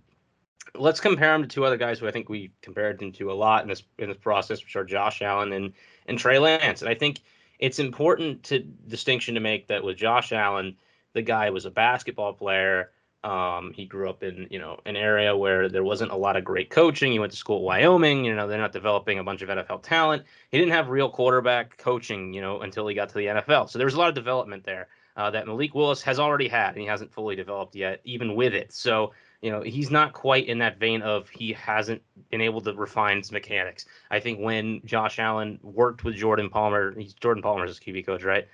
let's 0.75 0.99
compare 0.99 1.33
him 1.33 1.43
to 1.43 1.47
two 1.47 1.63
other 1.63 1.77
guys 1.77 1.99
who 1.99 2.07
I 2.07 2.11
think 2.11 2.29
we 2.29 2.51
compared 2.61 3.01
him 3.01 3.11
to 3.13 3.31
a 3.31 3.33
lot 3.33 3.61
in 3.61 3.69
this 3.69 3.83
in 3.99 4.09
this 4.09 4.17
process, 4.17 4.63
which 4.63 4.75
are 4.75 4.83
Josh 4.83 5.21
Allen 5.21 5.53
and 5.53 5.73
and 6.07 6.17
Trey 6.17 6.39
Lance. 6.39 6.81
And 6.81 6.89
I 6.89 6.95
think 6.95 7.21
it's 7.59 7.79
important 7.79 8.43
to 8.43 8.59
distinction 8.59 9.35
to 9.35 9.39
make 9.39 9.67
that 9.67 9.83
with 9.83 9.97
Josh 9.97 10.31
Allen, 10.31 10.75
the 11.13 11.21
guy 11.21 11.49
was 11.49 11.65
a 11.65 11.71
basketball 11.71 12.33
player 12.33 12.91
um, 13.27 13.73
he 13.75 13.85
grew 13.85 14.09
up 14.09 14.23
in 14.23 14.47
you 14.49 14.57
know 14.57 14.79
an 14.85 14.95
area 14.95 15.35
where 15.35 15.67
there 15.67 15.83
wasn't 15.83 16.11
a 16.11 16.15
lot 16.15 16.37
of 16.37 16.45
great 16.45 16.69
coaching. 16.69 17.11
He 17.11 17.19
went 17.19 17.33
to 17.33 17.37
school 17.37 17.57
at 17.57 17.63
Wyoming. 17.63 18.23
You 18.23 18.33
know 18.33 18.47
they're 18.47 18.57
not 18.57 18.71
developing 18.71 19.19
a 19.19 19.23
bunch 19.23 19.41
of 19.41 19.49
NFL 19.49 19.83
talent. 19.83 20.23
He 20.49 20.57
didn't 20.57 20.71
have 20.71 20.87
real 20.87 21.09
quarterback 21.09 21.77
coaching. 21.77 22.33
You 22.33 22.39
know 22.39 22.61
until 22.61 22.87
he 22.87 22.95
got 22.95 23.09
to 23.09 23.15
the 23.15 23.25
NFL. 23.25 23.69
So 23.69 23.79
there 23.79 23.85
was 23.85 23.95
a 23.95 23.99
lot 23.99 24.07
of 24.07 24.15
development 24.15 24.63
there 24.63 24.87
uh, 25.17 25.29
that 25.31 25.45
Malik 25.45 25.75
Willis 25.75 26.01
has 26.03 26.19
already 26.19 26.47
had, 26.47 26.69
and 26.69 26.77
he 26.79 26.85
hasn't 26.85 27.11
fully 27.11 27.35
developed 27.35 27.75
yet, 27.75 27.99
even 28.05 28.33
with 28.33 28.53
it. 28.53 28.71
So 28.71 29.11
you 29.41 29.51
know 29.51 29.61
he's 29.61 29.91
not 29.91 30.13
quite 30.13 30.47
in 30.47 30.59
that 30.59 30.79
vein 30.79 31.01
of 31.01 31.27
he 31.27 31.51
hasn't 31.51 32.01
been 32.31 32.41
able 32.41 32.61
to 32.61 32.73
refine 32.75 33.17
his 33.17 33.33
mechanics. 33.33 33.85
I 34.09 34.21
think 34.21 34.39
when 34.39 34.81
Josh 34.85 35.19
Allen 35.19 35.59
worked 35.61 36.05
with 36.05 36.15
Jordan 36.15 36.49
Palmer, 36.49 36.97
he's 36.97 37.13
Jordan 37.13 37.43
Palmer's 37.43 37.77
QB 37.77 38.05
coach, 38.05 38.23
right? 38.23 38.47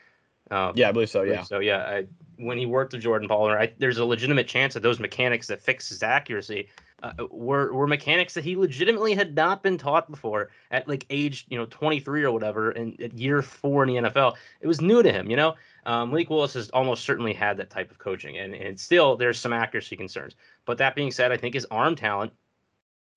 Um, 0.52 0.74
yeah, 0.76 0.90
I 0.90 0.92
believe 0.92 1.10
so. 1.10 1.24
Yeah. 1.24 1.44
So 1.44 1.60
yeah, 1.60 1.78
I, 1.78 2.08
when 2.38 2.58
he 2.58 2.66
worked 2.66 2.94
with 2.94 3.02
Jordan 3.02 3.28
Palmer, 3.28 3.58
I, 3.58 3.74
there's 3.78 3.98
a 3.98 4.06
legitimate 4.06 4.48
chance 4.48 4.74
that 4.74 4.82
those 4.84 5.00
mechanics 5.00 5.48
that 5.48 5.62
fix 5.62 5.90
his 5.90 6.04
accuracy 6.04 6.70
uh, 7.04 7.12
were 7.30 7.74
were 7.74 7.88
mechanics 7.88 8.34
that 8.34 8.44
he 8.44 8.56
legitimately 8.56 9.14
had 9.14 9.36
not 9.36 9.62
been 9.62 9.78
taught 9.78 10.10
before 10.10 10.50
at 10.72 10.88
like 10.88 11.06
age 11.10 11.46
you 11.50 11.58
know 11.58 11.66
23 11.70 12.24
or 12.24 12.32
whatever, 12.32 12.72
and 12.72 13.00
at 13.02 13.14
year 13.14 13.42
four 13.42 13.84
in 13.84 13.94
the 13.94 14.10
NFL, 14.10 14.36
it 14.62 14.68
was 14.68 14.82
new 14.82 15.04
to 15.04 15.12
him. 15.12 15.30
You 15.30 15.36
know, 15.36 15.56
um, 15.86 16.10
Malik 16.10 16.30
Willis 16.30 16.54
has 16.54 16.70
almost 16.70 17.04
certainly 17.04 17.34
had 17.34 17.58
that 17.58 17.70
type 17.70 17.92
of 17.92 17.98
coaching, 17.98 18.38
and 18.38 18.54
and 18.54 18.80
still 18.80 19.18
there's 19.18 19.40
some 19.40 19.54
accuracy 19.54 19.98
concerns. 19.98 20.36
But 20.66 20.78
that 20.78 20.96
being 20.96 21.12
said, 21.12 21.32
I 21.32 21.38
think 21.38 21.56
his 21.56 21.68
arm 21.70 21.96
talent 21.96 22.32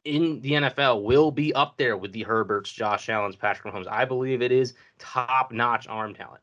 in 0.04 0.40
the 0.40 0.52
NFL 0.52 1.02
will 1.02 1.30
be 1.30 1.52
up 1.54 1.76
there 1.76 1.96
with 1.96 2.12
the 2.12 2.24
Herberts, 2.24 2.72
Josh 2.72 3.08
Allen's, 3.08 3.36
Patrick 3.36 3.72
Mahomes. 3.72 3.88
I 3.88 4.04
believe 4.04 4.42
it 4.42 4.52
is 4.52 4.74
top 4.98 5.52
notch 5.52 5.86
arm 5.88 6.14
talent. 6.14 6.40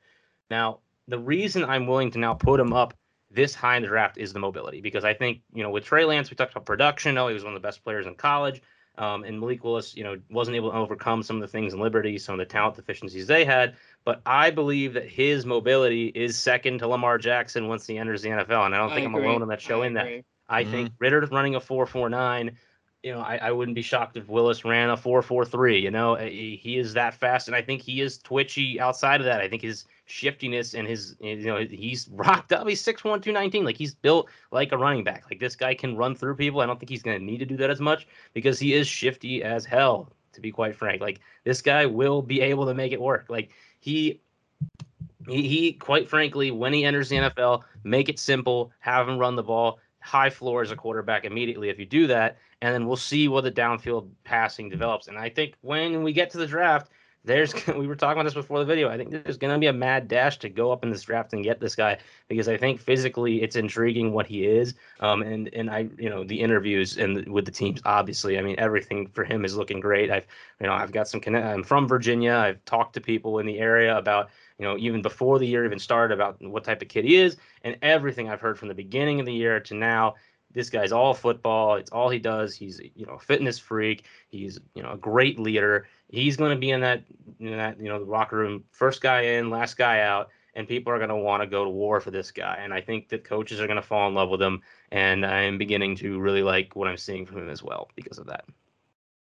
Now, 0.49 0.79
the 1.07 1.19
reason 1.19 1.63
I'm 1.63 1.87
willing 1.87 2.11
to 2.11 2.19
now 2.19 2.33
put 2.33 2.59
him 2.59 2.73
up 2.73 2.93
this 3.31 3.55
high 3.55 3.77
in 3.77 3.81
the 3.81 3.87
draft 3.87 4.17
is 4.17 4.31
the 4.31 4.39
mobility 4.39 4.79
because 4.79 5.03
I 5.03 5.13
think, 5.13 5.41
you 5.53 5.63
know, 5.63 5.71
with 5.71 5.85
Trey 5.85 6.05
Lance, 6.05 6.29
we 6.29 6.35
talked 6.35 6.51
about 6.51 6.65
production. 6.65 7.17
Oh, 7.17 7.27
he 7.27 7.33
was 7.33 7.43
one 7.43 7.53
of 7.55 7.61
the 7.61 7.65
best 7.65 7.83
players 7.83 8.05
in 8.05 8.15
college. 8.15 8.61
Um, 8.95 9.23
and 9.23 9.39
Malik 9.39 9.63
Willis, 9.63 9.95
you 9.95 10.03
know, 10.03 10.17
wasn't 10.29 10.55
able 10.55 10.69
to 10.69 10.77
overcome 10.77 11.23
some 11.23 11.37
of 11.37 11.41
the 11.41 11.47
things 11.47 11.73
in 11.73 11.79
Liberty, 11.79 12.19
some 12.19 12.33
of 12.33 12.39
the 12.39 12.45
talent 12.45 12.75
deficiencies 12.75 13.25
they 13.25 13.43
had. 13.43 13.75
But 14.05 14.21
I 14.23 14.51
believe 14.51 14.93
that 14.93 15.09
his 15.09 15.47
mobility 15.47 16.07
is 16.09 16.37
second 16.37 16.77
to 16.79 16.87
Lamar 16.87 17.17
Jackson 17.17 17.67
once 17.67 17.87
he 17.87 17.97
enters 17.97 18.21
the 18.21 18.29
NFL. 18.29 18.67
And 18.67 18.75
I 18.75 18.77
don't 18.77 18.89
think 18.89 19.01
I 19.01 19.05
am 19.05 19.15
alone 19.15 19.41
on 19.41 19.47
that 19.47 19.61
showing 19.61 19.95
that. 19.95 20.23
I 20.47 20.61
mm-hmm. 20.61 20.71
think 20.71 20.91
Ridder 20.99 21.27
running 21.31 21.55
a 21.55 21.59
4.49 21.59 22.55
you 23.03 23.11
know, 23.11 23.19
I, 23.19 23.35
I 23.35 23.51
wouldn't 23.51 23.75
be 23.75 23.81
shocked 23.81 24.15
if 24.15 24.29
Willis 24.29 24.63
ran 24.63 24.89
a 24.89 24.95
four 24.95 25.21
four 25.21 25.43
three. 25.43 25.79
You 25.79 25.91
know, 25.91 26.15
he, 26.15 26.59
he 26.61 26.77
is 26.77 26.93
that 26.93 27.13
fast, 27.13 27.47
and 27.47 27.55
I 27.55 27.61
think 27.61 27.81
he 27.81 27.99
is 27.99 28.17
twitchy 28.17 28.79
outside 28.79 29.19
of 29.19 29.25
that. 29.25 29.41
I 29.41 29.49
think 29.49 29.61
his 29.61 29.85
shiftiness 30.05 30.73
and 30.73 30.87
his 30.87 31.15
you 31.19 31.45
know 31.45 31.57
he's 31.57 32.07
rocked 32.11 32.51
up. 32.51 32.67
He's 32.67 32.83
6'1", 32.83 33.01
219. 33.01 33.63
Like 33.63 33.77
he's 33.77 33.95
built 33.95 34.29
like 34.51 34.71
a 34.71 34.77
running 34.77 35.03
back. 35.03 35.25
Like 35.29 35.39
this 35.39 35.55
guy 35.55 35.73
can 35.73 35.95
run 35.95 36.15
through 36.15 36.35
people. 36.35 36.61
I 36.61 36.65
don't 36.65 36.79
think 36.79 36.89
he's 36.89 37.03
going 37.03 37.17
to 37.19 37.23
need 37.23 37.39
to 37.39 37.45
do 37.45 37.57
that 37.57 37.69
as 37.69 37.79
much 37.79 38.07
because 38.33 38.59
he 38.59 38.73
is 38.73 38.87
shifty 38.87 39.43
as 39.43 39.65
hell. 39.65 40.11
To 40.33 40.41
be 40.41 40.51
quite 40.51 40.75
frank, 40.75 40.99
like 40.99 41.19
this 41.43 41.61
guy 41.61 41.85
will 41.85 42.23
be 42.23 42.41
able 42.41 42.65
to 42.65 42.73
make 42.73 42.91
it 42.91 42.99
work. 42.99 43.27
Like 43.29 43.51
he 43.79 44.19
he, 45.29 45.47
he 45.47 45.73
quite 45.73 46.09
frankly, 46.09 46.49
when 46.49 46.73
he 46.73 46.85
enters 46.85 47.09
the 47.09 47.17
NFL, 47.17 47.63
make 47.83 48.09
it 48.09 48.17
simple, 48.17 48.71
have 48.79 49.07
him 49.07 49.19
run 49.19 49.35
the 49.35 49.43
ball, 49.43 49.79
high 49.99 50.31
floor 50.31 50.63
as 50.63 50.71
a 50.71 50.75
quarterback 50.75 51.23
immediately 51.23 51.69
if 51.69 51.77
you 51.77 51.85
do 51.85 52.07
that, 52.07 52.37
and 52.61 52.73
then 52.73 52.87
we'll 52.87 52.97
see 52.97 53.27
what 53.27 53.43
the 53.43 53.51
downfield 53.51 54.09
passing 54.23 54.69
develops. 54.69 55.07
And 55.07 55.17
I 55.17 55.29
think 55.29 55.55
when 55.61 56.01
we 56.01 56.13
get 56.13 56.29
to 56.31 56.37
the 56.37 56.47
draft, 56.47 56.91
there's 57.25 57.53
we 57.67 57.87
were 57.87 57.95
talking 57.95 58.19
about 58.19 58.23
this 58.23 58.33
before 58.33 58.59
the 58.59 58.65
video. 58.65 58.89
I 58.89 58.97
think 58.97 59.11
there's 59.11 59.37
going 59.37 59.53
to 59.53 59.59
be 59.59 59.67
a 59.67 59.73
mad 59.73 60.07
dash 60.07 60.37
to 60.39 60.49
go 60.49 60.71
up 60.71 60.83
in 60.83 60.89
this 60.89 61.03
draft 61.03 61.33
and 61.33 61.43
get 61.43 61.59
this 61.59 61.75
guy 61.75 61.97
because 62.27 62.47
I 62.47 62.57
think 62.57 62.79
physically 62.79 63.41
it's 63.41 63.55
intriguing 63.55 64.13
what 64.13 64.27
he 64.27 64.45
is. 64.45 64.75
Um, 64.99 65.21
and 65.21 65.49
and 65.53 65.69
I 65.69 65.87
you 65.97 66.09
know 66.09 66.23
the 66.23 66.39
interviews 66.39 66.97
and 66.97 67.27
with 67.27 67.45
the 67.45 67.51
teams 67.51 67.81
obviously 67.85 68.37
I 68.37 68.41
mean 68.41 68.55
everything 68.57 69.07
for 69.07 69.23
him 69.23 69.45
is 69.45 69.55
looking 69.55 69.79
great. 69.79 70.11
I've 70.11 70.27
you 70.59 70.67
know 70.67 70.73
I've 70.73 70.91
got 70.91 71.07
some 71.07 71.19
connect. 71.19 71.45
I'm 71.45 71.63
from 71.63 71.87
Virginia. 71.87 72.33
I've 72.33 72.63
talked 72.65 72.93
to 72.95 73.01
people 73.01 73.39
in 73.39 73.45
the 73.45 73.59
area 73.59 73.97
about 73.97 74.29
you 74.59 74.65
know 74.65 74.77
even 74.77 75.01
before 75.01 75.39
the 75.39 75.47
year 75.47 75.65
even 75.65 75.79
started 75.79 76.13
about 76.13 76.41
what 76.41 76.63
type 76.63 76.81
of 76.81 76.89
kid 76.89 77.05
he 77.05 77.15
is 77.15 77.37
and 77.63 77.77
everything 77.81 78.29
I've 78.29 78.41
heard 78.41 78.59
from 78.59 78.67
the 78.67 78.73
beginning 78.73 79.19
of 79.19 79.25
the 79.25 79.33
year 79.33 79.59
to 79.61 79.73
now 79.73 80.15
this 80.53 80.69
guy's 80.69 80.91
all 80.91 81.13
football. 81.13 81.75
It's 81.75 81.91
all 81.91 82.09
he 82.09 82.19
does. 82.19 82.55
He's 82.55 82.79
you 82.95 83.05
know 83.05 83.13
a 83.13 83.19
fitness 83.19 83.59
freak. 83.59 84.05
He's 84.29 84.59
you 84.75 84.83
know 84.83 84.91
a 84.91 84.97
great 84.97 85.39
leader. 85.39 85.87
He's 86.09 86.37
going 86.37 86.51
to 86.51 86.59
be 86.59 86.71
in 86.71 86.81
that 86.81 87.03
in 87.39 87.57
that 87.57 87.79
you 87.79 87.89
know 87.89 88.03
the 88.03 88.09
locker 88.09 88.37
room, 88.37 88.63
first 88.71 89.01
guy 89.01 89.21
in, 89.21 89.49
last 89.49 89.77
guy 89.77 90.01
out, 90.01 90.29
and 90.55 90.67
people 90.67 90.93
are 90.93 90.97
going 90.97 91.09
to 91.09 91.15
want 91.15 91.41
to 91.41 91.47
go 91.47 91.63
to 91.63 91.69
war 91.69 91.99
for 91.99 92.11
this 92.11 92.31
guy. 92.31 92.57
And 92.61 92.73
I 92.73 92.81
think 92.81 93.09
that 93.09 93.23
coaches 93.23 93.59
are 93.59 93.67
going 93.67 93.77
to 93.77 93.81
fall 93.81 94.07
in 94.07 94.13
love 94.13 94.29
with 94.29 94.41
him. 94.41 94.61
And 94.91 95.25
I'm 95.25 95.57
beginning 95.57 95.95
to 95.97 96.19
really 96.19 96.43
like 96.43 96.75
what 96.75 96.87
I'm 96.87 96.97
seeing 96.97 97.25
from 97.25 97.39
him 97.39 97.49
as 97.49 97.63
well 97.63 97.89
because 97.95 98.17
of 98.17 98.27
that. 98.27 98.45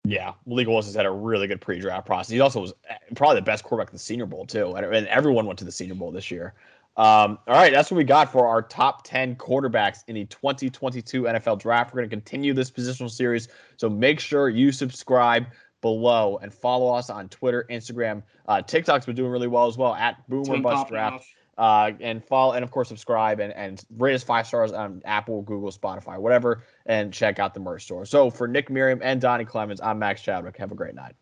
Yeah, 0.04 0.32
Malik 0.46 0.66
Willis 0.66 0.86
has 0.86 0.96
had 0.96 1.06
a 1.06 1.10
really 1.10 1.46
good 1.46 1.60
pre-draft 1.60 2.06
process. 2.06 2.28
He 2.28 2.40
also 2.40 2.60
was 2.60 2.74
eh, 2.90 2.96
probably 3.14 3.36
the 3.36 3.42
best 3.42 3.62
quarterback 3.62 3.92
in 3.92 3.94
the 3.94 4.00
Senior 4.00 4.26
Bowl 4.26 4.44
too, 4.44 4.74
and 4.74 5.06
everyone 5.06 5.46
went 5.46 5.60
to 5.60 5.64
the 5.64 5.70
Senior 5.70 5.94
Bowl 5.94 6.10
this 6.10 6.28
year. 6.28 6.54
Um, 6.96 7.38
all 7.48 7.54
right, 7.54 7.72
that's 7.72 7.90
what 7.90 7.96
we 7.96 8.04
got 8.04 8.30
for 8.30 8.46
our 8.46 8.60
top 8.60 9.02
10 9.04 9.36
quarterbacks 9.36 10.00
in 10.08 10.14
the 10.14 10.26
2022 10.26 11.22
NFL 11.22 11.58
draft. 11.58 11.92
We're 11.92 12.00
going 12.00 12.10
to 12.10 12.16
continue 12.16 12.52
this 12.52 12.70
positional 12.70 13.10
series. 13.10 13.48
So 13.78 13.88
make 13.88 14.20
sure 14.20 14.50
you 14.50 14.72
subscribe 14.72 15.46
below 15.80 16.38
and 16.42 16.52
follow 16.52 16.94
us 16.94 17.08
on 17.08 17.28
Twitter, 17.28 17.66
Instagram. 17.70 18.22
Uh, 18.46 18.60
TikTok's 18.60 19.06
been 19.06 19.16
doing 19.16 19.30
really 19.30 19.48
well 19.48 19.66
as 19.66 19.78
well 19.78 19.94
at 19.94 20.28
Boomer 20.28 20.60
Bust 20.60 20.88
Draft. 20.88 21.24
Uh, 21.58 21.92
and 22.00 22.24
follow 22.24 22.54
and 22.54 22.64
of 22.64 22.70
course 22.70 22.88
subscribe 22.88 23.38
and, 23.38 23.52
and 23.52 23.84
rate 23.98 24.14
us 24.14 24.22
five 24.22 24.46
stars 24.46 24.72
on 24.72 25.02
Apple, 25.04 25.42
Google, 25.42 25.70
Spotify, 25.70 26.18
whatever, 26.18 26.64
and 26.86 27.12
check 27.12 27.38
out 27.38 27.52
the 27.52 27.60
merch 27.60 27.84
store. 27.84 28.06
So 28.06 28.30
for 28.30 28.48
Nick 28.48 28.70
Miriam 28.70 29.00
and 29.02 29.20
Donnie 29.20 29.44
Clemens, 29.44 29.78
I'm 29.80 29.98
Max 29.98 30.22
Chadwick. 30.22 30.56
Have 30.56 30.72
a 30.72 30.74
great 30.74 30.94
night. 30.94 31.14